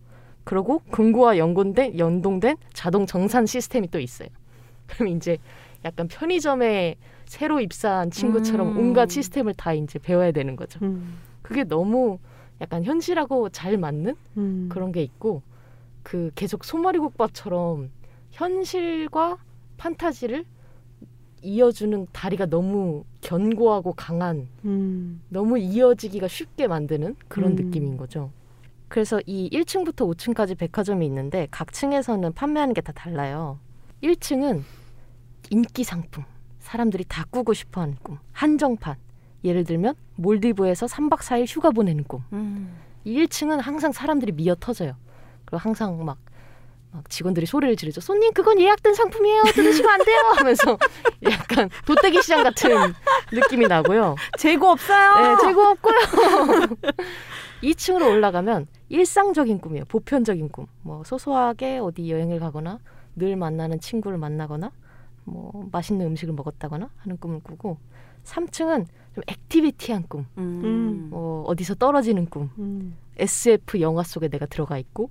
그리고 0.44 0.80
금고와 0.90 1.38
연동된 1.38 1.98
연동된 1.98 2.56
자동 2.72 3.06
정산 3.06 3.46
시스템이 3.46 3.90
또 3.90 3.98
있어요. 3.98 4.28
그럼 4.86 5.08
이제 5.08 5.38
약간 5.84 6.08
편의점에 6.08 6.96
새로 7.26 7.60
입사한 7.60 8.10
친구처럼 8.10 8.72
음. 8.72 8.78
온갖 8.78 9.10
시스템을 9.10 9.54
다 9.54 9.72
이제 9.72 9.98
배워야 9.98 10.30
되는 10.30 10.56
거죠. 10.56 10.78
음, 10.82 11.16
그게 11.42 11.64
너무 11.64 12.18
약간 12.60 12.84
현실하고 12.84 13.48
잘 13.48 13.78
맞는 13.78 14.14
음. 14.36 14.68
그런 14.70 14.92
게 14.92 15.02
있고 15.02 15.42
그 16.02 16.30
계속 16.34 16.64
소머리 16.64 16.98
국밥처럼 16.98 17.90
현실과 18.30 19.38
판타지를 19.78 20.44
이어주는 21.42 22.06
다리가 22.12 22.46
너무 22.46 23.04
견고하고 23.20 23.92
강한 23.94 24.48
음. 24.64 25.20
너무 25.28 25.58
이어지기가 25.58 26.28
쉽게 26.28 26.66
만드는 26.66 27.16
그런 27.28 27.52
음. 27.52 27.56
느낌인 27.56 27.96
거죠. 27.96 28.30
그래서 28.94 29.20
이 29.26 29.50
1층부터 29.50 30.08
5층까지 30.14 30.56
백화점이 30.56 31.04
있는데 31.06 31.48
각 31.50 31.72
층에서는 31.72 32.32
판매하는 32.32 32.74
게 32.74 32.80
다 32.80 32.92
달라요. 32.92 33.58
1층은 34.04 34.62
인기 35.50 35.82
상품, 35.82 36.22
사람들이 36.60 37.04
다 37.08 37.24
꾸고 37.28 37.54
싶어 37.54 37.80
하는 37.80 37.96
꿈, 38.04 38.18
한정판. 38.30 38.94
예를 39.42 39.64
들면 39.64 39.96
몰디브에서 40.14 40.86
3박 40.86 41.18
4일 41.18 41.46
휴가 41.48 41.72
보내는 41.72 42.04
꿈. 42.04 42.22
음. 42.34 42.72
이 43.02 43.16
1층은 43.24 43.60
항상 43.62 43.90
사람들이 43.90 44.30
미어 44.30 44.54
터져요. 44.54 44.94
그리고 45.44 45.56
항상 45.58 46.04
막, 46.04 46.16
막 46.92 47.10
직원들이 47.10 47.46
소리를 47.46 47.74
지르죠. 47.74 48.00
손님 48.00 48.32
그건 48.32 48.60
예약된 48.60 48.94
상품이에요. 48.94 49.42
들으시면 49.54 49.90
안 49.90 50.04
돼요. 50.04 50.18
하면서 50.36 50.78
약간 51.28 51.68
도떼기 51.84 52.22
시장 52.22 52.44
같은 52.44 52.70
느낌이 53.32 53.66
나고요. 53.66 54.14
재고 54.38 54.68
없어요. 54.68 55.14
네, 55.36 55.42
재고 55.48 55.62
없고요. 55.62 55.96
2층으로 57.64 58.08
올라가면 58.10 58.66
일상적인 58.94 59.58
꿈이에요. 59.58 59.84
보편적인 59.86 60.50
꿈. 60.50 60.66
뭐 60.82 61.02
소소하게 61.04 61.78
어디 61.78 62.10
여행을 62.10 62.38
가거나 62.38 62.78
늘 63.16 63.34
만나는 63.36 63.80
친구를 63.80 64.18
만나거나 64.18 64.70
뭐 65.24 65.68
맛있는 65.72 66.06
음식을 66.06 66.32
먹었다거나 66.34 66.90
하는 66.98 67.16
꿈을 67.16 67.40
꾸고 67.40 67.78
3층은 68.24 68.86
좀 69.14 69.24
액티비티한 69.26 70.04
꿈. 70.08 70.26
음. 70.38 71.08
뭐 71.10 71.42
어디서 71.42 71.74
떨어지는 71.74 72.26
꿈. 72.26 72.50
음. 72.58 72.96
SF 73.16 73.80
영화 73.80 74.02
속에 74.04 74.28
내가 74.28 74.46
들어가 74.46 74.78
있고 74.78 75.10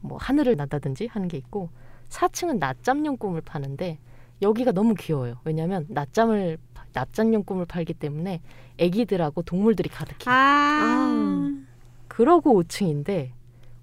뭐 0.00 0.18
하늘을 0.18 0.56
난다든지 0.56 1.06
하는 1.06 1.28
게 1.28 1.36
있고 1.36 1.70
4층은 2.08 2.58
낮잠용 2.58 3.16
꿈을 3.16 3.40
파는데 3.42 3.98
여기가 4.42 4.72
너무 4.72 4.94
귀여워요. 4.94 5.36
왜냐하면 5.44 5.86
낮잠을 5.88 6.58
파- 6.74 6.84
낮잠용 6.92 7.44
꿈을 7.44 7.64
팔기 7.66 7.94
때문에 7.94 8.40
애기들하고 8.78 9.42
동물들이 9.42 9.88
가득해요. 9.88 10.34
아. 10.34 11.52
그러고 12.24 12.62
5층인데 12.62 13.30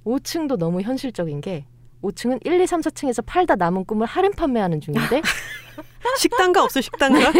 5층도 0.05 0.57
너무 0.57 0.81
현실적인 0.81 1.41
게 1.41 1.65
5층은 2.03 2.45
1, 2.45 2.61
2, 2.61 2.67
3, 2.67 2.81
4층에서 2.81 3.23
팔다 3.25 3.55
남은 3.55 3.85
꿈을 3.85 4.05
할인 4.05 4.31
판매하는 4.31 4.79
중인데 4.79 5.23
식당가 6.19 6.63
없어 6.63 6.79
식당가? 6.79 7.31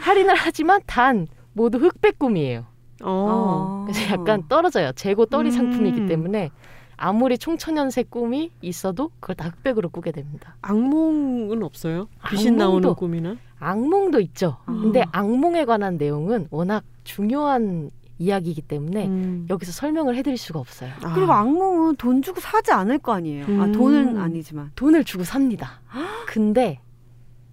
할인을 0.00 0.36
하지만 0.36 0.80
단 0.86 1.26
모두 1.54 1.78
흑백 1.78 2.20
꿈이에요. 2.20 2.66
어. 3.02 3.84
그래서 3.88 4.12
약간 4.12 4.44
떨어져요. 4.48 4.92
재고 4.92 5.26
떨이 5.26 5.48
음. 5.48 5.50
상품이기 5.50 6.06
때문에 6.06 6.50
아무리 6.96 7.36
총천연색 7.36 8.10
꿈이 8.12 8.52
있어도 8.62 9.10
그걸 9.18 9.34
다 9.34 9.48
흑백으로 9.48 9.88
꾸게 9.88 10.12
됩니다. 10.12 10.54
악몽은 10.62 11.64
없어요? 11.64 12.06
귀신 12.28 12.54
악몽도- 12.54 12.58
나오는 12.58 12.94
꿈이나? 12.94 13.36
악몽도 13.58 14.20
있죠. 14.20 14.56
아. 14.66 14.72
근데 14.72 15.02
악몽에 15.10 15.64
관한 15.64 15.96
내용은 15.96 16.46
워낙 16.52 16.84
중요한 17.02 17.90
이야기이기 18.18 18.62
때문에 18.62 19.06
음. 19.06 19.46
여기서 19.50 19.72
설명을 19.72 20.16
해드릴 20.16 20.38
수가 20.38 20.60
없어요. 20.60 20.90
아. 21.02 21.14
그리고 21.14 21.32
악몽은 21.32 21.96
돈 21.96 22.22
주고 22.22 22.40
사지 22.40 22.72
않을 22.72 22.98
거 22.98 23.12
아니에요. 23.12 23.44
아, 23.44 23.64
음. 23.64 23.72
돈은 23.72 24.18
아니지만. 24.18 24.70
돈을 24.76 25.04
주고 25.04 25.24
삽니다. 25.24 25.80
근데 26.26 26.80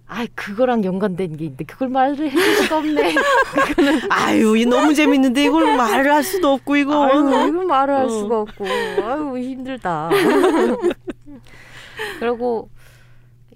아 0.06 0.26
그거랑 0.34 0.84
연관된 0.84 1.36
게 1.38 1.44
있는데 1.44 1.64
그걸 1.64 1.88
말을 1.88 2.30
해줄 2.30 2.54
수가 2.56 2.78
없네. 2.78 3.14
아유, 4.10 4.56
이 4.56 4.66
너무 4.66 4.94
재밌는데 4.94 5.44
이걸 5.44 5.76
말을 5.76 6.12
할 6.12 6.22
수도 6.22 6.52
없고 6.52 6.76
이거. 6.76 7.04
아유, 7.04 7.48
이거 7.48 7.64
말을 7.64 7.94
할 7.94 8.04
어. 8.04 8.08
수가 8.08 8.40
없고 8.42 8.66
아유 8.66 9.38
힘들다. 9.38 10.10
그리고 12.20 12.68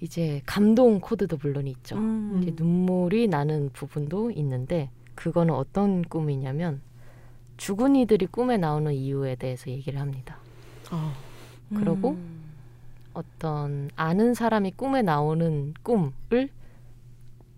이제 0.01 0.41
감동 0.47 1.01
코드도 1.01 1.39
물론 1.43 1.67
있죠. 1.67 1.97
음. 1.97 2.53
눈물이 2.57 3.29
나는 3.29 3.71
부분도 3.73 4.31
있는데 4.33 4.91
그거는 5.15 5.55
어떤 5.55 6.03
꿈이냐면 6.03 6.81
죽은 7.57 7.97
이들이 7.97 8.27
꿈에 8.27 8.57
나오는 8.57 8.93
이유에 8.93 9.37
대해서 9.37 9.71
얘기를 9.71 10.01
합니다. 10.01 10.39
어. 10.91 11.13
그러고 11.71 12.11
음. 12.11 12.45
어떤 13.15 13.91
아는 13.97 14.35
사람이 14.35 14.73
꿈에 14.73 15.03
나오는 15.03 15.75
꿈을 15.83 16.51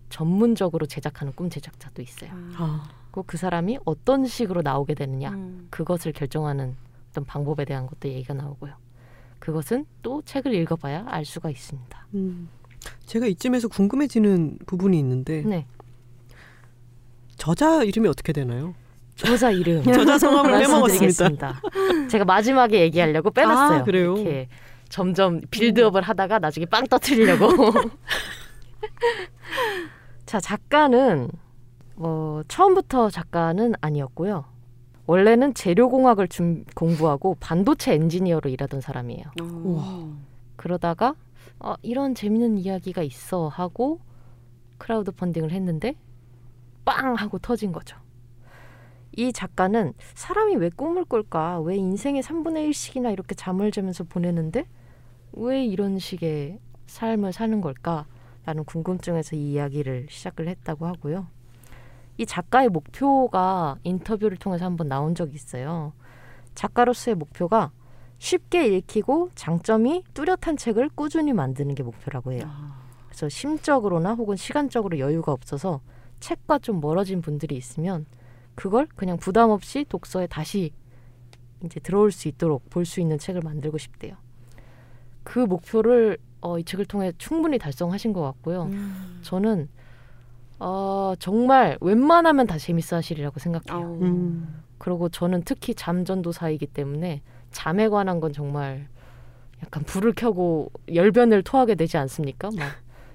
전문적으로 0.09 0.85
제작하는 0.85 1.33
꿈 1.33 1.49
제작자도 1.49 2.01
있어요. 2.01 2.31
아. 2.55 2.89
그리고 3.11 3.23
그 3.27 3.37
사람이 3.37 3.79
어떤 3.85 4.25
식으로 4.25 4.61
나오게 4.61 4.95
되느냐 4.95 5.31
음. 5.31 5.67
그것을 5.69 6.13
결정하는 6.13 6.75
어떤 7.09 7.25
방법에 7.25 7.65
대한 7.65 7.87
것도 7.87 8.07
얘기가 8.07 8.33
나오고요. 8.33 8.73
그것은 9.39 9.85
또 10.01 10.21
책을 10.21 10.53
읽어봐야 10.53 11.05
알 11.07 11.25
수가 11.25 11.49
있습니다. 11.49 12.07
음. 12.13 12.49
제가 13.05 13.25
이쯤에서 13.27 13.67
궁금해지는 13.67 14.59
부분이 14.65 14.97
있는데 14.99 15.41
네, 15.41 15.65
저자 17.35 17.83
이름이 17.83 18.07
어떻게 18.07 18.31
되나요? 18.31 18.75
저자 19.19 19.51
이름 19.51 19.83
저자 19.93 20.17
성함을 20.17 20.59
빼먹었습니다. 20.59 21.61
제가 22.09 22.25
마지막에 22.25 22.79
얘기하려고 22.81 23.31
빼놨어요. 23.31 23.79
아, 23.79 23.83
그래요? 23.83 24.15
이렇게 24.15 24.47
점점 24.87 25.41
빌드업을 25.51 26.01
하다가 26.01 26.39
나중에 26.39 26.65
빵 26.65 26.87
터트리려고. 26.87 27.49
자, 30.25 30.39
작가는 30.39 31.29
어, 31.97 32.41
처음부터 32.47 33.09
작가는 33.09 33.73
아니었고요. 33.81 34.45
원래는 35.05 35.53
재료공학을 35.53 36.27
준, 36.27 36.63
공부하고 36.75 37.35
반도체 37.39 37.93
엔지니어로 37.93 38.49
일하던 38.49 38.79
사람이에요. 38.79 39.25
우와. 39.41 40.07
그러다가 40.55 41.15
어, 41.59 41.73
이런 41.81 42.15
재밌는 42.15 42.57
이야기가 42.59 43.01
있어 43.01 43.49
하고 43.49 43.99
crowdfunding을 44.77 45.51
했는데 45.51 45.95
빵 46.85 47.15
하고 47.15 47.37
터진 47.37 47.71
거죠. 47.71 47.97
이 49.19 49.33
작가는 49.33 49.91
사람이 50.13 50.55
왜 50.55 50.69
꿈을 50.69 51.03
꿀까? 51.03 51.59
왜 51.59 51.75
인생의 51.75 52.23
3분의 52.23 52.69
1씩이나 52.69 53.11
이렇게 53.11 53.35
잠을 53.35 53.69
자면서 53.69 54.05
보내는데 54.05 54.63
왜 55.33 55.65
이런 55.65 55.99
식의 55.99 56.57
삶을 56.87 57.33
사는 57.33 57.59
걸까? 57.59 58.05
라는 58.45 58.63
궁금증에서 58.63 59.35
이 59.35 59.51
이야기를 59.51 60.07
시작을 60.09 60.47
했다고 60.47 60.87
하고요. 60.87 61.27
이 62.17 62.25
작가의 62.25 62.69
목표가 62.69 63.77
인터뷰를 63.83 64.37
통해서 64.37 64.63
한번 64.63 64.87
나온 64.87 65.15
적이 65.15 65.35
있어요. 65.35 65.91
작가로서의 66.55 67.15
목표가 67.15 67.71
쉽게 68.19 68.67
읽히고 68.67 69.31
장점이 69.35 70.05
뚜렷한 70.13 70.55
책을 70.55 70.91
꾸준히 70.95 71.33
만드는 71.33 71.75
게 71.75 71.83
목표라고 71.83 72.31
해요. 72.31 72.49
그래서 73.07 73.27
심적으로나 73.27 74.13
혹은 74.13 74.37
시간적으로 74.37 74.97
여유가 74.97 75.33
없어서 75.33 75.81
책과 76.21 76.59
좀 76.59 76.79
멀어진 76.79 77.21
분들이 77.21 77.57
있으면 77.57 78.05
그걸 78.59 78.87
그냥 78.97 79.15
부담 79.15 79.51
없이 79.51 79.85
독서에 79.87 80.27
다시 80.27 80.73
이제 81.63 81.79
들어올 81.79 82.11
수 82.11 82.27
있도록 82.27 82.69
볼 82.69 82.85
수 82.85 82.99
있는 82.99 83.17
책을 83.17 83.41
만들고 83.41 83.77
싶대요. 83.77 84.15
그 85.23 85.39
목표를 85.39 86.17
어, 86.41 86.59
이 86.59 86.65
책을 86.65 86.85
통해 86.85 87.13
충분히 87.17 87.57
달성하신 87.57 88.11
것 88.11 88.21
같고요. 88.21 88.63
음. 88.63 89.19
저는 89.21 89.69
어, 90.59 91.13
정말 91.19 91.77
웬만하면 91.79 92.47
다 92.47 92.57
재밌어 92.57 92.97
하시리라고 92.97 93.39
생각해요. 93.39 93.97
음. 94.01 94.61
그리고 94.77 95.07
저는 95.07 95.43
특히 95.45 95.73
잠전도사이기 95.73 96.67
때문에 96.67 97.21
잠에 97.51 97.87
관한 97.87 98.19
건 98.19 98.33
정말 98.33 98.89
약간 99.63 99.83
불을 99.83 100.13
켜고 100.17 100.69
열변을 100.93 101.43
토하게 101.43 101.75
되지 101.75 101.95
않습니까? 101.97 102.49
막 102.57 102.73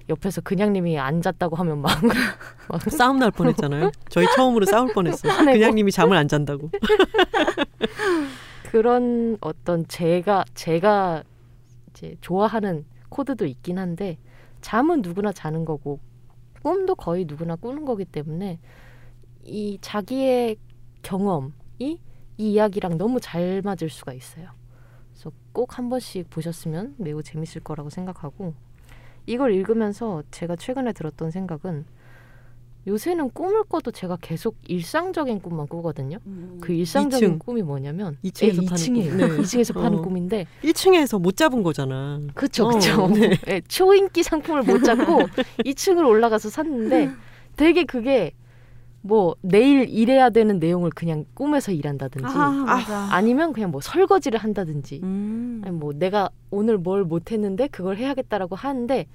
옆에서 0.09 0.41
그냥님이 0.41 0.99
앉았다고 0.99 1.55
하면 1.55 1.81
막, 1.81 1.99
막 2.69 2.81
싸움 2.91 3.19
날 3.19 3.31
뻔했잖아요. 3.31 3.91
저희 4.09 4.27
처음으로 4.35 4.65
싸울 4.65 4.93
뻔했어요. 4.93 5.31
화내고. 5.33 5.57
그냥님이 5.57 5.91
잠을 5.91 6.15
안 6.17 6.27
잔다고. 6.27 6.69
그런 8.71 9.37
어떤 9.41 9.87
제가 9.87 10.43
제가 10.53 11.23
이제 11.89 12.15
좋아하는 12.21 12.85
코드도 13.09 13.45
있긴 13.45 13.77
한데 13.77 14.17
잠은 14.61 15.01
누구나 15.01 15.31
자는 15.31 15.63
거고 15.65 15.99
꿈도 16.61 16.95
거의 16.95 17.25
누구나 17.25 17.55
꾸는 17.55 17.85
거기 17.85 18.05
때문에 18.05 18.59
이 19.43 19.77
자기의 19.81 20.57
경험이 21.03 21.51
이 21.79 21.99
이야기랑 22.37 22.97
너무 22.97 23.19
잘 23.21 23.61
맞을 23.63 23.89
수가 23.89 24.13
있어요. 24.13 24.49
그래서 25.13 25.31
꼭 25.53 25.77
한 25.77 25.89
번씩 25.89 26.29
보셨으면 26.29 26.95
매우 26.97 27.23
재밌을 27.23 27.61
거라고 27.61 27.89
생각하고 27.89 28.53
이걸 29.25 29.53
읽으면서 29.53 30.23
제가 30.31 30.55
최근에 30.55 30.93
들었던 30.93 31.31
생각은 31.31 31.85
요새는 32.87 33.31
꿈을 33.31 33.63
꿔도 33.63 33.89
제가 33.89 34.15
계속 34.21 34.57
일상적인 34.67 35.41
꿈만 35.41 35.65
꾸거든요. 35.67 36.19
음. 36.27 36.59
그 36.61 36.71
일상적인 36.71 37.29
이층. 37.29 37.39
꿈이 37.39 37.63
뭐냐면 37.63 38.15
2층에서 38.23 38.61
예, 38.61 38.65
파는 38.65 38.65
2층이에요. 38.75 39.09
꿈. 39.09 39.17
네. 39.17 39.27
2층에서 39.41 39.73
파는 39.73 39.97
어. 39.97 40.01
꿈인데 40.03 40.45
1층에서 40.63 41.19
못 41.19 41.35
잡은 41.35 41.63
거잖아. 41.63 42.21
그쵸 42.35 42.67
어, 42.67 42.69
그쵸. 42.69 43.07
네. 43.07 43.31
예, 43.47 43.61
초인기 43.67 44.21
상품을 44.21 44.61
못 44.63 44.83
잡고 44.83 45.21
2층을 45.65 46.07
올라가서 46.07 46.49
샀는데 46.51 47.09
되게 47.55 47.85
그게 47.85 48.33
뭐 49.05 49.35
내일 49.41 49.87
일해야 49.87 50.31
되는 50.31 50.57
내용을 50.57 50.89
그냥 50.89 51.25
꿈에서 51.35 51.71
일한다든지 51.71 52.25
아. 52.27 53.09
아니면 53.11 53.53
그냥 53.53 53.69
뭐 53.69 53.79
설거지를 53.79 54.39
한다든지 54.39 54.99
음. 55.03 55.61
아니 55.63 55.75
뭐 55.75 55.93
내가 55.93 56.29
오늘 56.49 56.79
뭘 56.79 57.03
못했는데 57.03 57.67
그걸 57.67 57.97
해야겠다라고 57.97 58.55
하는데 58.55 59.05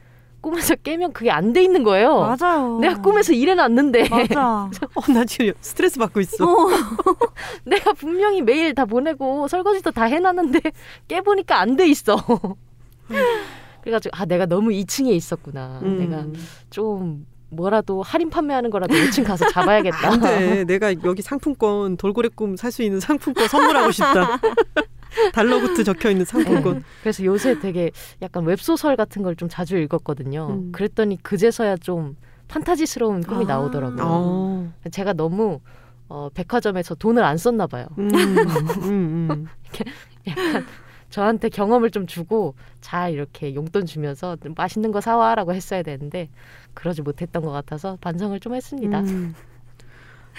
꿈에서 0.43 0.77
깨면 0.77 1.13
그게 1.13 1.33
안 1.33 1.53
돼 1.53 1.63
있는 1.65 1.83
거예요. 1.83 2.21
맞아요. 2.39 2.79
내가 2.79 3.03
꿈에서 3.03 3.33
일해놨는데 3.33 4.09
맞아. 4.09 4.71
어, 4.95 5.13
나 5.13 5.25
지금 5.25 5.53
스트레스 5.61 5.99
받고 5.99 6.21
있어. 6.21 6.47
내가 7.67 7.93
분명히 7.93 8.41
매일 8.43 8.75
다 8.77 8.85
보내고 8.85 9.49
설거지도 9.49 9.91
다 9.91 10.05
해놨는데 10.05 10.61
깨보니까 11.09 11.59
안 11.59 11.77
돼 11.77 11.89
있어. 11.89 12.17
그래가지고 13.83 14.17
아 14.17 14.25
내가 14.25 14.47
너무 14.47 14.71
2층에 14.71 15.09
있었구나. 15.11 15.81
음. 15.83 15.99
내가 15.99 16.25
좀 16.71 17.27
뭐라도 17.51 18.03
할인 18.03 18.31
판매하는 18.31 18.71
거라도 18.71 18.95
5층 18.95 19.25
가서 19.25 19.49
잡아야겠다. 19.51 20.13
안 20.13 20.21
돼. 20.21 20.65
내가 20.65 20.95
여기 21.05 21.21
상품권 21.23 21.97
돌고래 21.97 22.29
꿈 22.35 22.57
살 22.57 22.71
수 22.73 22.83
있는 22.83 23.01
상품권 23.01 23.49
선물하고 23.49 23.91
싶다. 23.91 24.39
달러구트 25.35 25.83
적혀 25.85 26.11
있는 26.11 26.25
상품권. 26.25 26.75
네. 26.79 26.83
그래서 27.03 27.25
요새 27.25 27.59
되게 27.59 27.91
약간 28.23 28.45
웹소설 28.45 28.97
같은 28.97 29.23
걸 29.23 29.35
좀 29.37 29.49
자주 29.49 29.77
읽었거든요. 29.79 30.49
음. 30.51 30.73
그랬더니 30.73 31.21
그제서야 31.23 31.77
좀 31.79 32.17
판타지스러운 32.49 33.23
꿈이 33.23 33.45
아. 33.45 33.49
나오더라고요. 33.49 34.05
어. 34.05 34.73
제가 34.93 35.13
너무 35.15 35.61
어, 36.09 36.29
백화점에서 36.35 36.95
돈을 36.97 37.23
안 37.25 37.37
썼나 37.37 37.67
봐요. 37.69 37.87
음, 37.99 38.11
음, 38.15 39.29
음. 39.31 39.47
약간 40.27 40.67
저한테 41.11 41.49
경험을 41.49 41.91
좀 41.91 42.07
주고 42.07 42.55
잘 42.81 43.13
이렇게 43.13 43.55
용돈 43.55 43.85
주면서 43.85 44.37
좀 44.37 44.55
맛있는 44.57 44.93
거 44.93 45.01
사와라고 45.01 45.53
했어야 45.53 45.83
되는데 45.83 46.29
그러지 46.75 47.03
못했던 47.03 47.43
것 47.43 47.51
같아서 47.51 47.99
반성을 48.01 48.39
좀 48.41 48.55
했습니다. 48.55 49.01
음. 49.01 49.35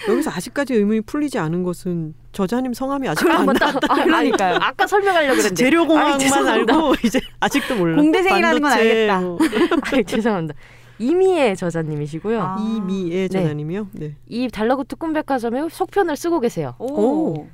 여기서 0.08 0.30
아직까지 0.30 0.74
의문이 0.74 1.02
풀리지 1.02 1.38
않은 1.38 1.62
것은 1.62 2.14
저자님 2.32 2.72
성함이 2.72 3.06
아직 3.08 3.28
안 3.28 3.40
한번 3.40 3.54
나. 3.56 3.70
딱 3.72 3.90
아, 3.90 4.02
그러니까요. 4.02 4.56
아까 4.60 4.86
설명하려고 4.86 5.36
그랬는데 5.36 5.54
재료공학만 5.54 6.18
죄송합니다. 6.18 6.74
알고 6.74 6.94
이제 7.04 7.20
아직도 7.40 7.76
몰라. 7.76 7.96
공대생이라는 7.96 8.60
건 8.62 8.70
반도체, 8.70 8.90
알겠다. 8.90 9.20
뭐. 9.20 9.38
아이, 9.92 10.04
죄송합니다. 10.04 10.54
이미의 10.98 11.56
저자님이시고요. 11.56 12.40
아. 12.40 12.56
이미애 12.58 13.28
저자님이요. 13.28 13.88
네. 13.92 14.16
이 14.26 14.48
달러구트 14.48 14.96
꿈백화점의 14.96 15.68
속편을 15.70 16.16
쓰고 16.16 16.40
계세요. 16.40 16.74
오. 16.78 17.46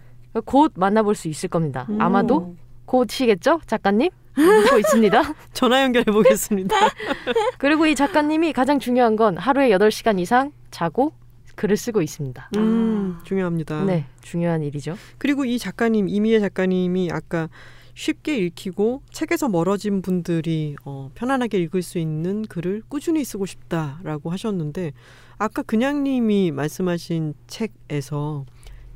곧 0.45 0.73
만나볼 0.77 1.17
수 1.17 1.29
있을 1.29 1.49
겁니다. 1.49 1.87
음. 1.89 2.01
아마도 2.01 2.55
곧이겠죠, 2.89 3.61
작가님? 3.67 4.11
믿고 4.37 4.79
있습니다. 4.79 5.23
전화 5.53 5.83
연결해 5.83 6.05
보겠습니다. 6.05 6.75
그리고 7.59 7.87
이 7.87 7.95
작가님이 7.95 8.53
가장 8.53 8.79
중요한 8.79 9.17
건 9.17 9.37
하루에 9.37 9.69
8시간 9.71 10.19
이상 10.19 10.53
자고 10.71 11.13
글을 11.57 11.77
쓰고 11.77 12.03
있습니다. 12.03 12.51
음, 12.57 13.19
중요합니다. 13.25 13.85
네, 13.85 14.07
중요한 14.23 14.63
일이죠. 14.63 14.97
그리고 15.19 15.45
이 15.45 15.59
작가님 15.59 16.09
이미애 16.09 16.39
작가님이 16.39 17.11
아까 17.13 17.49
쉽게 17.95 18.39
읽히고 18.39 19.03
책에서 19.11 19.49
멀어진 19.49 20.03
분들이 20.03 20.77
어, 20.85 21.11
편안하게 21.17 21.59
읽을 21.59 21.83
수 21.83 21.99
있는 21.99 22.43
글을 22.43 22.83
꾸준히 22.89 23.25
쓰고 23.25 23.45
싶다라고 23.45 24.31
하셨는데 24.31 24.93
아까 25.37 25.63
그냥님이 25.63 26.53
말씀하신 26.53 27.35
책에서 27.49 28.45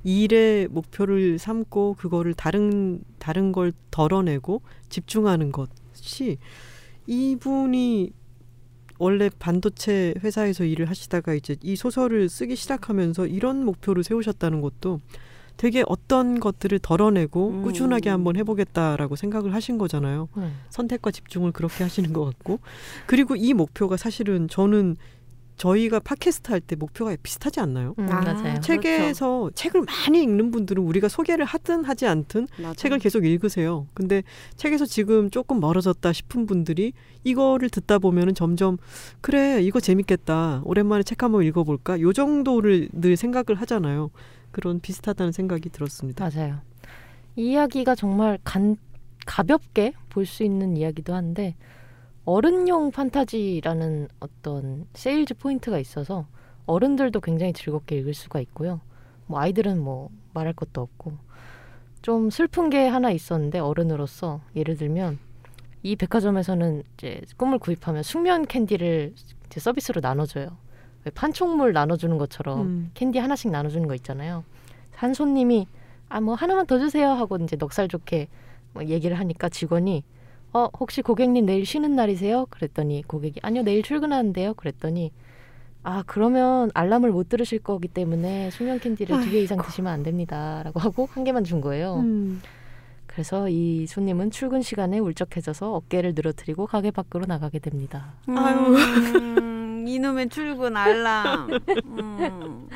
일의 0.04 0.68
목표를 0.68 1.38
삼고 1.38 1.94
그거를 1.98 2.34
다른 2.34 3.02
다른 3.18 3.52
걸 3.52 3.72
덜어내고 3.90 4.62
집중하는 4.88 5.52
것이 5.52 6.38
이분이 7.06 8.12
원래 8.98 9.30
반도체 9.38 10.14
회사에서 10.22 10.64
일을 10.64 10.88
하시다가 10.88 11.34
이제 11.34 11.56
이 11.62 11.74
소설을 11.76 12.28
쓰기 12.28 12.54
시작하면서 12.54 13.26
이런 13.26 13.64
목표를 13.64 14.04
세우셨다는 14.04 14.60
것도 14.60 15.00
되게 15.56 15.84
어떤 15.86 16.40
것들을 16.40 16.78
덜어내고 16.78 17.48
음. 17.48 17.62
꾸준하게 17.62 18.10
한번 18.10 18.36
해보겠다라고 18.36 19.16
생각을 19.16 19.54
하신 19.54 19.78
거잖아요. 19.78 20.28
네. 20.36 20.50
선택과 20.70 21.10
집중을 21.10 21.52
그렇게 21.52 21.84
하시는 21.84 22.12
것 22.12 22.24
같고 22.24 22.60
그리고 23.06 23.36
이 23.36 23.54
목표가 23.54 23.96
사실은 23.96 24.48
저는 24.48 24.96
저희가 25.56 26.00
팟캐스트 26.00 26.50
할 26.50 26.60
때 26.60 26.74
목표가 26.76 27.14
비슷하지 27.22 27.60
않나요? 27.60 27.94
음, 27.98 28.08
아, 28.10 28.20
맞아요. 28.20 28.60
책- 28.60 28.82
책에서 28.82 29.50
책을 29.54 29.82
많이 29.82 30.22
읽는 30.22 30.50
분들은 30.50 30.82
우리가 30.82 31.08
소개를 31.08 31.44
하든 31.44 31.84
하지 31.84 32.06
않든 32.06 32.48
맞아. 32.58 32.74
책을 32.74 32.98
계속 32.98 33.24
읽으세요. 33.24 33.86
근데 33.94 34.22
책에서 34.56 34.86
지금 34.86 35.30
조금 35.30 35.60
멀어졌다 35.60 36.12
싶은 36.12 36.46
분들이 36.46 36.92
이거를 37.24 37.68
듣다 37.70 37.98
보면은 37.98 38.34
점점 38.34 38.78
그래 39.20 39.60
이거 39.62 39.78
재밌겠다 39.78 40.62
오랜만에 40.64 41.02
책 41.04 41.22
한번 41.22 41.44
읽어볼까 41.44 42.00
요 42.00 42.12
정도를 42.12 42.88
늘 42.92 43.16
생각을 43.16 43.60
하잖아요. 43.60 44.10
그런 44.50 44.80
비슷하다는 44.80 45.32
생각이 45.32 45.68
들었습니다. 45.70 46.28
맞아요. 46.28 46.58
이 47.36 47.52
이야기가 47.52 47.94
정말 47.94 48.38
간, 48.44 48.76
가볍게 49.26 49.92
볼 50.10 50.26
수 50.26 50.42
있는 50.42 50.76
이야기도 50.76 51.14
한데 51.14 51.54
어른용 52.24 52.92
판타지라는 52.92 54.08
어떤 54.20 54.86
세일즈 54.94 55.34
포인트가 55.34 55.78
있어서 55.78 56.26
어른들도 56.66 57.20
굉장히 57.20 57.52
즐겁게 57.52 57.96
읽을 57.98 58.14
수가 58.14 58.40
있고요. 58.40 58.80
뭐 59.26 59.40
아이들은 59.40 59.80
뭐 59.80 60.10
말할 60.34 60.52
것도 60.52 60.80
없고 60.80 61.12
좀 62.02 62.30
슬픈 62.30 62.70
게 62.70 62.86
하나 62.86 63.10
있었는데 63.10 63.58
어른으로서 63.58 64.40
예를 64.54 64.76
들면 64.76 65.18
이 65.82 65.96
백화점에서는 65.96 66.84
이제 66.94 67.20
꿈을 67.36 67.58
구입하면 67.58 68.02
숙면 68.02 68.46
캔디를 68.46 69.14
이제 69.46 69.60
서비스로 69.60 70.00
나눠줘요. 70.00 70.56
왜 71.04 71.10
판촉물 71.10 71.72
나눠주는 71.72 72.16
것처럼 72.18 72.60
음. 72.60 72.90
캔디 72.94 73.18
하나씩 73.18 73.50
나눠주는 73.50 73.88
거 73.88 73.94
있잖아요. 73.96 74.44
한 74.94 75.14
손님이 75.14 75.66
아 76.08 76.20
뭐 76.20 76.34
하나만 76.34 76.66
더 76.66 76.78
주세요 76.78 77.08
하고 77.08 77.36
이제 77.38 77.56
넉살 77.56 77.88
좋게 77.88 78.28
뭐 78.74 78.84
얘기를 78.84 79.18
하니까 79.18 79.48
직원이 79.48 80.04
어 80.54 80.68
혹시 80.78 81.00
고객님 81.02 81.46
내일 81.46 81.64
쉬는 81.64 81.96
날이세요? 81.96 82.46
그랬더니 82.50 83.02
고객이 83.06 83.40
아니요 83.42 83.62
내일 83.62 83.82
출근하는데요. 83.82 84.54
그랬더니 84.54 85.12
아 85.82 86.04
그러면 86.06 86.70
알람을 86.74 87.10
못 87.10 87.28
들으실 87.28 87.58
거기 87.60 87.88
때문에 87.88 88.50
수면 88.50 88.78
캔디를 88.78 89.20
두 89.22 89.30
개 89.30 89.40
이상 89.40 89.58
드시면 89.60 89.92
안 89.92 90.02
됩니다라고 90.02 90.78
하고 90.78 91.08
한 91.12 91.24
개만 91.24 91.44
준 91.44 91.60
거예요. 91.60 91.96
음. 91.96 92.40
그래서 93.06 93.48
이 93.48 93.86
손님은 93.86 94.30
출근 94.30 94.62
시간에 94.62 94.98
울적해져서 94.98 95.74
어깨를 95.74 96.12
늘어뜨리고 96.14 96.66
가게 96.66 96.90
밖으로 96.90 97.24
나가게 97.26 97.58
됩니다. 97.58 98.14
아유. 98.28 98.74
음, 99.18 99.84
이놈의 99.88 100.28
출근 100.30 100.76
알람. 100.76 101.50
음. 101.98 102.68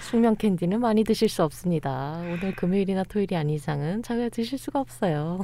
숙면 0.00 0.36
캔디는 0.36 0.80
많이 0.80 1.04
드실 1.04 1.28
수 1.28 1.42
없습니다. 1.44 2.18
오늘 2.22 2.54
금요일이나 2.56 3.04
토요일이 3.04 3.36
아닌 3.36 3.54
이상은 3.54 4.02
자주 4.02 4.28
드실 4.30 4.58
수가 4.58 4.80
없어요. 4.80 5.40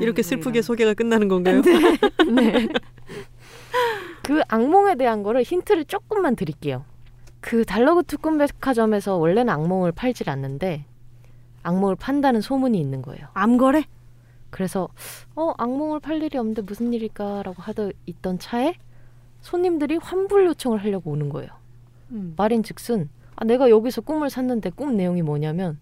이렇게 0.00 0.20
아이고, 0.20 0.22
슬프게 0.22 0.58
이런. 0.58 0.62
소개가 0.62 0.94
끝나는 0.94 1.28
건가요? 1.28 1.60
네. 2.34 2.68
그 4.22 4.42
악몽에 4.48 4.96
대한 4.96 5.22
거를 5.22 5.42
힌트를 5.42 5.84
조금만 5.84 6.34
드릴게요. 6.36 6.84
그 7.40 7.64
달러구트 7.64 8.16
꿈백화점에서 8.18 9.16
원래는 9.16 9.52
악몽을 9.52 9.92
팔질 9.92 10.28
않는데 10.28 10.84
악몽을 11.62 11.96
판다는 11.96 12.40
소문이 12.40 12.78
있는 12.80 13.02
거예요. 13.02 13.28
암거래? 13.34 13.84
그래서 14.50 14.88
어 15.34 15.52
악몽을 15.58 16.00
팔 16.00 16.22
일이 16.22 16.38
없는데 16.38 16.62
무슨 16.62 16.92
일일까라고 16.92 17.54
하던 17.62 17.92
있던 18.06 18.38
차에 18.38 18.74
손님들이 19.42 19.96
환불 19.96 20.46
요청을 20.46 20.82
하려고 20.82 21.10
오는 21.10 21.28
거예요. 21.28 21.50
음. 22.10 22.34
말인즉슨 22.36 23.08
아, 23.36 23.44
내가 23.44 23.68
여기서 23.70 24.00
꿈을 24.00 24.30
샀는데 24.30 24.70
꿈 24.70 24.96
내용이 24.96 25.22
뭐냐면 25.22 25.78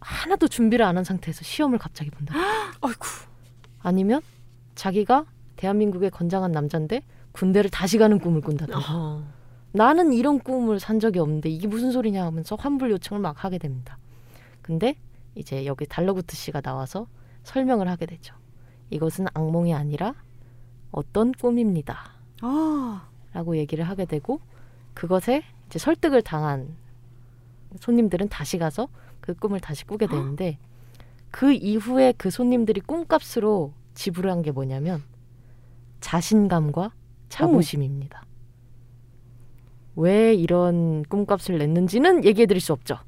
하나도 0.00 0.48
준비를 0.48 0.84
안 0.84 0.96
한 0.96 1.04
상태에서 1.04 1.42
시험을 1.44 1.78
갑자기 1.78 2.10
본다. 2.10 2.34
아이고. 2.80 3.04
아니면 3.80 4.20
자기가 4.74 5.26
대한민국의 5.56 6.10
건장한 6.10 6.52
남자인데 6.52 7.02
군대를 7.32 7.70
다시 7.70 7.98
가는 7.98 8.18
꿈을 8.18 8.40
꾼다든가. 8.40 8.78
아하. 8.78 9.22
나는 9.72 10.12
이런 10.12 10.38
꿈을 10.40 10.80
산 10.80 10.98
적이 10.98 11.20
없는데 11.20 11.48
이게 11.48 11.68
무슨 11.68 11.92
소리냐 11.92 12.24
하면서 12.24 12.56
환불 12.56 12.90
요청을 12.90 13.20
막 13.22 13.44
하게 13.44 13.58
됩니다. 13.58 13.98
근데 14.62 14.96
이제 15.36 15.64
여기 15.66 15.86
달러구트 15.86 16.34
씨가 16.34 16.60
나와서 16.60 17.06
설명을 17.44 17.88
하게 17.88 18.06
되죠. 18.06 18.34
이것은 18.90 19.26
악몽이 19.32 19.72
아니라 19.74 20.14
어떤 20.90 21.30
꿈입니다. 21.32 22.12
아, 22.42 23.06
라고 23.32 23.56
얘기를 23.56 23.84
하게 23.88 24.06
되고 24.06 24.40
그것에 24.94 25.44
이제 25.68 25.78
설득을 25.78 26.22
당한 26.22 26.74
손님들은 27.78 28.28
다시 28.28 28.58
가서 28.58 28.88
그 29.30 29.34
꿈을 29.34 29.60
다시 29.60 29.84
꾸게 29.84 30.06
되는데 30.06 30.58
그 31.30 31.52
이후에 31.52 32.12
그 32.16 32.30
손님들이 32.30 32.80
꿈값으로 32.80 33.72
지불한 33.94 34.42
게 34.42 34.50
뭐냐면 34.50 35.02
자신감과 36.00 36.90
자부심입니다. 37.28 38.24
왜 39.96 40.34
이런 40.34 41.04
꿈값을 41.04 41.58
냈는지는 41.58 42.24
얘기해 42.24 42.46
드릴 42.46 42.60
수 42.60 42.72
없죠. 42.72 42.98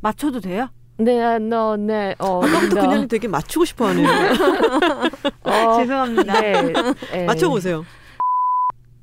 맞춰도 0.00 0.40
돼요? 0.40 0.68
네, 0.98 1.38
너, 1.38 1.76
네, 1.76 2.14
어, 2.18 2.44
아까부터 2.44 2.74
너, 2.74 2.80
그냥 2.82 3.08
되게 3.08 3.26
맞추고 3.26 3.64
싶어 3.64 3.86
하네요. 3.88 4.08
어, 5.44 5.76
죄송합니다. 5.80 6.40
네, 6.40 6.62
에, 7.12 7.24
맞춰보세요. 7.24 7.86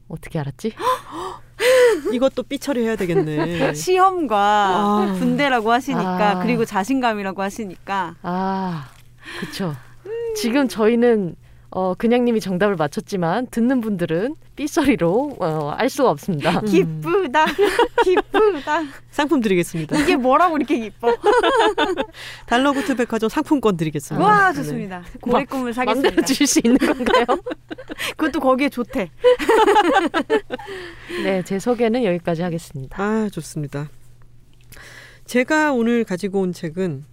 어떻게 0.08 0.40
알았지? 0.40 0.74
이것도 2.14 2.44
삐처리 2.44 2.84
해야 2.84 2.96
되겠네. 2.96 3.74
시험과 3.76 4.38
아. 4.38 5.16
군대라고 5.20 5.72
하시니까 5.72 6.30
아. 6.32 6.40
그리고 6.44 6.66
자신감이라고 6.66 7.42
하시니까 7.42 8.16
아, 8.22 8.90
그쵸. 9.40 9.76
지금 10.36 10.68
저희는 10.68 11.36
어, 11.70 11.94
그냥님이 11.96 12.40
정답을 12.40 12.76
맞췄지만 12.76 13.48
듣는 13.48 13.82
분들은 13.82 14.36
삐소리로 14.56 15.38
어, 15.40 15.70
알 15.72 15.90
수가 15.90 16.10
없습니다. 16.12 16.60
음. 16.60 16.66
기쁘다 16.66 17.46
기쁘다 18.04 18.84
상품 19.12 19.42
드리겠습니다. 19.42 19.98
이게 20.00 20.16
뭐라고 20.16 20.58
이렇게 20.58 20.80
기뻐 20.80 21.14
달러구트 22.48 22.96
백화점 22.96 23.30
상품권 23.30 23.76
드리겠습니다. 23.76 24.26
와 24.26 24.52
네. 24.52 24.56
좋습니다 24.56 25.04
고래 25.22 25.44
꿈을 25.46 25.74
사겠습니다 25.74 26.22
주실 26.24 26.48
수 26.48 26.62
있는 26.64 26.78
건가요? 26.78 27.26
그것도 28.16 28.40
거기에 28.40 28.70
좋대 28.70 29.12
네, 31.24 31.44
제 31.44 31.60
소개는 31.60 32.04
여기까지 32.04 32.42
하겠습니다. 32.42 33.02
아, 33.02 33.30
좋습니다. 33.32 33.90
제가 35.26 35.74
오늘 35.74 36.04
가지고 36.06 36.42
온 36.42 36.54
책은 36.54 37.04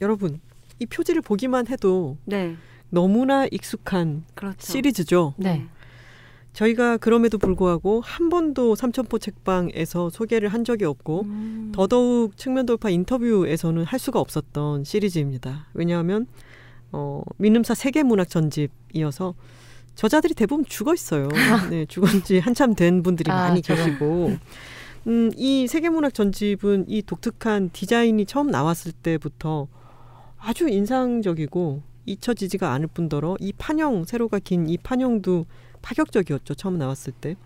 여러분, 0.00 0.40
이 0.78 0.86
표지를 0.86 1.22
보기만 1.22 1.68
해도 1.68 2.16
네 2.24 2.56
너무나 2.96 3.46
익숙한 3.50 4.24
그렇죠 4.34 4.72
시리즈죠. 4.72 5.34
네. 5.36 5.66
저희가 6.54 6.96
그럼에도 6.96 7.36
불구하고 7.36 8.00
한 8.00 8.30
번도 8.30 8.74
삼천포 8.74 9.18
책방에서 9.18 10.08
소개를 10.08 10.48
한 10.48 10.64
적이 10.64 10.86
없고 10.86 11.20
음. 11.24 11.72
더더욱 11.74 12.38
측면 12.38 12.64
돌파 12.64 12.88
인터뷰에서는 12.88 13.84
할 13.84 13.98
수가 13.98 14.18
없었던 14.18 14.84
시리즈입니다. 14.84 15.66
왜냐하면 15.74 16.26
어, 16.90 17.20
민음사 17.36 17.74
세계 17.74 18.02
문학 18.02 18.30
전집이어서 18.30 19.34
저자들이 19.94 20.32
대부분 20.32 20.64
죽어 20.64 20.94
있어요. 20.94 21.28
네, 21.68 21.84
죽은 21.84 22.24
지 22.24 22.38
한참 22.38 22.74
된 22.74 23.02
분들이 23.02 23.30
아, 23.30 23.48
많이 23.48 23.60
저런. 23.60 23.84
계시고. 23.84 24.36
음, 25.08 25.30
이 25.36 25.66
세계 25.68 25.90
문학 25.90 26.14
전집은 26.14 26.86
이 26.88 27.02
독특한 27.02 27.68
디자인이 27.74 28.24
처음 28.24 28.46
나왔을 28.50 28.92
때부터 28.92 29.68
아주 30.38 30.66
인상적이고 30.66 31.82
잊혀지지가 32.06 32.72
않을 32.72 32.86
뿐더러 32.88 33.36
이 33.40 33.52
판형 33.52 34.04
세로가 34.04 34.38
긴 34.40 34.68
이 34.68 34.78
판형도 34.78 35.46
파격적이었죠. 35.82 36.54
처음 36.54 36.78
나왔을 36.78 37.12
때. 37.12 37.36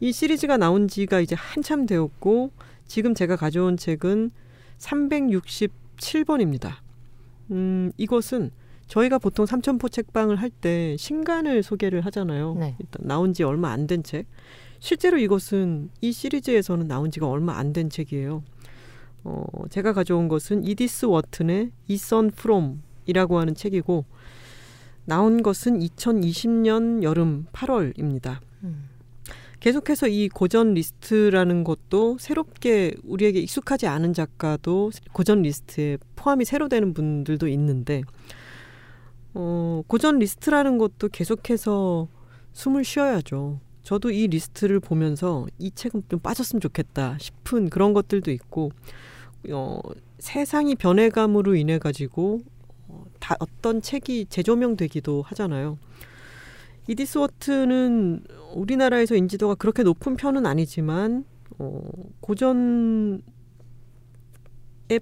이 0.00 0.12
시리즈가 0.12 0.56
나온 0.56 0.88
지가 0.88 1.20
이제 1.20 1.34
한참 1.38 1.86
되었고 1.86 2.50
지금 2.86 3.14
제가 3.14 3.36
가져온 3.36 3.76
책은 3.76 4.30
367번입니다. 4.78 6.74
음, 7.50 7.92
이것은 7.96 8.50
저희가 8.86 9.18
보통 9.18 9.46
삼천포 9.46 9.88
책방을 9.88 10.36
할 10.36 10.50
때 10.50 10.96
신간을 10.98 11.62
소개를 11.62 12.02
하잖아요. 12.06 12.54
네. 12.58 12.76
일단 12.78 13.06
나온 13.06 13.32
지 13.32 13.42
얼마 13.42 13.70
안 13.70 13.86
된 13.86 14.02
책. 14.02 14.26
실제로 14.78 15.18
이것은 15.18 15.90
이 16.00 16.12
시리즈에서는 16.12 16.86
나온 16.86 17.10
지가 17.10 17.26
얼마 17.28 17.56
안 17.58 17.72
된 17.72 17.88
책이에요. 17.90 18.42
어, 19.24 19.44
제가 19.70 19.92
가져온 19.94 20.28
것은 20.28 20.64
이디스 20.64 21.06
워튼의 21.06 21.70
이선 21.88 22.30
프롬 22.30 22.82
이라고 23.06 23.38
하는 23.38 23.54
책이고 23.54 24.04
나온 25.04 25.42
것은 25.42 25.78
2020년 25.80 27.02
여름 27.02 27.46
8월입니다. 27.52 28.38
음. 28.62 28.88
계속해서 29.60 30.08
이 30.08 30.28
고전 30.28 30.74
리스트라는 30.74 31.64
것도 31.64 32.18
새롭게 32.18 32.94
우리에게 33.02 33.40
익숙하지 33.40 33.86
않은 33.86 34.12
작가도 34.12 34.90
고전 35.12 35.40
리스트에 35.40 35.96
포함이 36.16 36.44
새로 36.44 36.68
되는 36.68 36.92
분들도 36.92 37.48
있는데 37.48 38.02
어, 39.32 39.82
고전 39.86 40.18
리스트라는 40.18 40.76
것도 40.78 41.08
계속해서 41.08 42.08
숨을 42.52 42.84
쉬어야죠. 42.84 43.58
저도 43.82 44.10
이 44.10 44.26
리스트를 44.26 44.80
보면서 44.80 45.46
이 45.58 45.70
책은 45.70 46.04
좀 46.08 46.18
빠졌으면 46.20 46.60
좋겠다 46.60 47.16
싶은 47.18 47.68
그런 47.70 47.92
것들도 47.94 48.30
있고 48.32 48.70
어, 49.50 49.78
세상이 50.18 50.74
변해감으로 50.74 51.54
인해 51.54 51.78
가지고 51.78 52.40
어, 52.40 52.53
다 53.24 53.34
어떤 53.38 53.80
책이 53.80 54.26
재조명되기도 54.26 55.22
하잖아요. 55.22 55.78
이디스 56.88 57.16
워트는 57.16 58.22
우리나라에서 58.52 59.14
인지도가 59.14 59.54
그렇게 59.54 59.82
높은 59.82 60.16
편은 60.16 60.44
아니지만 60.44 61.24
어, 61.58 61.80
고전에 62.20 63.22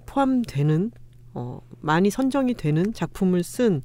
포함되는 0.05 0.91
어, 1.33 1.59
많이 1.81 2.09
선정이 2.09 2.53
되는 2.53 2.93
작품을 2.93 3.43
쓴 3.43 3.83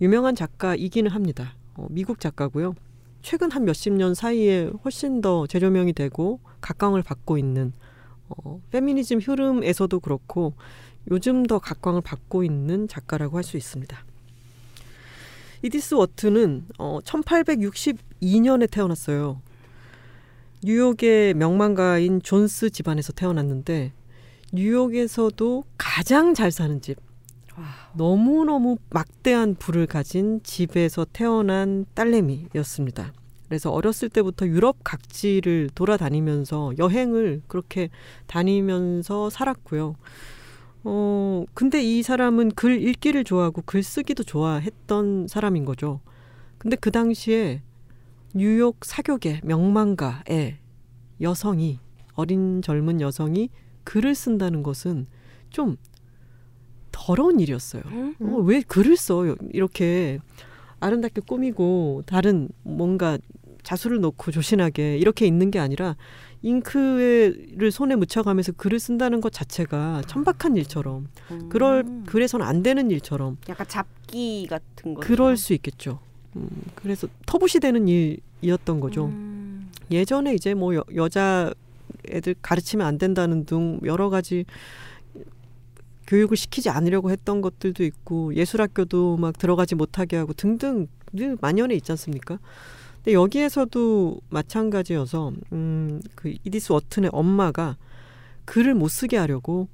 유명한 0.00 0.34
작가이기는 0.34 1.08
합니다. 1.08 1.54
어, 1.74 1.86
미국 1.88 2.18
작가고요. 2.18 2.74
최근 3.22 3.52
한 3.52 3.64
몇십 3.64 3.92
년 3.92 4.14
사이에 4.14 4.68
훨씬 4.84 5.20
더 5.20 5.46
재조명이 5.46 5.92
되고 5.92 6.40
각광을 6.60 7.04
받고 7.04 7.38
있는 7.38 7.72
어, 8.28 8.60
페미니즘 8.72 9.20
흐름에서도 9.20 10.00
그렇고 10.00 10.54
요즘 11.10 11.46
더 11.46 11.58
각광을 11.58 12.00
받고 12.00 12.42
있는 12.42 12.88
작가라고 12.88 13.36
할 13.36 13.44
수 13.44 13.56
있습니다. 13.56 13.96
이디스 15.62 15.94
워트는 15.94 16.66
어, 16.78 16.98
1862년에 17.04 18.70
태어났어요. 18.70 19.40
뉴욕의 20.62 21.34
명망가인 21.34 22.22
존스 22.22 22.70
집안에서 22.70 23.12
태어났는데 23.12 23.92
뉴욕에서도 24.52 25.64
가장 25.78 26.34
잘 26.34 26.50
사는 26.50 26.80
집. 26.80 26.98
너무너무 27.94 28.76
막대한 28.90 29.54
부를 29.54 29.86
가진 29.86 30.40
집에서 30.42 31.06
태어난 31.12 31.86
딸내미였습니다. 31.94 33.12
그래서 33.48 33.70
어렸을 33.70 34.08
때부터 34.08 34.46
유럽 34.46 34.76
각지를 34.84 35.70
돌아다니면서 35.74 36.74
여행을 36.78 37.42
그렇게 37.46 37.88
다니면서 38.26 39.30
살았고요. 39.30 39.96
어, 40.88 41.44
근데 41.52 41.82
이 41.82 42.00
사람은 42.04 42.52
글 42.52 42.80
읽기를 42.80 43.24
좋아하고 43.24 43.62
글 43.66 43.82
쓰기도 43.82 44.22
좋아했던 44.22 45.26
사람인 45.26 45.64
거죠. 45.64 46.00
근데 46.58 46.76
그 46.76 46.92
당시에 46.92 47.62
뉴욕 48.34 48.76
사교계 48.84 49.40
명망가의 49.42 50.58
여성이 51.20 51.80
어린 52.14 52.62
젊은 52.62 53.00
여성이 53.00 53.50
글을 53.82 54.14
쓴다는 54.14 54.62
것은 54.62 55.08
좀 55.50 55.76
더러운 56.92 57.40
일이었어요. 57.40 57.82
음? 57.86 58.14
어, 58.20 58.36
왜 58.38 58.60
글을 58.62 58.96
써? 58.96 59.24
이렇게 59.52 60.20
아름답게 60.78 61.22
꾸미고 61.26 62.04
다른 62.06 62.48
뭔가 62.62 63.18
자수를 63.64 64.00
놓고 64.00 64.30
조신하게 64.30 64.98
이렇게 64.98 65.26
있는 65.26 65.50
게 65.50 65.58
아니라 65.58 65.96
잉크를 66.42 67.70
손에 67.72 67.96
묻혀가면서 67.96 68.52
글을 68.52 68.78
쓴다는 68.78 69.20
것 69.20 69.32
자체가 69.32 70.02
천박한 70.06 70.56
일처럼 70.56 71.08
그럴 71.48 71.84
음. 71.86 72.04
그래서는 72.06 72.46
안 72.46 72.62
되는 72.62 72.90
일처럼 72.90 73.38
약간 73.48 73.66
잡기 73.66 74.46
같은 74.48 74.94
거. 74.94 75.00
그럴 75.00 75.36
수 75.36 75.52
있겠죠. 75.54 75.98
음, 76.36 76.48
그래서 76.74 77.08
터부시 77.26 77.60
되는 77.60 77.88
일이었던 77.88 78.80
거죠. 78.80 79.06
음. 79.06 79.70
예전에 79.90 80.34
이제 80.34 80.54
뭐 80.54 80.74
여, 80.74 80.84
여자 80.94 81.52
애들 82.08 82.34
가르치면 82.42 82.86
안 82.86 82.98
된다는 82.98 83.46
등 83.46 83.80
여러 83.84 84.10
가지 84.10 84.44
교육을 86.06 86.36
시키지 86.36 86.70
않으려고 86.70 87.10
했던 87.10 87.40
것들도 87.40 87.82
있고 87.84 88.34
예술학교도 88.34 89.16
막 89.16 89.36
들어가지 89.36 89.74
못하게 89.74 90.16
하고 90.16 90.32
등등 90.32 90.86
늘 91.12 91.36
만연해 91.40 91.74
있지 91.74 91.92
않습니까? 91.92 92.38
근데 93.06 93.14
여기에서도 93.14 94.20
마찬가지여서 94.30 95.32
음, 95.52 96.00
그 96.16 96.34
이디스 96.42 96.72
워튼의 96.72 97.10
엄마가 97.12 97.76
글을 98.46 98.74
못 98.74 98.88
쓰게 98.88 99.16
하려고 99.16 99.68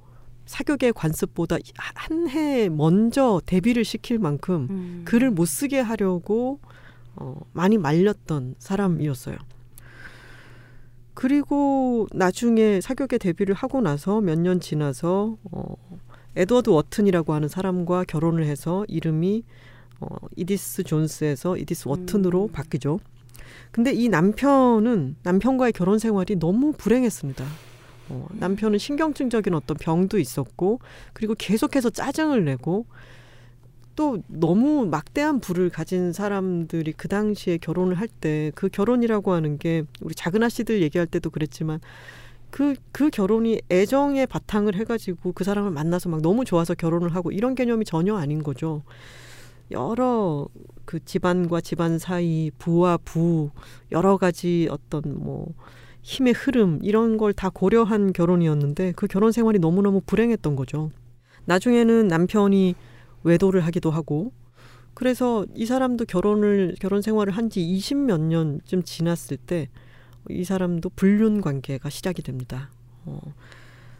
사교계 0.45 0.91
관습보다 0.91 1.57
한 1.95 2.27
해 2.29 2.69
먼저 2.69 3.41
데뷔를 3.47 3.85
시킬 3.85 4.19
만큼 4.19 4.67
음. 4.69 5.01
글을 5.05 5.31
못 5.31 5.45
쓰게 5.45 5.79
하려고 5.79 6.59
어, 7.15 7.41
많이 7.53 7.79
말렸던 7.79 8.53
사람이었어요. 8.59 9.35
그리고 11.15 12.07
나중에 12.13 12.81
사교계 12.81 13.17
데뷔를 13.17 13.55
하고 13.55 13.81
나서 13.81 14.21
몇 14.21 14.37
년 14.37 14.59
지나서 14.59 15.37
어, 15.51 15.75
에드워드 16.35 16.69
워튼이라고 16.69 17.33
하는 17.33 17.47
사람과 17.47 18.03
결혼을 18.03 18.45
해서 18.45 18.85
이름이 18.87 19.43
어, 20.01 20.07
이디스 20.35 20.83
존스에서 20.83 21.57
이디스 21.57 21.87
워튼으로 21.87 22.43
음. 22.43 22.51
바뀌죠. 22.51 22.99
근데 23.73 23.91
이 23.93 24.09
남편은 24.09 25.17
남편과의 25.23 25.73
결혼 25.73 25.99
생활이 25.99 26.37
너무 26.37 26.73
불행했습니다. 26.73 27.45
어, 28.09 28.27
남편은 28.33 28.79
신경증적인 28.79 29.53
어떤 29.55 29.77
병도 29.77 30.19
있었고 30.19 30.79
그리고 31.13 31.35
계속해서 31.37 31.89
짜증을 31.89 32.45
내고 32.45 32.85
또 33.95 34.19
너무 34.27 34.85
막대한 34.87 35.39
부를 35.41 35.69
가진 35.71 36.13
사람들이 36.13 36.93
그 36.93 37.07
당시에 37.07 37.57
결혼을 37.57 37.95
할 37.95 38.07
때 38.21 38.51
그 38.55 38.69
결혼이라고 38.69 39.33
하는 39.33 39.57
게 39.59 39.83
우리 40.01 40.15
작은 40.15 40.43
아씨들 40.43 40.81
얘기할 40.83 41.07
때도 41.07 41.31
그랬지만 41.31 41.79
그, 42.51 42.75
그 42.91 43.09
결혼이 43.09 43.61
애정에 43.71 44.27
바탕을 44.27 44.75
해가지고 44.75 45.33
그 45.33 45.43
사람을 45.43 45.71
만나서 45.71 46.09
막 46.09 46.21
너무 46.21 46.45
좋아서 46.45 46.75
결혼을 46.75 47.15
하고 47.15 47.31
이런 47.31 47.55
개념이 47.55 47.85
전혀 47.85 48.15
아닌 48.15 48.43
거죠. 48.43 48.83
여러 49.71 50.47
그 50.85 51.03
집안과 51.03 51.61
집안 51.61 51.97
사이, 51.99 52.51
부와 52.57 52.97
부, 52.97 53.49
여러 53.91 54.17
가지 54.17 54.67
어떤 54.71 55.01
뭐 55.23 55.53
힘의 56.01 56.33
흐름 56.33 56.79
이런 56.83 57.17
걸 57.17 57.33
다 57.33 57.49
고려한 57.49 58.13
결혼이었는데 58.13 58.93
그 58.95 59.07
결혼 59.07 59.31
생활이 59.31 59.59
너무너무 59.59 60.01
불행했던 60.05 60.55
거죠. 60.55 60.91
나중에는 61.45 62.07
남편이 62.07 62.75
외도를 63.23 63.61
하기도 63.61 63.89
하고 63.91 64.31
그래서 64.93 65.45
이 65.55 65.65
사람도 65.65 66.05
결혼을 66.05 66.75
결혼 66.79 67.01
생활을 67.01 67.33
한 67.33 67.49
지 67.49 67.61
20몇 67.61 68.19
년쯤 68.21 68.83
지났을 68.83 69.37
때 69.37 69.69
이 70.29 70.43
사람도 70.43 70.89
불륜 70.95 71.41
관계가 71.41 71.89
시작이 71.89 72.21
됩니다. 72.21 72.69
어, 73.05 73.19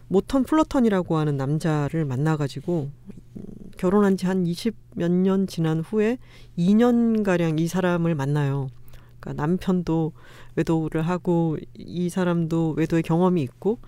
모턴 0.08 0.44
플러턴이라고 0.44 1.18
하는 1.18 1.36
남자를 1.38 2.06
만나가지고 2.06 2.90
음, 3.38 3.44
결혼한 3.78 4.18
지 4.18 4.26
한 4.28 4.46
20 4.46 4.74
몇 4.96 5.12
년 5.12 5.48
지난 5.48 5.80
후에 5.82 6.18
2년 6.58 7.24
가량 7.24 7.60
이 7.60 7.68
사람을 7.68 8.16
만나요. 8.16 8.68
그러니까 9.20 9.42
남편도 9.42 10.12
외도를 10.56 11.02
하고 11.02 11.58
이 11.76 12.10
사람도 12.10 12.76
외도의 12.78 13.04
경험이 13.04 13.42
있고 13.44 13.80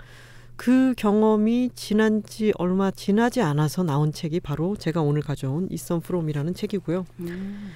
그 0.56 0.94
경험이 0.98 1.70
지난 1.76 2.24
지 2.24 2.54
얼마 2.58 2.90
지나지 2.92 3.42
않아서 3.42 3.84
나온 3.84 4.12
책이 4.14 4.40
바로 4.40 4.76
제가 4.78 5.02
오늘 5.02 5.22
가져온 5.22 5.68
이선 5.70 6.00
프롬이라는 6.02 6.54
책이고요. 6.54 7.06
음. 7.20 7.72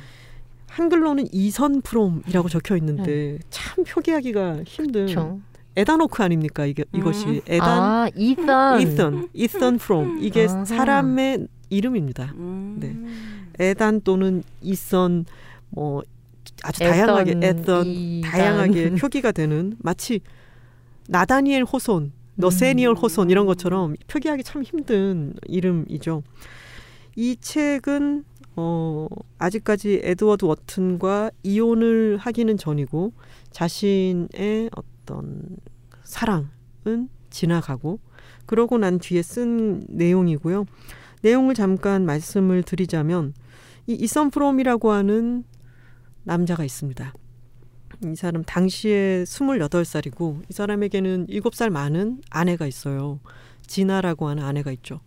한글로는 0.70 1.28
이선 1.34 1.82
프롬이라고 1.82 2.47
적혀 2.47 2.78
있는데 2.78 3.39
참 3.49 3.84
표기하기가 3.84 4.64
힘든 4.66 5.07
그쵸. 5.07 5.39
에다노크 5.76 6.22
아닙니까? 6.24 6.66
이게 6.66 6.84
이것이 6.93 7.41
에단 7.47 7.68
아, 7.68 8.10
이선. 8.16 8.82
이선 8.82 9.30
이선 9.34 9.78
프롬 9.78 10.20
이게 10.22 10.45
아하. 10.47 10.64
사람의 10.66 11.47
이름입니다. 11.70 12.34
음. 12.36 12.78
네. 12.80 12.95
에단 13.59 14.01
또는 14.01 14.43
이선 14.61 15.26
뭐 15.70 16.01
아주 16.63 16.84
에던, 16.84 16.93
다양하게 16.93 17.39
에던 17.41 17.86
이단. 17.88 18.32
다양하게 18.32 18.89
표기가 18.99 19.32
되는 19.32 19.76
마치 19.80 20.22
나다니엘 21.07 21.63
호손, 21.63 22.11
너세니얼 22.36 22.93
음. 22.93 22.97
호손 22.97 23.30
이런 23.30 23.45
것처럼 23.45 23.95
표기하기 24.07 24.43
참 24.43 24.63
힘든 24.63 25.34
이름이죠. 25.47 26.24
이 27.15 27.36
책은 27.39 28.24
어 28.55 29.07
아직까지 29.38 30.01
에드워드 30.03 30.45
워튼과 30.45 31.32
이혼을 31.43 32.17
하기는 32.17 32.57
전이고 32.57 33.13
자신의 33.51 34.70
어떤 34.76 35.57
사랑은 36.03 37.09
지나가고 37.30 37.99
그러고 38.45 38.78
난 38.78 38.99
뒤에 38.99 39.22
쓴 39.22 39.86
내용이고요. 39.88 40.65
내용을 41.22 41.53
잠깐 41.55 42.05
말씀을 42.05 42.63
드리자면 42.63 43.34
이 43.88 43.93
이선 43.93 44.30
프롬이라고 44.30 44.91
하는 44.91 45.43
남자가 46.24 46.63
있습니다. 46.63 47.13
이 48.05 48.15
사람 48.15 48.43
당시에 48.43 49.24
28살이고 49.24 50.43
이 50.49 50.53
사람에게는 50.53 51.28
7살 51.28 51.70
많은 51.70 52.22
아내가 52.30 52.65
있어요. 52.65 53.20
진아라고 53.67 54.28
하는 54.28 54.43
아내가 54.43 54.72
있죠. 54.72 55.01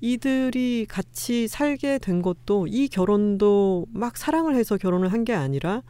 이들이 0.00 0.86
같이 0.88 1.48
살게 1.48 1.98
된 1.98 2.22
것도 2.22 2.66
이 2.68 2.88
결혼도 2.88 3.86
막 3.92 4.16
사랑을 4.16 4.54
해서 4.54 4.76
결혼을 4.76 5.12
한 5.12 5.24
게 5.24 5.32
아니라 5.32 5.82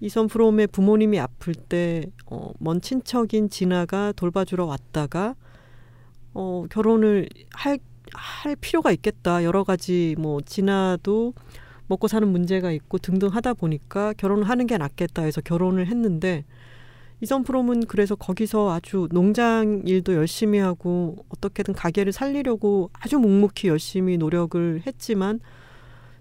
이선 0.00 0.28
프롬의 0.28 0.68
부모님이 0.68 1.18
아플 1.18 1.54
때 1.54 2.04
어, 2.26 2.52
먼 2.60 2.80
친척인 2.80 3.50
진아가 3.50 4.12
돌봐주러 4.12 4.64
왔다가 4.66 5.34
어, 6.34 6.66
결혼을 6.70 7.28
할, 7.52 7.78
할 8.14 8.56
필요가 8.56 8.90
있겠다. 8.92 9.44
여러 9.44 9.64
가지 9.64 10.14
뭐 10.18 10.40
진아도 10.40 11.34
먹고 11.86 12.08
사는 12.08 12.26
문제가 12.28 12.70
있고 12.72 12.98
등등 12.98 13.28
하다 13.28 13.54
보니까 13.54 14.12
결혼을 14.14 14.44
하는 14.48 14.66
게 14.66 14.76
낫겠다 14.76 15.22
해서 15.22 15.40
결혼을 15.40 15.86
했는데 15.86 16.44
이선 17.20 17.42
프롬은 17.42 17.86
그래서 17.86 18.14
거기서 18.14 18.72
아주 18.72 19.08
농장 19.10 19.82
일도 19.84 20.14
열심히 20.14 20.58
하고 20.58 21.16
어떻게든 21.30 21.74
가게를 21.74 22.12
살리려고 22.12 22.90
아주 22.92 23.18
묵묵히 23.18 23.68
열심히 23.68 24.16
노력을 24.18 24.82
했지만 24.86 25.40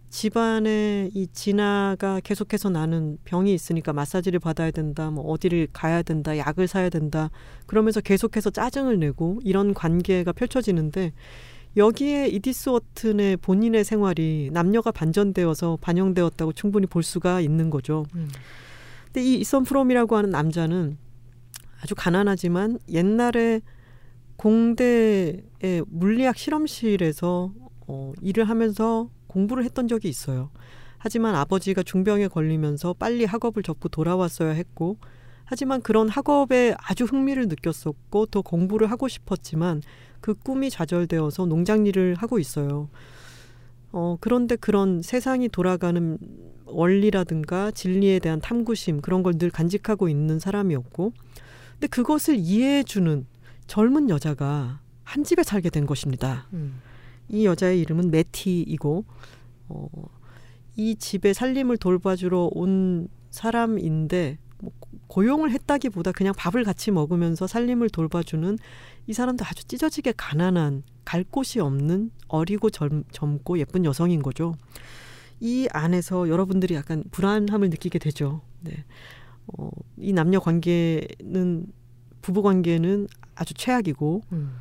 집안에 0.10 1.10
이 1.14 1.28
진아가 1.34 2.22
계속해서 2.22 2.70
나는 2.70 3.18
병이 3.26 3.54
있으니까 3.54 3.92
마사지를 3.92 4.40
받아야 4.40 4.72
된다, 4.72 5.12
뭐 5.12 5.26
어디를 5.26 5.68
가야 5.74 6.02
된다, 6.02 6.38
약을 6.38 6.68
사야 6.68 6.90
된다. 6.90 7.30
그러면서 7.66 8.00
계속해서 8.00 8.50
짜증을 8.50 9.00
내고 9.00 9.40
이런 9.44 9.74
관계가 9.74 10.32
펼쳐지는데 10.32 11.12
여기에 11.78 12.30
이디스 12.30 12.70
워튼의 12.70 13.38
본인의 13.38 13.84
생활이 13.84 14.50
남녀가 14.52 14.92
반전되어서 14.92 15.78
반영되었다고 15.80 16.54
충분히 16.54 16.88
볼 16.88 17.04
수가 17.04 17.40
있는 17.40 17.70
거죠. 17.70 18.06
음. 18.16 18.28
근데 19.06 19.24
이 19.24 19.36
이선 19.36 19.64
프롬이라고 19.64 20.16
하는 20.18 20.32
남자는 20.32 20.98
아주 21.82 21.94
가난하지만 21.96 22.80
옛날에 22.90 23.62
공대의 24.38 25.84
물리학 25.88 26.38
실험실에서 26.38 27.54
어, 27.88 28.14
일을 28.22 28.50
하면서 28.50 29.10
공부를 29.28 29.64
했던 29.64 29.88
적이 29.88 30.10
있어요. 30.10 30.50
하지만 30.98 31.36
아버지가 31.36 31.84
중병에 31.84 32.28
걸리면서 32.28 32.94
빨리 32.94 33.24
학업을 33.26 33.64
접고 33.64 33.88
돌아왔어야 33.88 34.52
했고, 34.52 34.98
하지만 35.46 35.82
그런 35.82 36.10
학업에 36.10 36.76
아주 36.78 37.06
흥미를 37.06 37.48
느꼈었고, 37.48 38.26
더 38.26 38.42
공부를 38.42 38.92
하고 38.92 39.08
싶었지만 39.08 39.82
그 40.22 40.34
꿈이 40.34 40.70
좌절되어서 40.70 41.46
농장 41.46 41.86
일을 41.86 42.16
하고 42.16 42.40
있어요. 42.40 42.90
어, 43.92 44.18
그런데 44.20 44.56
그런 44.56 45.02
세상이 45.02 45.50
돌아가는 45.50 46.18
원리라든가 46.66 47.72
진리에 47.72 48.20
대한 48.20 48.42
탐구심 48.42 49.02
그런 49.02 49.24
걸 49.24 49.34
늘 49.38 49.50
간직하고 49.50 50.10
있는 50.10 50.40
사람이었고 50.40 51.14
근데 51.74 51.88
그것을 51.88 52.36
이해해 52.38 52.84
주는 52.84 53.26
젊은 53.68 54.10
여자가 54.10 54.82
한 55.04 55.24
집에 55.24 55.44
살게 55.44 55.70
된 55.70 55.86
것입니다. 55.86 56.48
음. 56.54 56.82
이 57.30 57.46
여자의 57.46 57.80
이름은 57.82 58.12
메티이고 58.12 59.06
어, 59.70 59.88
이 60.76 60.96
집에 60.96 61.34
살림을 61.34 61.78
돌봐주러 61.78 62.50
온 62.52 63.08
사람인데 63.30 64.38
뭐 64.60 64.72
고용을 65.08 65.52
했다기보다 65.52 66.12
그냥 66.12 66.34
밥을 66.36 66.64
같이 66.64 66.92
먹으면서 66.92 67.48
살림을 67.48 67.90
돌봐주는 67.90 68.58
이 69.08 69.14
사람도 69.14 69.46
아주 69.46 69.64
찢어지게 69.64 70.14
가난한 70.18 70.84
갈 71.06 71.24
곳이 71.24 71.60
없는 71.60 72.12
어리고 72.28 72.70
젊, 72.70 73.04
젊고 73.12 73.58
예쁜 73.60 73.86
여성인 73.86 74.22
거죠. 74.22 74.56
이 75.40 75.68
안에서 75.72 76.28
여러분들이 76.30 76.76
약간 76.76 77.04
불안함을 77.12 77.70
느끼게 77.70 78.00
되죠. 78.00 78.42
네. 78.60 78.84
어, 79.48 79.70
이 79.98 80.12
남녀 80.12 80.40
관계는 80.40 81.68
부부 82.22 82.42
관계는 82.42 83.08
아주 83.36 83.54
최악이고 83.54 84.24
음. 84.34 84.60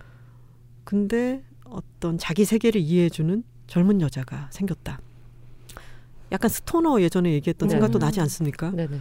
근데 0.85 1.43
어떤 1.65 2.17
자기 2.17 2.45
세계를 2.45 2.81
이해해주는 2.81 3.43
젊은 3.67 4.01
여자가 4.01 4.49
생겼다. 4.53 5.01
약간 6.31 6.49
스토너 6.49 7.01
예전에 7.01 7.33
얘기했던 7.33 7.69
네. 7.69 7.73
생각도 7.73 7.99
나지 7.99 8.21
않습니까? 8.21 8.71
네 8.71 8.87
네. 8.87 9.01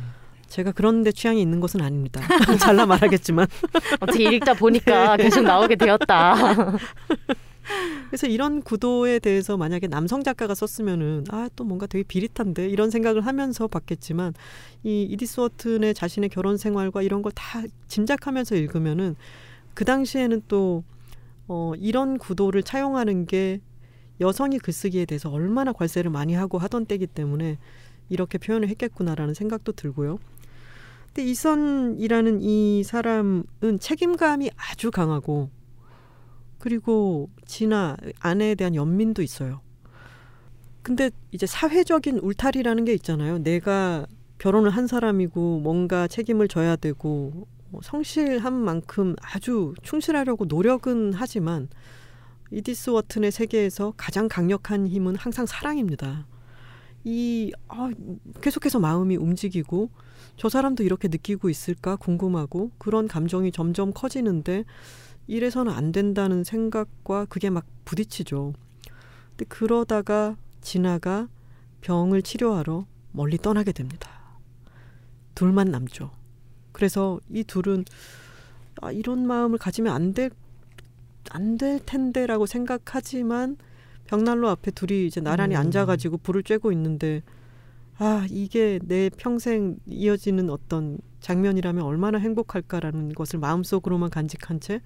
제가 0.56 0.72
그런데 0.72 1.12
취향이 1.12 1.42
있는 1.42 1.60
것은 1.60 1.82
아닙니다. 1.82 2.22
잘라 2.62 2.86
말하겠지만. 2.86 3.46
어떻게 4.00 4.24
일 4.24 4.34
읽다 4.36 4.54
보니까 4.54 5.18
계속 5.18 5.42
나오게 5.42 5.76
되었다. 5.76 6.34
그래서 8.08 8.28
이런 8.28 8.62
구도에 8.62 9.20
대해서 9.20 9.58
만약에 9.58 9.88
남성 9.88 10.24
작가가 10.24 10.56
썼으면은 10.56 11.26
아 11.30 11.50
또 11.58 11.66
뭔가 11.66 11.88
되게 11.88 12.04
비릿한데 12.04 12.70
이런 12.70 12.90
생각을 12.90 13.26
하면서 13.26 13.68
봤겠지만 13.68 14.34
이 14.84 15.04
이디스 15.04 15.42
워튼의 15.42 15.94
자신의 15.94 16.30
결혼 16.30 16.56
생활과 16.56 17.02
이런 17.02 17.22
걸 17.22 17.34
다 17.36 17.62
짐작하면서 17.90 18.56
읽으면은 18.56 19.18
그 19.74 19.84
당시에는 19.84 20.44
또 20.48 20.86
어, 21.50 21.74
이런 21.78 22.18
구도를 22.18 22.64
차용하는 22.64 23.26
게 23.26 23.60
여성이 24.22 24.58
글쓰기에 24.60 25.04
대해서 25.04 25.30
얼마나 25.30 25.74
괄세를 25.74 26.12
많이 26.12 26.34
하고 26.34 26.60
하던 26.60 26.86
때기 26.86 27.08
때문에 27.08 27.58
이렇게 28.08 28.38
표현을 28.38 28.70
했겠구나라는 28.70 29.34
생각도 29.34 29.74
들고요. 29.74 30.18
근데 31.16 31.30
이선이라는 31.30 32.42
이 32.42 32.84
사람은 32.84 33.80
책임감이 33.80 34.52
아주 34.58 34.92
강하고 34.92 35.50
그리고 36.60 37.30
진아 37.46 37.96
아내에 38.20 38.56
대한 38.56 38.76
연민도 38.76 39.22
있어요. 39.22 39.62
근데 40.82 41.12
이제 41.32 41.46
사회적인 41.46 42.20
울타리라는 42.20 42.84
게 42.84 42.94
있잖아요. 42.96 43.38
내가 43.38 44.06
결혼을 44.40 44.70
한 44.72 44.88
사람이고 44.88 45.62
뭔가 45.62 46.10
책임을 46.10 46.50
져야 46.50 46.76
되고 46.76 47.48
뭐 47.70 47.80
성실한 47.82 48.52
만큼 48.52 49.16
아주 49.22 49.74
충실하려고 49.84 50.44
노력은 50.44 51.14
하지만 51.14 51.70
이디스 52.52 52.90
워튼의 52.90 53.32
세계에서 53.32 53.94
가장 53.96 54.28
강력한 54.28 54.86
힘은 54.86 55.16
항상 55.16 55.46
사랑입니다. 55.46 56.28
이 57.06 57.54
아, 57.70 57.90
계속해서 58.42 58.80
마음이 58.80 59.16
움직이고 59.16 59.92
저 60.38 60.50
사람도 60.50 60.84
이렇게 60.84 61.08
느끼고 61.08 61.50
있을까 61.50 61.96
궁금하고 61.96 62.72
그런 62.78 63.08
감정이 63.08 63.52
점점 63.52 63.94
커지는데 63.94 64.66
이래서는 65.28 65.72
안 65.72 65.92
된다는 65.92 66.44
생각과 66.44 67.26
그게 67.26 67.50
막 67.50 67.66
부딪히죠. 67.86 68.54
근데 69.30 69.46
그러다가 69.46 70.36
진아가 70.62 71.28
병을 71.82 72.22
치료하러 72.22 72.86
멀리 73.12 73.38
떠나게 73.38 73.72
됩니다. 73.72 74.10
둘만 75.36 75.72
남죠. 75.72 76.12
그래서 76.72 77.20
이 77.30 77.44
둘은 77.44 77.86
아, 78.82 78.92
이런 78.92 79.26
마음을 79.26 79.58
가지면 79.58 79.94
안 79.94 80.14
될, 80.14 80.32
안 81.30 81.58
될 81.58 81.80
텐데라고 81.86 82.46
생각하지만 82.46 83.58
벽난로 84.06 84.50
앞에 84.50 84.72
둘이 84.72 85.08
이제 85.08 85.22
나란히 85.22 85.56
음. 85.56 85.62
앉아가지고 85.62 86.18
불을 86.18 86.44
쬐고 86.44 86.72
있는데 86.74 87.24
아, 87.98 88.26
이게 88.30 88.80
내 88.84 89.10
평생 89.10 89.78
이어지는 89.86 90.50
어떤 90.50 90.98
장면이라면 91.22 91.84
얼마나 91.84 92.18
행복할까라는 92.18 93.14
것을 93.14 93.40
마음속으로만 93.40 94.10
간직한 94.10 94.60
채 94.60 94.82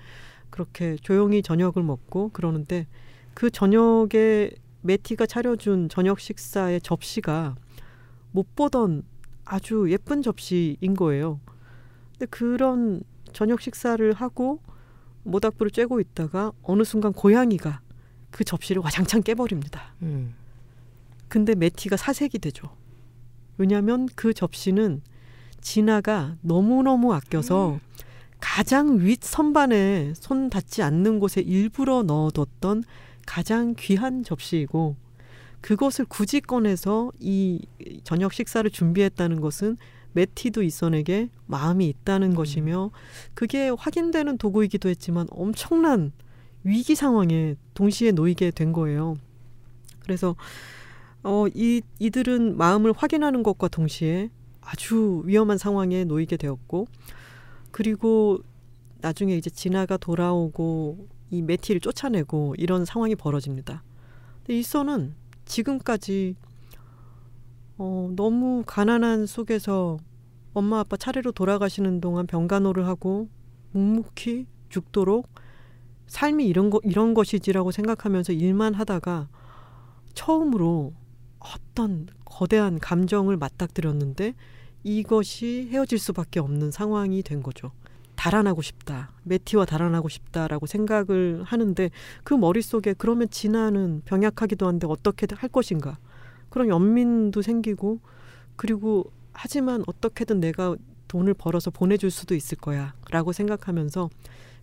그렇게 0.49 0.95
조용히 1.01 1.41
저녁을 1.41 1.84
먹고 1.84 2.30
그러는데 2.30 2.88
그 3.34 3.49
저녁에 3.49 4.51
매티가 4.82 5.26
차려준 5.26 5.89
저녁 5.89 6.20
식사의 6.20 6.82
접시가 6.82 7.55
못 8.32 8.55
보던 8.55 9.03
아주 9.43 9.88
예쁜 9.89 10.22
접시인 10.22 10.93
거예요. 10.95 11.39
근데 12.14 12.28
그런 12.28 13.01
저녁 13.34 13.62
식사를 13.62 14.14
하고 14.14 14.62
모닥불을 15.24 15.72
쬐고 15.72 15.99
있다가 15.99 16.51
어느 16.62 16.84
순간 16.84 17.12
고양이가 17.12 17.82
그 18.30 18.43
접시를 18.43 18.82
와장창 18.84 19.24
깨버립니다. 19.24 19.95
음. 20.03 20.36
근데 21.28 21.55
매티가 21.55 21.97
사색이 21.97 22.39
되죠. 22.39 22.70
왜냐하면 23.60 24.07
그 24.16 24.34
접시는 24.34 25.01
진아가 25.62 26.38
너무너무 26.41 27.14
아껴서 27.14 27.80
가장 28.39 28.99
윗 29.01 29.22
선반에 29.22 30.14
손 30.16 30.49
닿지 30.49 30.82
않는 30.82 31.20
곳에 31.20 31.41
일부러 31.41 32.01
넣어뒀던 32.03 32.84
가장 33.28 33.76
귀한 33.78 34.24
접시이고 34.24 34.95
그것을 35.60 36.05
굳이 36.05 36.39
꺼내서 36.39 37.12
이 37.20 37.60
저녁 38.05 38.32
식사를 38.32 38.68
준비했다는 38.72 39.41
것은 39.41 39.76
매티도 40.14 40.64
이선에게 40.64 41.30
마음이 41.45 41.86
있다는 41.88 42.36
것이며 42.36 42.91
그게 43.34 43.70
확인되는 43.70 44.38
도구이기도 44.38 44.88
했지만 44.88 45.28
엄청난 45.32 46.14
위기 46.64 46.95
상황에 46.95 47.55
동시에 47.74 48.12
놓이게 48.12 48.51
된 48.51 48.72
거예요. 48.72 49.18
그래서 49.99 50.36
어, 51.24 51.45
이, 51.53 51.82
이들은 51.99 52.57
마음을 52.57 52.93
확인하는 52.95 53.43
것과 53.43 53.67
동시에 53.67 54.30
아주 54.61 55.22
위험한 55.26 55.57
상황에 55.57 56.03
놓이게 56.05 56.38
되었고, 56.38 56.88
그리고 57.72 58.39
나중에 59.01 59.36
이제 59.36 59.49
진아가 59.49 59.97
돌아오고 59.97 61.07
이 61.32 61.41
매티를 61.41 61.82
쫓아내고 61.82 62.55
이런 62.57 62.86
상황이 62.86 63.15
벌어집니다. 63.15 63.84
근데 64.39 64.59
이 64.59 64.63
선은 64.63 65.15
지금까지 65.45 66.36
어, 67.78 68.11
너무 68.15 68.63
가난한 68.65 69.26
속에서 69.26 69.97
엄마 70.53 70.80
아빠 70.80 70.97
차례로 70.97 71.32
돌아가시는 71.32 72.01
동안 72.01 72.28
병간호를 72.28 72.88
하고 72.88 73.30
묵묵히 73.72 74.47
죽도록 74.70 75.30
삶이 76.07 76.45
이런 76.47 76.70
거 76.70 76.80
이런 76.84 77.13
것이지라고 77.13 77.72
생각하면서 77.72 78.34
일만 78.34 78.74
하다가 78.74 79.30
처음으로 80.13 80.93
어떤 81.40 82.08
거대한 82.26 82.80
감정을 82.80 83.38
맞닥뜨렸는데 83.38 84.34
이것이 84.84 85.70
헤어질 85.72 86.00
수밖에 86.00 86.40
없는 86.40 86.72
상황이 86.72 87.22
된 87.24 87.44
거죠. 87.44 87.72
달아나고 88.16 88.62
싶다. 88.62 89.12
매티와 89.24 89.66
달아나고 89.66 90.10
싶다라고 90.10 90.66
생각을 90.66 91.44
하는데 91.44 91.90
그 92.24 92.34
머릿속에 92.34 92.94
그러면 92.98 93.30
진아는 93.30 94.02
병약하기도 94.06 94.68
한데 94.68 94.88
어떻게 94.90 95.26
할 95.34 95.50
것인가. 95.50 95.98
그런 96.50 96.68
연민도 96.68 97.42
생기고 97.42 98.00
그리고 98.56 99.12
하지만 99.32 99.84
어떻게든 99.88 100.42
내가 100.42 100.76
돈을 101.08 101.34
벌어서 101.34 101.72
보내줄 101.72 102.12
수도 102.12 102.36
있을 102.36 102.58
거야 102.58 102.94
라고 103.10 103.32
생각하면서 103.32 104.10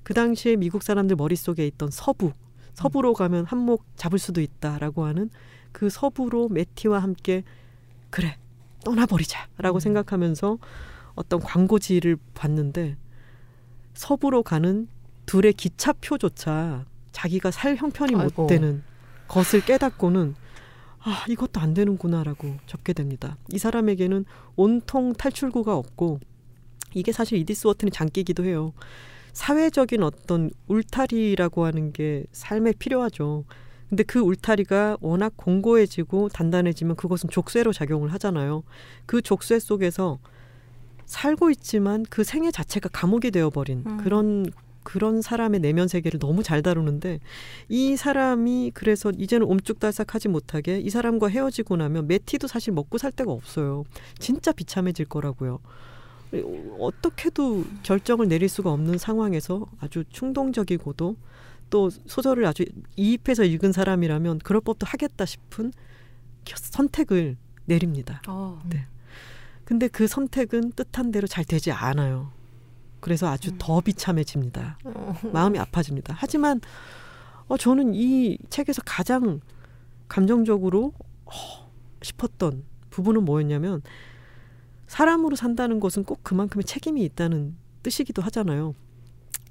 그 0.03 0.13
당시에 0.13 0.57
미국 0.57 0.83
사람들 0.83 1.17
머릿속에 1.17 1.67
있던 1.67 1.91
서부 1.91 2.33
서부로 2.75 3.15
가면 3.15 3.47
한몫 3.47 3.81
잡을 3.97 4.19
수도 4.19 4.43
있다 4.43 4.79
라고 4.79 5.07
하는 5.07 5.31
그 5.77 5.91
서부로 5.91 6.49
매티와 6.49 7.01
함께 7.01 7.45
그래 8.09 8.39
떠나버리자라고 8.83 9.77
음. 9.77 9.79
생각하면서 9.79 10.57
어떤 11.17 11.39
광고지를 11.39 12.17
봤는데 12.33 12.97
서부로 13.93 14.43
가는 14.43 14.89
둘의 15.27 15.53
기차표조차 15.53 16.87
자기가 17.13 17.51
살 17.51 17.77
형편이 17.77 18.15
아이고. 18.15 18.45
못 18.45 18.49
되는 18.49 18.83
것을 19.29 19.63
깨닫고는 19.67 20.35
아 21.01 21.27
이것도 21.29 21.61
안 21.61 21.75
되는구나라고 21.75 22.57
적게 22.65 22.95
됩니다. 22.95 23.37
이 23.53 23.59
사람에게는 23.59 24.25
온통 24.57 25.13
탈출구가 25.13 25.77
없고 25.77 26.21
이게 26.95 27.13
사실 27.13 27.37
이디스 27.37 27.67
워튼의 27.67 27.91
장기이기도 27.91 28.47
해요. 28.47 28.73
사회적인 29.35 30.03
어떤 30.03 30.49
울타리라고 30.69 31.67
하는 31.67 31.93
게 31.93 32.25
삶에 32.33 32.73
필요하죠. 32.79 33.45
근데 33.89 34.03
그 34.03 34.19
울타리가 34.19 34.99
워낙 35.01 35.33
공고해지고 35.37 36.31
단단해지면 36.31 36.97
그것은 36.97 37.31
족쇄로 37.31 37.73
작용을 37.73 38.13
하잖아요. 38.15 38.65
그 39.07 39.23
족쇄 39.23 39.59
속에서 39.59 40.19
살고 41.05 41.51
있지만 41.51 42.05
그 42.11 42.25
생애 42.25 42.51
자체가 42.51 42.89
감옥이 42.89 43.31
되어버린 43.31 43.85
음. 43.87 43.97
그런 43.99 44.47
그런 44.83 45.21
사람의 45.21 45.61
내면 45.61 45.89
세계를 45.89 46.21
너무 46.21 46.45
잘 46.45 46.63
다루는데 46.63 47.19
이 47.69 47.97
사람이 47.97 48.71
그래서 48.73 49.11
이제는 49.11 49.45
옴쭉달싹하지 49.49 50.29
못하게 50.29 50.79
이 50.79 50.91
사람과 50.91 51.27
헤어지고 51.27 51.77
나면 51.77 52.07
매티도 52.07 52.47
사실 52.47 52.73
먹고 52.73 52.97
살 52.97 53.11
데가 53.11 53.33
없어요. 53.33 53.83
진짜 54.21 54.53
비참해질 54.53 55.07
거라고요. 55.07 55.59
어떻게도 56.79 57.65
결정을 57.83 58.29
내릴 58.29 58.49
수가 58.49 58.71
없는 58.71 58.99
상황에서 58.99 59.67
아주 59.81 60.05
충동적이고도 60.09 61.17
또 61.71 61.91
소설을 61.91 62.47
아주 62.47 62.65
이입해서 62.97 63.45
읽은 63.45 63.73
사람이라면 63.73 64.41
그럴 64.41 64.61
법도 64.61 64.87
하겠다 64.87 65.25
싶은 65.25 65.73
선택을 66.55 67.37
내립니다. 67.65 68.23
어. 68.29 68.63
네. 68.69 68.87
근데 69.65 69.89
그 69.89 70.07
선택은 70.07 70.73
뜻한 70.73 71.11
대로 71.11 71.27
잘 71.27 71.45
되지 71.45 71.73
않아요. 71.73 72.31
그래서 73.01 73.29
아주 73.29 73.51
음. 73.51 73.57
더 73.59 73.81
비참해집니다. 73.81 74.79
마음이 75.33 75.59
아파집니다. 75.59 76.15
하지만 76.17 76.61
어, 77.49 77.57
저는 77.57 77.95
이 77.95 78.39
책에서 78.49 78.83
가장 78.85 79.41
감정적으로 80.09 80.93
어, 81.25 81.31
싶었던 82.03 82.65
부분은 82.91 83.25
뭐였냐면 83.25 83.83
사람으로 84.87 85.37
산다는 85.37 85.81
것은 85.81 86.05
꼭 86.05 86.23
그만큼의 86.23 86.65
책임이 86.65 87.03
있다는 87.05 87.57
뜻이기도 87.83 88.23
하잖아요. 88.23 88.75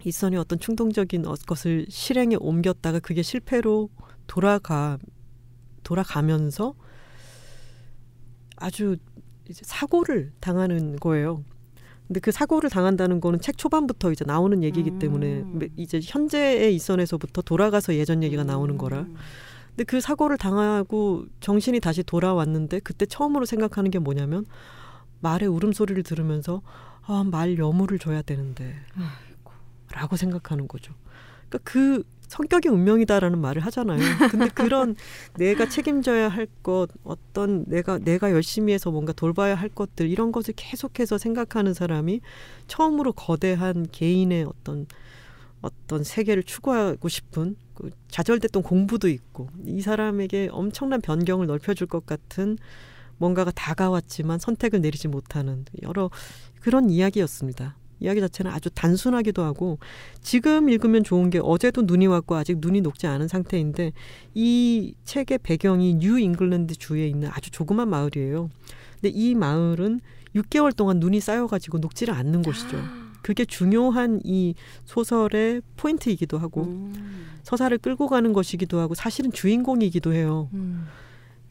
이선이 0.05 0.37
어떤 0.37 0.59
충동적인 0.59 1.25
어- 1.25 1.33
것을 1.47 1.85
실행에 1.89 2.35
옮겼다가 2.39 2.99
그게 2.99 3.21
실패로 3.21 3.89
돌아가 4.27 4.97
돌아가면서 5.83 6.75
아주 8.55 8.97
이제 9.49 9.61
사고를 9.65 10.31
당하는 10.39 10.95
거예요. 10.97 11.43
근데 12.07 12.19
그 12.19 12.31
사고를 12.31 12.69
당한다는 12.69 13.19
거는 13.19 13.41
책 13.41 13.57
초반부터 13.57 14.11
이제 14.11 14.23
나오는 14.25 14.63
얘기이기 14.63 14.91
음. 14.91 14.99
때문에 14.99 15.43
이제 15.75 15.99
현재의 16.01 16.75
이선에서부터 16.75 17.41
돌아가서 17.41 17.95
예전 17.95 18.21
얘기가 18.21 18.43
나오는 18.43 18.77
거라. 18.77 19.01
음. 19.01 19.15
근데 19.69 19.83
그 19.83 19.99
사고를 19.99 20.37
당하고 20.37 21.25
정신이 21.39 21.79
다시 21.79 22.03
돌아왔는데 22.03 22.79
그때 22.79 23.05
처음으로 23.07 23.45
생각하는 23.45 23.91
게 23.91 23.99
뭐냐면 23.99 24.45
말의 25.19 25.49
울음소리를 25.49 26.01
들으면서 26.03 26.61
아, 27.07 27.23
말 27.23 27.57
여물을 27.57 27.99
줘야 27.99 28.21
되는데 28.21 28.75
라고 29.91 30.15
생각하는 30.15 30.67
거죠. 30.67 30.93
그러니까 31.49 31.59
그 31.63 32.03
성격이 32.27 32.69
운명이다라는 32.69 33.39
말을 33.39 33.61
하잖아요. 33.65 33.99
근데 34.29 34.47
그런 34.49 34.95
내가 35.37 35.69
책임져야 35.69 36.27
할 36.27 36.47
것, 36.63 36.87
어떤 37.03 37.65
내가 37.65 37.99
내가 37.99 38.31
열심히 38.31 38.73
해서 38.73 38.91
뭔가 38.91 39.13
돌봐야 39.13 39.55
할 39.55 39.69
것들 39.69 40.09
이런 40.09 40.31
것을 40.31 40.53
계속해서 40.57 41.17
생각하는 41.17 41.73
사람이 41.73 42.21
처음으로 42.67 43.13
거대한 43.13 43.87
개인의 43.91 44.45
어떤 44.45 44.87
어떤 45.61 46.03
세계를 46.03 46.43
추구하고 46.43 47.09
싶은 47.09 47.55
그 47.73 47.89
좌절됐던 48.09 48.63
공부도 48.63 49.07
있고 49.09 49.49
이 49.65 49.81
사람에게 49.81 50.49
엄청난 50.51 51.01
반경을 51.01 51.47
넓혀줄 51.47 51.87
것 51.87 52.05
같은 52.05 52.57
뭔가가 53.17 53.51
다가왔지만 53.51 54.39
선택을 54.39 54.81
내리지 54.81 55.07
못하는 55.07 55.65
여러 55.81 56.09
그런 56.59 56.89
이야기였습니다. 56.89 57.75
이야기 57.99 58.19
자체는 58.19 58.51
아주 58.51 58.69
단순하기도 58.69 59.43
하고 59.43 59.79
지금 60.21 60.69
읽으면 60.69 61.03
좋은 61.03 61.29
게 61.29 61.39
어제도 61.41 61.81
눈이 61.81 62.07
왔고 62.07 62.35
아직 62.35 62.57
눈이 62.59 62.81
녹지 62.81 63.07
않은 63.07 63.27
상태인데 63.27 63.93
이 64.33 64.93
책의 65.03 65.39
배경이 65.43 65.95
뉴 65.95 66.19
잉글랜드 66.19 66.75
주에 66.75 67.07
있는 67.07 67.29
아주 67.31 67.51
조그만 67.51 67.89
마을이에요. 67.89 68.49
근데 68.93 69.09
이 69.09 69.35
마을은 69.35 70.01
6개월 70.35 70.75
동안 70.75 70.99
눈이 70.99 71.19
쌓여가지고 71.19 71.79
녹지를 71.79 72.13
않는 72.13 72.41
곳이죠. 72.41 72.77
그게 73.21 73.43
중요한 73.43 74.19
이 74.23 74.53
소설의 74.83 75.63
포인트이기도 75.77 76.37
하고 76.37 76.65
음. 76.65 77.25
서사를 77.41 77.75
끌고 77.79 78.07
가는 78.07 78.33
것이기도 78.33 78.79
하고 78.79 78.93
사실은 78.93 79.31
주인공이기도 79.31 80.13
해요. 80.13 80.49
음. 80.53 80.85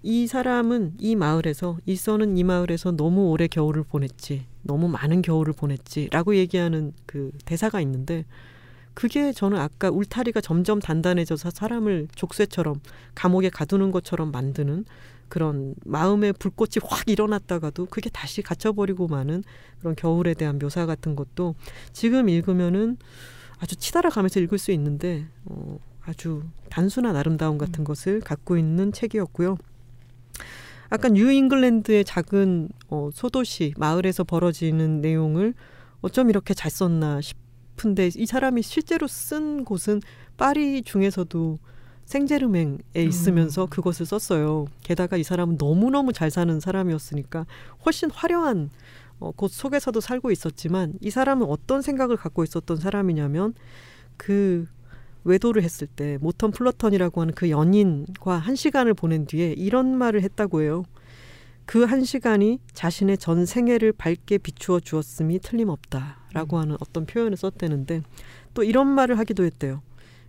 이 0.06 0.26
사람은 0.26 0.96
이 0.98 1.16
마을에서 1.16 1.78
이서는 1.86 2.36
이 2.36 2.44
마을에서 2.44 2.92
너무 2.92 3.30
오래 3.30 3.46
겨울을 3.46 3.84
보냈지 3.84 4.44
너무 4.60 4.86
많은 4.86 5.22
겨울을 5.22 5.54
보냈지라고 5.54 6.36
얘기하는 6.36 6.92
그 7.06 7.30
대사가 7.46 7.80
있는데 7.80 8.26
그게 8.92 9.32
저는 9.32 9.58
아까 9.58 9.88
울타리가 9.88 10.42
점점 10.42 10.78
단단해져서 10.78 11.48
사람을 11.48 12.08
족쇄처럼 12.14 12.80
감옥에 13.14 13.48
가두는 13.48 13.92
것처럼 13.92 14.30
만드는 14.30 14.84
그런 15.30 15.74
마음의 15.86 16.34
불꽃이 16.34 16.72
확 16.84 17.08
일어났다가도 17.08 17.86
그게 17.86 18.10
다시 18.10 18.42
갇혀버리고 18.42 19.08
마는 19.08 19.42
그런 19.78 19.96
겨울에 19.96 20.34
대한 20.34 20.58
묘사 20.58 20.84
같은 20.84 21.16
것도 21.16 21.54
지금 21.94 22.28
읽으면은 22.28 22.98
아주 23.58 23.74
치달아 23.74 24.10
가면서 24.10 24.38
읽을 24.40 24.58
수 24.58 24.70
있는데 24.72 25.26
어, 25.46 25.78
아주 26.02 26.42
단순한 26.68 27.16
아름다움 27.16 27.56
같은 27.56 27.84
것을 27.84 28.20
갖고 28.20 28.58
있는 28.58 28.92
책이었고요. 28.92 29.56
아까 30.90 31.08
뉴 31.08 31.30
잉글랜드의 31.30 32.04
작은 32.04 32.68
어, 32.88 33.10
소도시 33.12 33.74
마을에서 33.76 34.24
벌어지는 34.24 35.00
내용을 35.00 35.54
어쩜 36.02 36.30
이렇게 36.30 36.54
잘 36.54 36.70
썼나 36.70 37.20
싶은데 37.20 38.10
이 38.16 38.26
사람이 38.26 38.62
실제로 38.62 39.06
쓴 39.06 39.64
곳은 39.64 40.00
파리 40.36 40.82
중에서도 40.82 41.58
생제르맹에 42.04 42.78
있으면서 42.96 43.66
그것을 43.66 44.04
썼어요. 44.06 44.66
게다가 44.82 45.16
이 45.16 45.22
사람은 45.22 45.56
너무너무 45.58 46.12
잘 46.12 46.30
사는 46.30 46.60
사람이었으니까 46.60 47.46
훨씬 47.84 48.10
화려한 48.10 48.70
어, 49.20 49.30
곳 49.32 49.50
속에서도 49.50 49.98
살고 50.00 50.30
있었지만 50.30 50.94
이 51.00 51.10
사람은 51.10 51.46
어떤 51.48 51.82
생각을 51.82 52.16
갖고 52.16 52.44
있었던 52.44 52.76
사람이냐면 52.76 53.54
그 54.16 54.66
외도를 55.24 55.62
했을 55.62 55.86
때 55.86 56.18
모턴 56.20 56.50
플러턴이라고 56.50 57.20
하는 57.20 57.34
그 57.34 57.50
연인과 57.50 58.36
한 58.36 58.54
시간을 58.56 58.94
보낸 58.94 59.26
뒤에 59.26 59.52
이런 59.52 59.96
말을 59.96 60.22
했다고 60.22 60.62
해요. 60.62 60.84
그 61.66 61.86
한 61.86 62.04
시간이 62.04 62.58
자신의 62.72 63.18
전 63.18 63.46
생애를 63.46 63.92
밝게 63.92 64.38
비추어 64.38 64.80
주었음이 64.80 65.38
틀림없다라고 65.40 66.58
하는 66.58 66.76
어떤 66.80 67.06
표현을 67.06 67.36
썼대는데 67.36 68.02
또 68.52 68.62
이런 68.62 68.86
말을 68.86 69.18
하기도 69.18 69.44
했대요. 69.44 69.82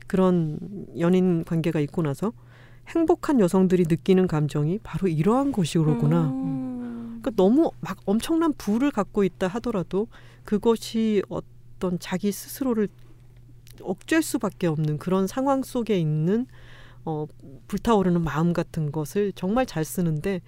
그런 0.07 0.59
연인 0.99 1.43
관계가 1.43 1.79
있고 1.81 2.01
나서 2.01 2.31
행복한 2.87 3.39
여성들이 3.39 3.85
느끼는 3.89 4.27
감정이 4.27 4.79
바로 4.83 5.07
이러한 5.07 5.51
것이로구나. 5.51 6.29
음. 6.29 7.19
그러니까 7.21 7.31
너무 7.35 7.71
막 7.81 7.97
엄청난 8.05 8.53
부를 8.53 8.91
갖고 8.91 9.23
있다 9.23 9.47
하더라도 9.47 10.07
그것이 10.43 11.23
어떤 11.27 11.97
자기 11.99 12.31
스스로를 12.31 12.87
억제할 13.81 14.23
수밖에 14.23 14.67
없는 14.67 14.97
그런 14.97 15.27
상황 15.27 15.63
속에 15.63 15.97
있는 15.99 16.47
어, 17.05 17.27
불타오르는 17.67 18.21
마음 18.21 18.53
같은 18.53 18.91
것을 18.91 19.31
정말 19.33 19.65
잘 19.65 19.85
쓰는데 19.85 20.41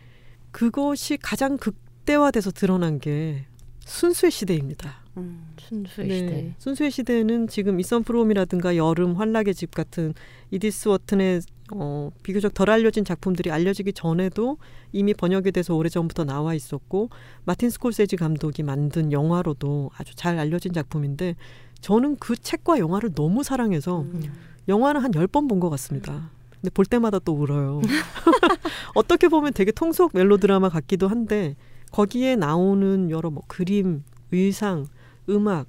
그것이 0.52 1.18
가장 1.18 1.58
극대화돼서 1.58 2.52
드러난 2.52 3.00
게 3.00 3.46
순수의 3.86 4.32
시대입니다. 4.32 5.04
음. 5.18 5.48
순수의 5.60 6.08
네. 6.08 6.18
시대. 6.18 6.56
순수의 6.60 6.92
시대는 6.92 7.48
지금 7.48 7.80
이선 7.80 8.04
프롬이라든가 8.04 8.76
여름 8.76 9.16
환락의 9.16 9.54
집 9.56 9.72
같은 9.72 10.14
이디스 10.52 10.90
워튼의 10.90 11.42
어, 11.74 12.12
비교적 12.24 12.54
덜 12.54 12.70
알려진 12.70 13.04
작품들이 13.04 13.52
알려지기 13.52 13.94
전에도 13.94 14.58
이미 14.94 15.14
번역이 15.14 15.52
돼서 15.52 15.76
오래전부터 15.76 16.24
나와 16.24 16.54
있었고 16.54 17.10
마틴 17.44 17.70
스콜세지 17.70 18.16
감독이 18.16 18.64
만든 18.64 19.12
영화로도 19.12 19.92
아주 19.98 20.16
잘 20.16 20.40
알려진 20.40 20.72
작품인데 20.72 21.36
저는 21.82 22.18
그 22.18 22.36
책과 22.36 22.80
영화를 22.80 23.14
너무 23.14 23.44
사랑해서 23.44 24.02
음. 24.02 24.34
영화는 24.68 25.02
한 25.02 25.12
열 25.16 25.28
번 25.28 25.48
본 25.48 25.60
것 25.60 25.70
같습니다. 25.72 26.30
근데 26.52 26.70
볼 26.72 26.86
때마다 26.86 27.20
또 27.20 27.34
울어요. 27.34 27.82
어떻게 28.96 29.28
보면 29.28 29.54
되게 29.54 29.72
통속 29.72 30.12
멜로드라마 30.14 30.70
같기도 30.70 31.08
한데 31.08 31.56
거기에 31.92 32.36
나오는 32.36 33.10
여러 33.10 33.30
뭐 33.30 33.44
그림, 33.48 34.04
의상, 34.32 34.86
음악, 35.30 35.68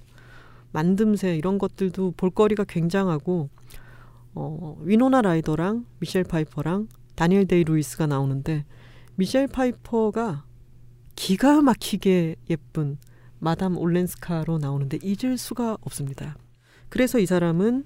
만듦새 0.72 1.36
이런 1.38 1.58
것들도 1.58 2.14
볼거리가 2.16 2.64
굉장하고 2.64 3.48
어, 4.34 4.76
위노나 4.82 5.22
라이더랑 5.22 5.84
미셸 6.00 6.24
파이퍼랑 6.24 6.88
다니엘 7.16 7.46
데이 7.46 7.64
루이스가 7.64 8.06
나오는데 8.06 8.64
미셸 9.16 9.48
파이퍼가 9.48 10.44
기가 11.16 11.62
막히게 11.62 12.36
예쁜 12.50 12.98
마담 13.38 13.76
올렌스카로 13.76 14.58
나오는데 14.58 14.98
잊을 15.02 15.38
수가 15.38 15.78
없습니다. 15.80 16.36
그래서 16.88 17.18
이 17.18 17.26
사람은 17.26 17.84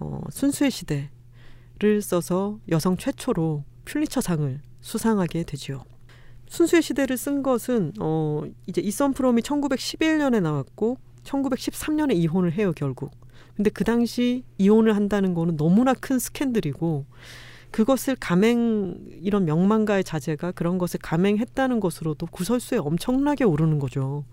어, 0.00 0.20
순수의 0.30 0.70
시대를 0.70 2.02
써서 2.02 2.58
여성 2.70 2.96
최초로 2.96 3.64
퓰리처상을 3.84 4.60
수상하게 4.80 5.44
되지요. 5.44 5.82
순수의 6.48 6.82
시대를 6.82 7.16
쓴 7.16 7.42
것은 7.42 7.92
어, 8.00 8.42
이제 8.66 8.80
이선 8.80 9.12
프롬이 9.12 9.42
1911년에 9.42 10.40
나왔고 10.40 10.98
1913년에 11.24 12.14
이혼을 12.16 12.52
해요 12.52 12.72
결국. 12.74 13.10
근데 13.54 13.70
그 13.70 13.84
당시 13.84 14.44
이혼을 14.56 14.94
한다는 14.96 15.34
거는 15.34 15.56
너무나 15.56 15.92
큰 15.92 16.18
스캔들이고 16.18 17.06
그것을 17.70 18.16
감행 18.16 18.96
이런 19.20 19.44
명망가의 19.44 20.04
자제가 20.04 20.52
그런 20.52 20.78
것을 20.78 21.00
감행했다는 21.02 21.80
것으로도 21.80 22.26
구설수에 22.26 22.78
엄청나게 22.78 23.44
오르는 23.44 23.78
거죠. 23.78 24.24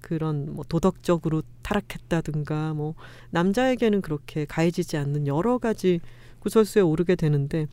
그런 0.00 0.54
뭐 0.54 0.64
도덕적으로 0.68 1.42
타락했다든가 1.62 2.74
뭐 2.74 2.94
남자에게는 3.30 4.00
그렇게 4.00 4.44
가해지지 4.44 4.96
않는 4.96 5.26
여러 5.26 5.58
가지 5.58 6.00
구설수에 6.40 6.82
오르게 6.82 7.16
되는데 7.16 7.66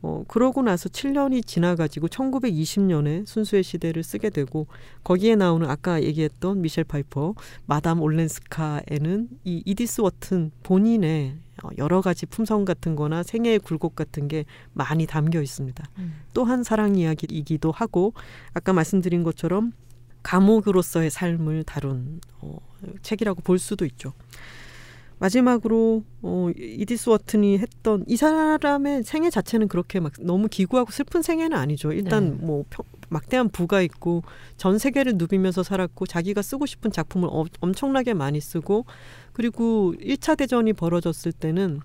어 0.00 0.24
그러고 0.28 0.62
나서 0.62 0.88
7년이 0.88 1.44
지나가지고 1.44 2.06
1920년에 2.08 3.26
순수의 3.26 3.64
시대를 3.64 4.04
쓰게 4.04 4.30
되고 4.30 4.68
거기에 5.02 5.34
나오는 5.34 5.68
아까 5.68 6.02
얘기했던 6.02 6.62
미셸 6.62 6.84
파이퍼 6.84 7.34
마담 7.66 8.00
올렌스카에는 8.00 9.28
이 9.44 9.62
이디스 9.66 10.02
워튼 10.02 10.52
본인의 10.62 11.38
어, 11.64 11.68
여러 11.78 12.00
가지 12.00 12.26
품성 12.26 12.64
같은 12.64 12.94
거나 12.94 13.22
생애의 13.22 13.58
굴곡 13.58 13.96
같은 13.96 14.28
게 14.28 14.44
많이 14.72 15.06
담겨 15.06 15.42
있습니다. 15.42 15.84
음. 15.98 16.14
또한 16.32 16.62
사랑 16.62 16.94
이야기이기도 16.96 17.72
하고 17.72 18.12
아까 18.54 18.72
말씀드린 18.72 19.24
것처럼 19.24 19.72
감옥으로서의 20.22 21.10
삶을 21.10 21.64
다룬 21.64 22.20
어, 22.40 22.58
책이라고 23.02 23.42
볼 23.42 23.58
수도 23.58 23.84
있죠. 23.84 24.12
마지막으로 25.18 26.04
어, 26.22 26.50
이디스 26.56 27.10
워튼이 27.10 27.58
했던 27.58 28.04
이 28.06 28.16
사람의 28.16 29.02
생애 29.02 29.30
자체는 29.30 29.68
그렇게 29.68 30.00
막 30.00 30.12
너무 30.20 30.48
기구하고 30.48 30.92
슬픈 30.92 31.22
생애는 31.22 31.56
아니죠. 31.56 31.92
일단 31.92 32.38
네. 32.38 32.46
뭐 32.46 32.64
평, 32.70 32.84
막대한 33.08 33.48
부가 33.48 33.80
있고 33.82 34.22
전 34.56 34.78
세계를 34.78 35.14
누비면서 35.16 35.62
살았고 35.62 36.06
자기가 36.06 36.42
쓰고 36.42 36.66
싶은 36.66 36.92
작품을 36.92 37.28
어, 37.32 37.44
엄청나게 37.60 38.14
많이 38.14 38.40
쓰고 38.40 38.84
그리고 39.32 39.94
1차 40.00 40.36
대전이 40.36 40.72
벌어졌을 40.72 41.32
때는 41.32 41.80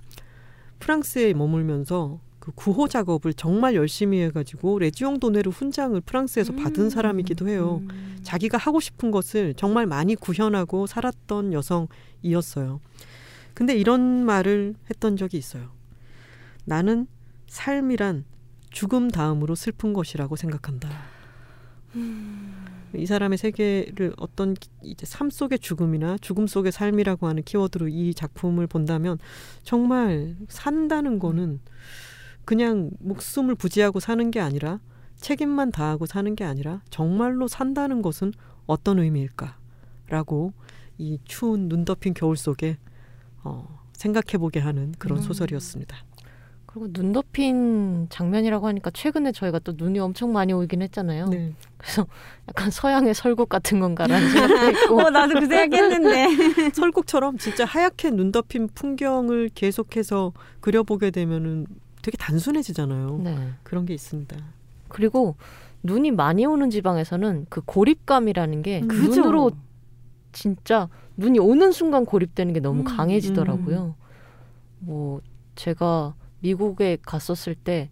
프랑스에 0.79 1.33
머물면서 1.33 2.19
그 2.43 2.51
구호 2.55 2.89
작업을 2.89 3.33
정말 3.33 3.73
열심히 3.73 4.19
해가지고 4.23 4.79
레지옹 4.79 5.21
도네르 5.21 5.49
훈장을 5.49 6.01
프랑스에서 6.01 6.51
받은 6.51 6.89
사람이기도 6.89 7.47
해요. 7.47 7.81
음. 7.89 8.19
자기가 8.21 8.57
하고 8.57 8.81
싶은 8.81 9.11
것을 9.11 9.53
정말 9.53 9.85
많이 9.85 10.13
구현하고 10.15 10.85
살았던 10.85 11.53
여성이었어요. 11.53 12.81
근데 13.53 13.73
이런 13.77 14.25
말을 14.25 14.75
했던 14.89 15.15
적이 15.15 15.37
있어요. 15.37 15.69
나는 16.65 17.07
삶이란 17.47 18.25
죽음 18.71 19.09
다음으로 19.09 19.55
슬픈 19.55 19.93
것이라고 19.93 20.35
생각한다. 20.35 20.89
이 22.93 23.05
사람의 23.05 23.37
세계를 23.37 24.15
어떤 24.17 24.53
기- 24.53 24.67
이제 24.81 25.05
삶 25.05 25.29
속의 25.29 25.59
죽음이나 25.59 26.17
죽음 26.19 26.47
속의 26.47 26.73
삶이라고 26.73 27.25
하는 27.25 27.41
키워드로 27.43 27.87
이 27.87 28.13
작품을 28.13 28.67
본다면 28.67 29.17
정말 29.63 30.35
산다는 30.49 31.19
거는 31.19 31.61
그냥 32.45 32.91
목숨을 32.99 33.55
부지하고 33.55 33.99
사는 33.99 34.31
게 34.31 34.39
아니라 34.39 34.79
책임만 35.15 35.71
다하고 35.71 36.05
사는 36.05 36.35
게 36.35 36.43
아니라 36.43 36.81
정말로 36.89 37.47
산다는 37.47 38.01
것은 38.01 38.33
어떤 38.65 38.99
의미일까라고 38.99 40.53
이 40.97 41.19
추운 41.25 41.69
눈 41.69 41.85
덮인 41.85 42.13
겨울 42.13 42.37
속에 42.37 42.77
어, 43.43 43.79
생각해보게 43.93 44.59
하는 44.59 44.93
그런 44.97 45.19
음. 45.19 45.23
소설이었습니다. 45.23 45.97
그리고 46.73 46.91
눈 46.91 47.13
덮인 47.13 48.07
장면이라고 48.09 48.67
하니까 48.67 48.89
최근에 48.89 49.31
저희가 49.31 49.59
또 49.59 49.73
눈이 49.75 49.99
엄청 49.99 50.33
많이 50.33 50.53
오긴 50.53 50.81
했잖아요. 50.81 51.27
네. 51.27 51.53
그래서 51.77 52.07
약간 52.47 52.71
서양의 52.71 53.13
설국 53.13 53.47
같은 53.47 53.79
건가라는 53.79 54.29
생각도 54.31 54.65
했고 54.65 54.99
어, 54.99 55.09
나도 55.11 55.39
그 55.39 55.45
생각했는데. 55.45 56.71
설국처럼 56.73 57.37
진짜 57.37 57.63
하얗게 57.63 58.09
눈 58.09 58.31
덮인 58.31 58.69
풍경을 58.73 59.51
계속해서 59.53 60.33
그려보게 60.61 61.11
되면은 61.11 61.67
되게 62.03 62.17
단순해지잖아요. 62.17 63.21
네. 63.23 63.49
그런 63.63 63.87
게 63.87 63.95
있습니다. 63.95 64.35
그리고 64.89 65.35
눈이 65.81 66.11
많이 66.11 66.45
오는 66.45 66.69
지방에서는 66.69 67.47
그 67.49 67.61
고립감이라는 67.65 68.61
게 68.61 68.81
음. 68.81 68.87
그죠? 68.87 69.21
눈으로 69.21 69.51
진짜 70.31 70.89
눈이 71.17 71.39
오는 71.39 71.71
순간 71.71 72.05
고립되는 72.05 72.53
게 72.53 72.59
너무 72.59 72.81
음, 72.81 72.83
강해지더라고요. 72.83 73.95
뭐 74.79 75.21
제가 75.55 76.13
미국에 76.39 76.97
갔었을 77.01 77.55
때 77.55 77.89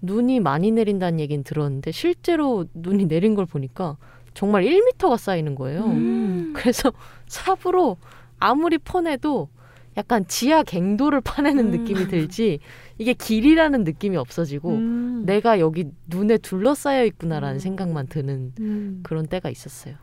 눈이 0.00 0.40
많이 0.40 0.70
내린다는 0.70 1.18
얘기는 1.18 1.42
들었는데 1.42 1.90
실제로 1.90 2.64
눈이 2.74 3.06
내린 3.08 3.34
걸 3.34 3.44
보니까 3.44 3.96
정말 4.34 4.62
1미터가 4.64 5.18
쌓이는 5.18 5.56
거예요. 5.56 5.84
음. 5.84 6.52
그래서 6.56 6.92
삽으로 7.26 7.96
아무리 8.38 8.78
퍼내도 8.78 9.48
약간 9.96 10.24
지하 10.28 10.62
갱도를 10.62 11.20
파내는 11.22 11.66
음. 11.66 11.70
느낌이 11.72 12.06
들지 12.06 12.60
이게 12.98 13.12
길이라는 13.14 13.84
느낌이 13.84 14.16
없어지고 14.16 14.70
음. 14.70 15.22
내가 15.24 15.60
여기 15.60 15.86
눈에 16.08 16.38
둘러싸여 16.38 17.04
있구나라는 17.06 17.56
음. 17.56 17.58
생각만 17.60 18.06
드는 18.08 18.52
음. 18.60 19.00
그런 19.02 19.26
때가 19.26 19.50
있었어요. 19.50 19.94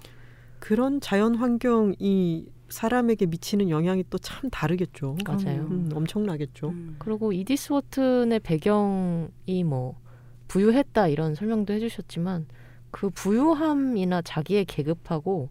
그런 0.60 1.00
자연 1.02 1.36
환경이 1.36 2.48
사람에게 2.70 3.28
미치는 3.28 3.70
영향이 3.70 4.06
또 4.10 4.18
참 4.18 4.50
다르겠죠. 4.50 5.18
맞아요. 5.26 5.68
음, 5.70 5.90
엄청나겠죠. 5.94 6.70
음. 6.70 6.96
그리고 6.98 7.32
이디스 7.32 7.74
워튼의 7.74 8.40
배경이 8.40 9.64
뭐 9.66 10.00
부유했다 10.48 11.08
이런 11.10 11.36
설명도 11.36 11.74
해주셨지만 11.74 12.48
그 12.92 13.10
부유함이나 13.10 14.22
자기의 14.24 14.66
계급하고 14.66 15.50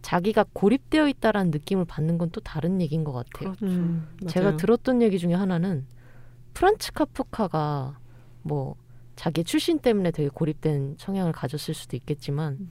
자기가 0.00 0.44
고립되어 0.52 1.08
있다라는 1.08 1.50
느낌을 1.50 1.84
받는 1.86 2.18
건 2.18 2.30
또 2.30 2.40
다른 2.40 2.80
얘기인 2.80 3.04
것 3.04 3.12
같아요. 3.12 3.54
그렇죠. 3.56 3.66
음, 3.66 4.06
제가. 4.28 4.56
들었던 4.56 5.02
얘기 5.02 5.18
중에 5.18 5.34
하나는 5.34 5.86
프란츠 6.54 6.92
카프카가 6.92 7.98
뭐 8.42 8.76
자기 9.16 9.44
출신 9.44 9.78
때문에 9.78 10.10
되게 10.10 10.28
고립된 10.28 10.96
성향을 10.98 11.32
가졌을 11.32 11.74
수도 11.74 11.96
있겠지만 11.96 12.70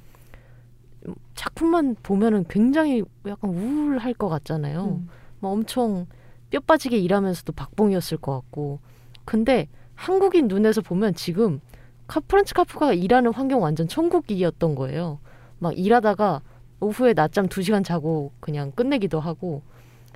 작품만 1.35 1.95
보면은 2.01 2.45
굉장히 2.47 3.03
약간 3.27 3.51
우울할 3.51 4.13
것 4.13 4.29
같잖아요. 4.29 4.85
음. 4.85 5.09
막 5.39 5.49
엄청 5.49 6.07
뼈 6.49 6.59
빠지게 6.59 6.97
일하면서도 6.97 7.51
박봉이었을 7.53 8.17
것 8.17 8.33
같고. 8.33 8.79
근데 9.25 9.67
한국인 9.95 10.47
눈에서 10.47 10.81
보면 10.81 11.13
지금 11.15 11.59
카 12.07 12.19
프란츠 12.19 12.53
카프카가 12.53 12.93
일하는 12.93 13.33
환경 13.33 13.61
완전 13.61 13.87
천국이었던 13.87 14.75
거예요. 14.75 15.19
막 15.59 15.77
일하다가 15.77 16.41
오후에 16.79 17.13
낮잠 17.13 17.47
두 17.47 17.61
시간 17.61 17.83
자고 17.83 18.31
그냥 18.39 18.71
끝내기도 18.71 19.19
하고 19.19 19.61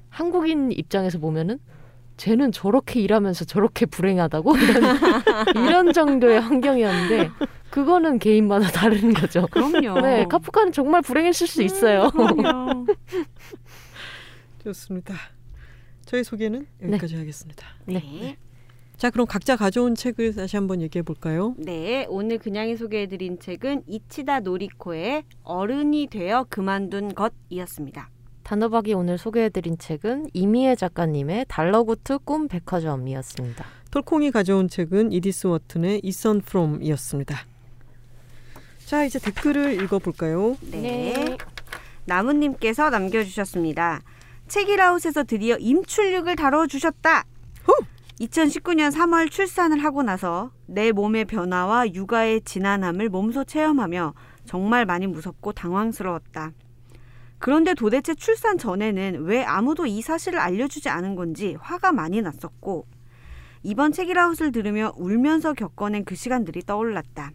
한국인 0.10 0.72
입장에서 0.72 1.20
보면은 1.20 1.60
쟤는 2.18 2.52
저렇게 2.52 3.00
일하면서 3.00 3.46
저렇게 3.46 3.86
불행하다고 3.86 4.58
이런, 4.58 4.98
이런 5.56 5.94
정도의 5.94 6.42
환경이었는데 6.42 7.30
그거는 7.70 8.18
개인마다 8.20 8.68
다른 8.70 9.14
거죠. 9.14 9.48
그럼요. 9.52 10.02
네, 10.02 10.26
카프카는 10.26 10.72
정말 10.72 11.02
불행했을 11.04 11.48
수 11.48 11.62
있어요. 11.62 12.10
그럼요. 12.10 12.88
좋습니다. 14.64 15.14
저희 16.06 16.24
소개는 16.24 16.66
여기까지 16.82 17.16
하겠습니다. 17.16 17.68
네. 17.86 18.38
자, 18.96 19.12
그럼 19.12 19.28
각자 19.28 19.56
가져온 19.56 19.94
책을 19.94 20.34
다시 20.34 20.58
한번 20.58 20.82
얘기해 20.82 21.04
볼까요? 21.04 21.54
네, 21.58 22.08
오늘 22.10 22.40
그냥이 22.40 22.78
소개해 22.78 23.06
드린 23.08 23.38
책은 23.40 23.84
이치다 23.86 24.40
노리코의 24.40 25.24
어른이 25.44 26.08
되어 26.08 26.48
그만둔 26.50 27.14
것이었습니다. 27.14 28.10
단어박이 28.48 28.94
오늘 28.94 29.18
소개해드린 29.18 29.78
책은 29.78 30.28
이미애 30.32 30.78
작가님의 30.78 31.48
달러구트 31.50 32.20
꿈 32.20 32.48
백화점이었습니다. 32.48 33.66
톨콩이 33.92 34.32
가져온 34.32 34.70
책은 34.70 35.12
이디스 35.12 35.48
워튼의 35.48 36.00
이선 36.02 36.40
프롬이었습니다. 36.40 37.36
자, 38.86 39.04
이제 39.04 39.20
댓글을 39.20 39.84
읽어 39.84 40.00
볼까요? 40.00 40.56
네. 40.62 41.36
나무님께서 42.06 42.90
남겨주셨습니다. 42.90 44.02
책이라웃에서 44.48 45.26
드디어 45.26 45.58
임출육을 45.58 46.38
다뤄주셨다. 46.38 47.26
2019년 48.22 48.94
3월 48.94 49.30
출산을 49.30 49.84
하고 49.84 50.04
나서 50.04 50.52
내 50.68 50.94
몸의 50.94 51.26
변화와 51.26 51.94
육아의 51.94 52.44
진한함을 52.46 53.10
몸소 53.10 53.44
체험하며 53.44 54.14
정말 54.46 54.86
많이 54.86 55.06
무섭고 55.06 55.52
당황스러웠다. 55.52 56.54
그런데 57.40 57.74
도대체 57.74 58.16
출산 58.16 58.58
전에는 58.58 59.24
왜 59.24 59.44
아무도 59.44 59.86
이 59.86 60.02
사실을 60.02 60.40
알려주지 60.40 60.90
않은 60.90 61.16
건지 61.16 61.56
화가 61.60 61.92
많이 61.92 62.22
났었고 62.22 62.88
이번 63.64 63.92
책이라웃을 63.92 64.52
들으며 64.52 64.94
울면서 64.96 65.54
겪어낸 65.54 66.06
그 66.06 66.16
시간들이 66.16 66.62
떠올랐다. 66.64 67.32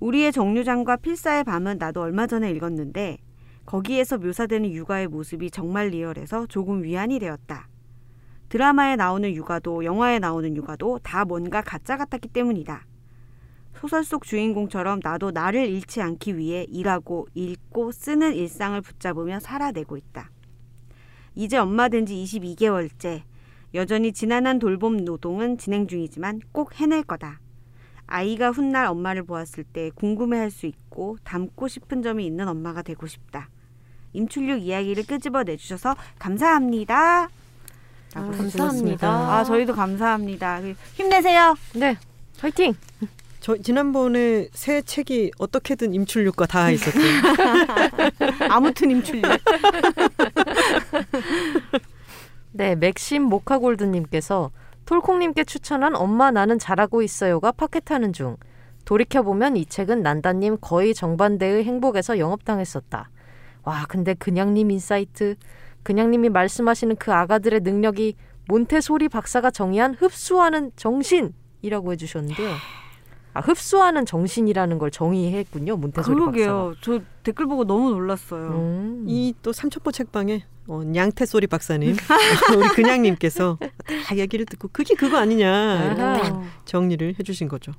우리의 0.00 0.32
정류장과 0.32 0.96
필사의 0.96 1.44
밤은 1.44 1.78
나도 1.78 2.00
얼마 2.00 2.26
전에 2.26 2.50
읽었는데 2.50 3.18
거기에서 3.66 4.18
묘사되는 4.18 4.72
육아의 4.72 5.08
모습이 5.08 5.50
정말 5.50 5.88
리얼해서 5.88 6.46
조금 6.46 6.82
위안이 6.82 7.18
되었다. 7.18 7.68
드라마에 8.48 8.96
나오는 8.96 9.32
육아도 9.32 9.84
영화에 9.84 10.18
나오는 10.18 10.56
육아도 10.56 10.98
다 11.02 11.24
뭔가 11.24 11.60
가짜 11.60 11.96
같았기 11.96 12.28
때문이다. 12.28 12.84
소설 13.80 14.04
속 14.04 14.24
주인공처럼 14.24 15.00
나도 15.02 15.30
나를 15.30 15.66
잃지 15.66 16.02
않기 16.02 16.36
위해 16.36 16.66
일하고 16.68 17.28
읽고 17.34 17.92
쓰는 17.92 18.34
일상을 18.34 18.78
붙잡으며 18.82 19.40
살아내고 19.40 19.96
있다. 19.96 20.30
이제 21.34 21.56
엄마 21.56 21.88
된 21.88 22.04
지 22.04 22.14
22개월째. 22.14 23.22
여전히 23.72 24.12
지난한 24.12 24.58
돌봄 24.58 24.98
노동은 24.98 25.56
진행 25.56 25.86
중이지만 25.86 26.40
꼭 26.52 26.78
해낼 26.78 27.02
거다. 27.04 27.40
아이가 28.06 28.50
훗날 28.50 28.84
엄마를 28.86 29.22
보았을 29.22 29.64
때 29.64 29.90
궁금해할 29.94 30.50
수 30.50 30.66
있고 30.66 31.16
닮고 31.24 31.68
싶은 31.68 32.02
점이 32.02 32.26
있는 32.26 32.48
엄마가 32.48 32.82
되고 32.82 33.06
싶다. 33.06 33.48
임출육 34.12 34.60
이야기를 34.62 35.06
끄집어 35.06 35.42
내주셔서 35.44 35.94
감사합니다. 36.18 37.24
아. 37.24 37.28
감사합니다. 38.12 39.08
아 39.08 39.44
저희도 39.44 39.72
감사합니다. 39.74 40.60
힘내세요. 40.96 41.54
네, 41.76 41.96
화이팅! 42.40 42.74
저 43.40 43.56
지난번에 43.56 44.48
새 44.52 44.82
책이 44.82 45.32
어떻게든 45.38 45.94
임출육과 45.94 46.46
다 46.46 46.70
있었죠. 46.70 46.98
아무튼 48.50 48.90
임출육. 48.90 49.24
네, 52.52 52.76
맥심 52.76 53.22
모카골드님께서 53.22 54.50
톨콩님께 54.84 55.44
추천한 55.44 55.96
엄마 55.96 56.30
나는 56.30 56.58
잘하고 56.58 57.00
있어요가 57.00 57.52
파켓하는 57.52 58.12
중. 58.12 58.36
돌이켜보면 58.84 59.56
이 59.56 59.64
책은 59.64 60.02
난다님 60.02 60.58
거의 60.60 60.94
정반대의 60.94 61.64
행복에서 61.64 62.18
영업당했었다. 62.18 63.08
와, 63.62 63.84
근데 63.88 64.14
그냥님 64.14 64.70
insight, 64.70 65.36
그냥님이 65.82 66.28
말씀하시는 66.28 66.96
그 66.96 67.12
아가들의 67.12 67.60
능력이 67.60 68.16
몬테소리 68.48 69.08
박사가 69.08 69.50
정의한 69.50 69.94
흡수하는 69.94 70.72
정신이라고 70.76 71.92
해주셨는데요. 71.92 72.79
아, 73.32 73.40
흡수하는 73.40 74.06
정신이라는 74.06 74.78
걸 74.78 74.90
정의했군요, 74.90 75.76
몬테소리 75.76 76.14
그러게요. 76.14 76.74
저 76.80 77.00
댓글 77.22 77.46
보고 77.46 77.64
너무 77.64 77.90
놀랐어요. 77.90 78.48
음. 78.50 79.04
이또 79.06 79.52
삼천포 79.52 79.92
책방에 79.92 80.44
어, 80.66 80.82
냥태소리 80.84 81.46
박사님, 81.46 81.96
우리 82.56 82.68
그냥님께서 82.68 83.58
다 84.06 84.16
얘기를 84.16 84.46
듣고 84.46 84.68
그게 84.72 84.94
그거 84.94 85.16
아니냐 85.18 85.84
이렇게. 85.84 85.96
딱 86.00 86.42
정리를 86.64 87.14
해주신 87.18 87.48
거죠. 87.48 87.72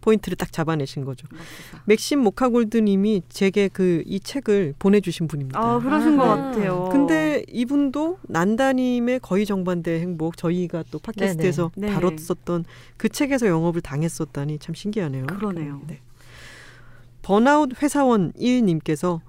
포인트를 0.00 0.36
딱 0.36 0.52
잡아내신 0.52 1.04
거죠. 1.04 1.26
멋지다. 1.30 1.82
맥심 1.86 2.20
모카골드님이 2.20 3.22
제게 3.28 3.68
그 3.68 4.02
이 4.06 4.18
책을 4.20 4.74
보내주신 4.78 5.28
분입니다. 5.28 5.58
아 5.60 5.78
그러신 5.78 6.16
것 6.16 6.24
아하. 6.24 6.36
같아요. 6.50 6.88
근데 6.90 7.44
이분도 7.48 8.18
난다님의 8.22 9.20
거의 9.20 9.46
정반대 9.46 10.00
행복 10.00 10.36
저희가 10.36 10.84
또 10.90 10.98
팟캐스트에서 10.98 11.70
네네. 11.76 11.88
네. 11.88 11.94
다뤘었던 11.94 12.64
그 12.96 13.08
책에서 13.08 13.46
영업을 13.46 13.80
당했었다니 13.80 14.58
참 14.58 14.74
신기하네요. 14.74 15.26
그러네요. 15.26 15.80
네. 15.86 16.00
번아웃 17.22 17.70
회사원 17.82 18.32
1님께서 18.32 19.20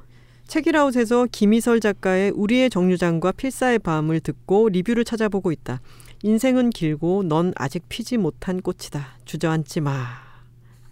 책이라웃에서 0.48 1.27
김희설 1.31 1.80
작가의 1.80 2.31
우리의 2.31 2.69
정류장과 2.69 3.34
필사의 3.34 3.80
밤을 3.80 4.19
듣고 4.19 4.69
리뷰를 4.69 5.06
찾아보고 5.06 5.52
있다. 5.52 5.80
인생은 6.23 6.72
길고 6.72 7.23
넌 7.23 7.53
아직 7.56 7.84
피지 7.89 8.18
못한 8.18 8.61
꽃이다. 8.61 9.18
주저앉지 9.26 9.81
마. 9.81 10.31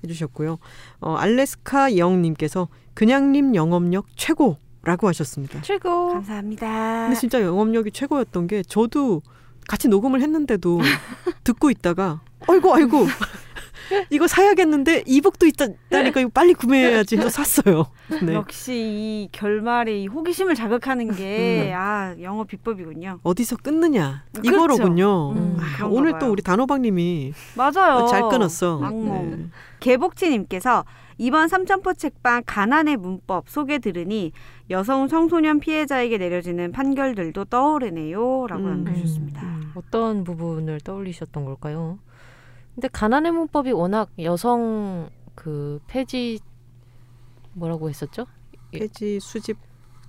해주셨고요. 0.03 0.57
어, 1.01 1.15
알래스카 1.15 1.97
영님께서 1.97 2.67
그냥님 2.93 3.55
영업력 3.55 4.05
최고 4.15 4.57
라고 4.83 5.07
하셨습니다. 5.07 5.61
최고. 5.61 6.09
감사합니다. 6.13 7.05
근데 7.07 7.19
진짜 7.19 7.41
영업력이 7.41 7.91
최고였던 7.91 8.47
게 8.47 8.63
저도 8.63 9.21
같이 9.67 9.87
녹음을 9.87 10.21
했는데도 10.21 10.79
듣고 11.43 11.69
있다가 11.69 12.21
아이고 12.47 12.73
아이고 12.73 13.05
이거 14.09 14.27
사야겠는데 14.27 15.03
이북도 15.05 15.45
있다니까 15.47 16.01
이거 16.19 16.29
빨리 16.33 16.53
구매해야지 16.53 17.17
해서 17.17 17.29
샀어요. 17.29 17.85
네. 18.23 18.33
역시 18.33 18.73
이 18.73 19.29
결말의 19.31 20.03
이 20.03 20.07
호기심을 20.07 20.55
자극하는 20.55 21.15
게아 21.15 22.15
영어 22.21 22.43
비법이군요. 22.43 23.19
어디서 23.23 23.57
끊느냐 23.57 24.23
그렇죠. 24.31 24.49
이거로군요. 24.51 25.31
음, 25.31 25.57
아, 25.59 25.85
오늘 25.85 26.11
봐요. 26.11 26.19
또 26.19 26.31
우리 26.31 26.41
단호박님이 26.41 27.33
맞아요. 27.55 28.07
잘 28.07 28.29
끊었어. 28.29 28.89
네. 28.91 29.45
개복치님께서 29.79 30.85
이번 31.17 31.49
삼천포 31.49 31.93
책방 31.95 32.43
가난의 32.45 32.95
문법 32.97 33.49
소개 33.49 33.77
들으니 33.79 34.31
여성 34.69 35.07
청소년 35.07 35.59
피해자에게 35.59 36.17
내려지는 36.17 36.71
판결들도 36.71 37.45
떠오르네요라고 37.45 38.63
음. 38.63 38.69
남겨주셨습니다. 38.69 39.41
음, 39.41 39.71
어떤 39.75 40.23
부분을 40.23 40.79
떠올리셨던 40.79 41.43
걸까요? 41.45 41.99
근데 42.79 42.87
가난의 42.87 43.33
문법이 43.33 43.73
워낙 43.73 44.09
여성 44.19 45.09
그 45.35 45.81
폐지 45.87 46.39
뭐라고 47.51 47.89
했었죠? 47.89 48.25
폐지 48.71 49.19
수집 49.19 49.57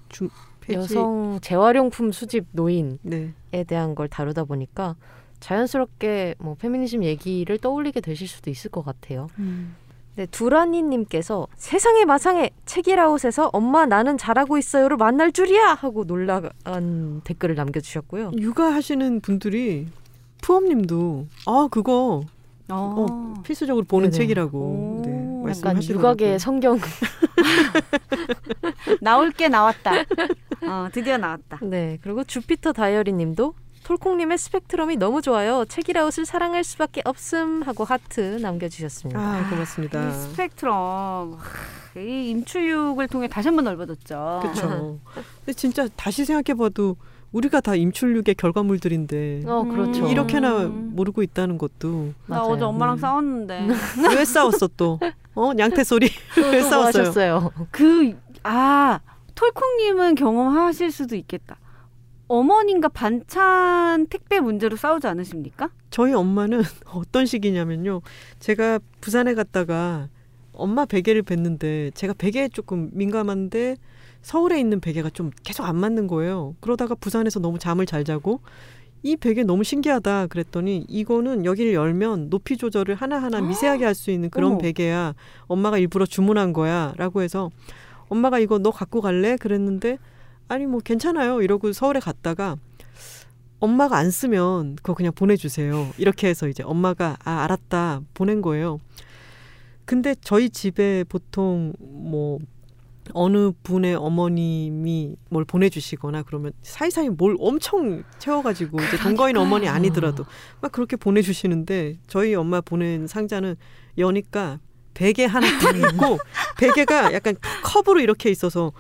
중 0.09 0.29
폐지 0.61 0.75
여성 0.79 1.41
재활용품 1.43 2.13
수집 2.13 2.47
노인에 2.53 2.99
네. 3.03 3.65
대한 3.67 3.97
걸 3.97 4.07
다루다 4.07 4.45
보니까 4.45 4.95
자연스럽게 5.41 6.37
뭐 6.39 6.55
페미니즘 6.55 7.03
얘기를 7.03 7.59
떠올리게 7.59 8.01
되실 8.01 8.29
수도 8.29 8.51
있을 8.51 8.71
것 8.71 8.85
같아요. 8.85 9.27
음. 9.41 9.75
네, 10.15 10.27
두라니님께서 10.27 11.49
세상의 11.57 12.05
마상에 12.05 12.51
책이라웃에서 12.67 13.51
엄마 13.53 13.85
나는 13.85 14.17
잘하고 14.17 14.59
있어요를 14.59 14.97
만날 14.97 15.33
줄이야 15.33 15.75
하고 15.75 16.05
놀라운 16.05 17.21
댓글을 17.25 17.57
남겨주셨고요. 17.57 18.31
육아하시는 18.39 19.23
분들이 19.23 19.89
푸엄님도 20.41 21.27
아 21.47 21.67
그거 21.69 22.23
어. 22.75 23.35
필수적으로 23.45 23.85
보는 23.85 24.11
네네. 24.11 24.17
책이라고 24.17 24.59
오. 24.59 25.03
네, 25.05 25.13
약간 25.13 25.43
말씀하시더라고요. 25.45 26.09
육아계의 26.11 26.39
성경. 26.39 26.79
나올 29.01 29.31
게 29.31 29.49
나왔다. 29.49 29.93
어, 30.63 30.89
드디어 30.93 31.17
나왔다. 31.17 31.59
네, 31.63 31.99
그리고 32.03 32.25
주피터 32.25 32.73
다이어리님도 32.73 33.55
톨콩님의 33.85 34.39
스펙트럼이 34.39 34.97
너무 34.97 35.23
좋아요. 35.23 35.65
책이라웃을 35.65 36.27
사랑할 36.27 36.63
수밖에 36.65 37.03
없음 37.05 37.63
하고 37.63 37.85
하트 37.85 38.39
남겨주셨습니다. 38.41 39.19
아이 39.21 39.45
고맙습니다. 39.49 40.11
스펙트럼 40.13 41.39
하, 41.95 42.01
이 42.01 42.31
임출육을 42.31 43.09
통해 43.09 43.27
다시 43.27 43.49
한 43.49 43.57
번 43.57 43.65
넓어졌죠. 43.65 44.41
그렇죠. 44.43 44.99
근데 45.45 45.53
진짜 45.55 45.89
다시 45.97 46.25
생각해봐도 46.25 46.97
우리가 47.33 47.61
다 47.61 47.75
임출육의 47.75 48.35
결과물들인데 48.37 49.43
어, 49.47 49.63
그렇죠. 49.65 50.05
음. 50.07 50.11
이렇게나 50.11 50.67
모르고 50.67 51.23
있다는 51.23 51.59
것도 51.59 52.13
나 52.27 52.39
맞아요. 52.39 52.53
어제 52.53 52.65
엄마랑 52.65 52.97
음. 52.97 52.99
싸웠는데 52.99 53.69
왜 54.17 54.25
싸웠어 54.25 54.69
또? 54.77 54.99
어 55.35 55.53
냥태 55.55 55.85
소리 55.85 56.11
왜또 56.37 56.69
싸웠어요? 56.69 57.03
하셨어요? 57.03 57.53
그아 57.71 59.01
톨콩님은 59.35 60.17
경험하실 60.17 60.91
수도 60.91 61.15
있겠다. 61.17 61.57
어머님과 62.29 62.89
반찬 62.89 64.07
택배 64.09 64.39
문제로 64.39 64.77
싸우지 64.77 65.07
않으십니까? 65.07 65.71
저희 65.91 66.13
엄마는 66.13 66.63
어떤 66.95 67.27
식이냐면요. 67.27 68.03
제가 68.39 68.79
부산에 69.01 69.35
갔다가 69.35 70.09
엄마 70.53 70.85
베개를 70.85 71.23
뵀는데 71.23 71.95
제가 71.95 72.13
베개에 72.17 72.49
조금 72.49 72.91
민감한데 72.93 73.77
서울에 74.23 74.61
있는 74.61 74.81
베개가 74.81 75.11
좀 75.11 75.31
계속 75.43 75.65
안 75.65 75.77
맞는 75.77 76.07
거예요. 76.07 76.55
그러다가 76.61 76.95
부산에서 76.95 77.41
너무 77.41 77.59
잠을 77.59 77.87
잘 77.87 78.05
자고 78.05 78.41
이 79.03 79.17
베개 79.17 79.45
너무 79.45 79.65
신기하다 79.65 80.27
그랬더니 80.27 80.85
이거는 80.89 81.47
여기를 81.47 81.73
열면 81.73 82.29
높이 82.29 82.57
조절을 82.59 82.95
하나하나 82.97 83.41
미세하게 83.41 83.85
할 83.87 83.95
수 83.95 84.11
있는 84.11 84.29
그런 84.29 84.53
어머. 84.53 84.59
베개야. 84.59 85.15
엄마가 85.47 85.79
일부러 85.79 86.05
주문한 86.05 86.53
거야. 86.53 86.93
라고 86.97 87.23
해서 87.23 87.51
엄마가 88.09 88.39
이거 88.39 88.59
너 88.59 88.71
갖고 88.71 89.01
갈래? 89.01 89.37
그랬는데 89.37 89.99
아니 90.49 90.67
뭐 90.67 90.81
괜찮아요. 90.81 91.41
이러고 91.43 91.73
서울에 91.73 91.99
갔다가 92.01 92.57
엄마가 93.59 93.97
안 93.97 94.11
쓰면 94.11 94.77
그거 94.77 94.95
그냥 94.95 95.13
보내주세요. 95.15 95.89
이렇게 95.97 96.29
해서 96.29 96.49
이제 96.49 96.63
엄마가 96.63 97.17
아 97.25 97.43
알았다 97.45 98.03
보낸 98.15 98.43
거예요. 98.43 98.79
근데 99.87 100.15
저희 100.21 100.51
집에 100.51 101.05
보통 101.09 101.73
뭐 101.79 102.39
어느 103.15 103.53
분의 103.63 103.95
어머님이 103.95 105.17
뭘 105.29 105.45
보내주시거나 105.45 106.23
그러면 106.23 106.53
사이사이 106.63 107.09
뭘 107.11 107.37
엄청 107.39 108.03
채워가지고 108.19 108.81
이제 108.81 108.97
동거인 108.99 109.37
어머니 109.37 109.69
아니더라도 109.69 110.25
막 110.61 110.73
그렇게 110.73 110.97
보내주시는데 110.97 111.99
저희 112.07 112.35
엄마 112.35 112.61
보낸 112.61 113.07
상자는 113.07 113.57
여니까 113.99 114.61
베개 114.95 115.25
하나 115.27 115.47
딱 115.59 115.77
있고 115.77 116.19
베개가 116.59 117.13
약간 117.13 117.37
컵으로 117.63 118.01
이렇게 118.01 118.31
있어서 118.31 118.73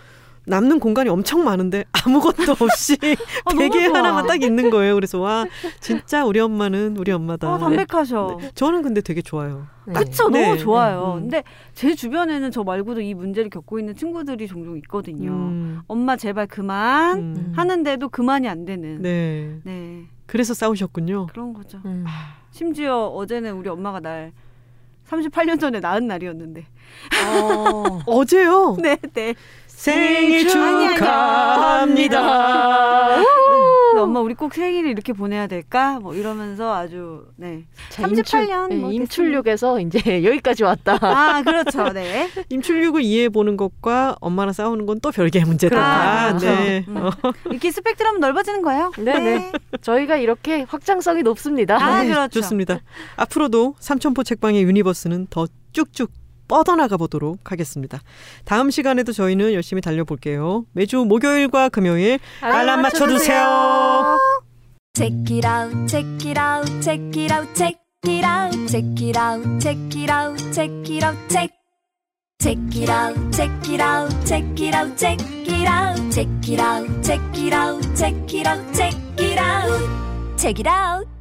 남는 0.46 0.80
공간이 0.80 1.08
엄청 1.10 1.44
많은데 1.44 1.84
아무것도 1.92 2.52
없이 2.60 2.96
아, 3.44 3.50
베개. 3.56 3.86
하나만 3.86 4.26
딱 4.26 4.42
있는 4.42 4.70
거예요. 4.70 4.94
그래서 4.94 5.20
와 5.20 5.46
진짜 5.80 6.24
우리 6.24 6.40
엄마는 6.40 6.96
우리 6.96 7.12
엄마다. 7.12 7.52
어, 7.52 7.58
담백하셔. 7.58 8.38
네. 8.40 8.50
저는 8.54 8.82
근데 8.82 9.00
되게 9.00 9.22
좋아요. 9.22 9.66
네. 9.92 9.98
그쵸 9.98 10.28
네. 10.28 10.42
너무 10.46 10.58
좋아요. 10.58 11.14
음. 11.16 11.20
근데 11.22 11.42
제 11.74 11.94
주변에는 11.94 12.50
저 12.50 12.62
말고도 12.62 13.00
이 13.00 13.14
문제를 13.14 13.50
겪고 13.50 13.78
있는 13.78 13.94
친구들이 13.94 14.46
종종 14.46 14.76
있거든요. 14.78 15.30
음, 15.30 15.80
엄마 15.86 16.16
제발 16.16 16.46
그만 16.46 17.18
음. 17.18 17.52
하는데도 17.56 18.08
그만이 18.08 18.48
안 18.48 18.64
되는. 18.64 19.02
네. 19.02 19.58
네. 19.64 20.04
그래서 20.26 20.54
싸우셨군요. 20.54 21.26
그런 21.26 21.52
거죠. 21.52 21.80
음. 21.84 22.04
심지어 22.50 23.06
어제는 23.06 23.54
우리 23.54 23.68
엄마가 23.68 24.00
날 24.00 24.32
38년 25.08 25.58
전에 25.58 25.80
낳은 25.80 26.06
날이었는데. 26.06 26.66
어. 27.26 28.00
어제요. 28.06 28.76
네, 28.80 28.96
네. 29.12 29.34
생일 29.80 30.46
아니, 30.50 30.86
아니. 30.88 30.94
축하합니다. 30.96 32.20
엄마 33.98 34.20
우리 34.20 34.34
꼭 34.34 34.52
생일을 34.54 34.90
이렇게 34.90 35.14
보내야 35.14 35.46
될까? 35.46 35.98
뭐 36.00 36.14
이러면서 36.14 36.74
아주 36.74 37.24
네. 37.36 37.64
자, 37.88 38.02
38년 38.02 38.68
네, 38.68 38.76
뭐 38.76 38.92
임출육에서 38.92 39.80
이제 39.80 39.98
여기까지 40.24 40.64
왔다. 40.64 40.98
아 41.00 41.42
그렇죠. 41.42 41.92
네. 41.94 42.28
임출육을 42.50 43.00
이해해 43.02 43.30
보는 43.30 43.56
것과 43.56 44.16
엄마랑 44.20 44.52
싸우는 44.52 44.84
건 44.86 45.00
또 45.00 45.10
별개의 45.10 45.46
문제다. 45.46 45.78
아, 45.80 46.28
그렇죠. 46.28 46.46
네. 46.46 46.84
음. 46.86 46.96
어, 46.98 47.10
이렇게 47.46 47.70
스펙트럼 47.70 48.20
넓어지는 48.20 48.60
거예요. 48.60 48.92
네 48.98 49.18
네. 49.18 49.52
저희가 49.80 50.16
이렇게 50.16 50.66
확장성이 50.68 51.22
높습니다. 51.22 51.82
아, 51.82 52.02
네, 52.02 52.08
그렇죠. 52.10 52.40
좋습니다. 52.40 52.80
앞으로도 53.16 53.76
삼천포 53.78 54.24
책방의 54.24 54.62
유니버스는 54.64 55.28
더 55.30 55.46
쭉쭉 55.72 56.10
뻗어나가 56.50 56.96
보도록 56.96 57.52
하겠습니다. 57.52 58.00
다음 58.44 58.70
시간에도 58.70 59.12
저희는 59.12 59.54
열심히 59.54 59.80
달려볼게요. 59.80 60.66
매주 60.72 61.04
목요일과 61.04 61.68
금요일 61.68 62.18
알람 62.40 62.82
맞춰주세요. 62.82 64.18
Check 64.92 65.36
it 65.36 65.46
out, 65.46 65.86
check 65.86 66.28
it 66.28 66.38
out, 66.38 66.82
check 66.82 67.22
it 67.22 67.32
out, 67.32 67.54
check 67.54 67.78
it 68.04 68.26
out, 68.26 68.66
check 68.66 68.84
it 69.00 69.16
out, 69.16 69.60
check 69.60 69.96
it 69.96 70.10
out, 70.10 70.52
check 70.52 70.90
it 70.90 71.04
out, 71.04 71.28
check. 71.28 71.50
Check 72.40 72.58
it 72.74 72.90
out, 72.90 73.14
check 73.32 73.50
it 73.68 73.80
out, 73.82 74.10
check 74.24 74.42
it 74.58 74.74
out, 74.74 74.96
check 74.96 75.20
it 75.46 75.68
out, 75.68 76.10
check 76.10 76.26
it 76.48 76.58
out, 76.58 76.88
check 77.04 77.20
it 77.38 77.52
out, 77.52 77.94
check 77.94 78.32
it 78.32 78.46
out, 78.46 78.74
check 78.74 79.20
it 79.20 79.38
out, 79.38 79.78
check 80.38 80.58
it 80.58 80.66
out. 80.66 81.19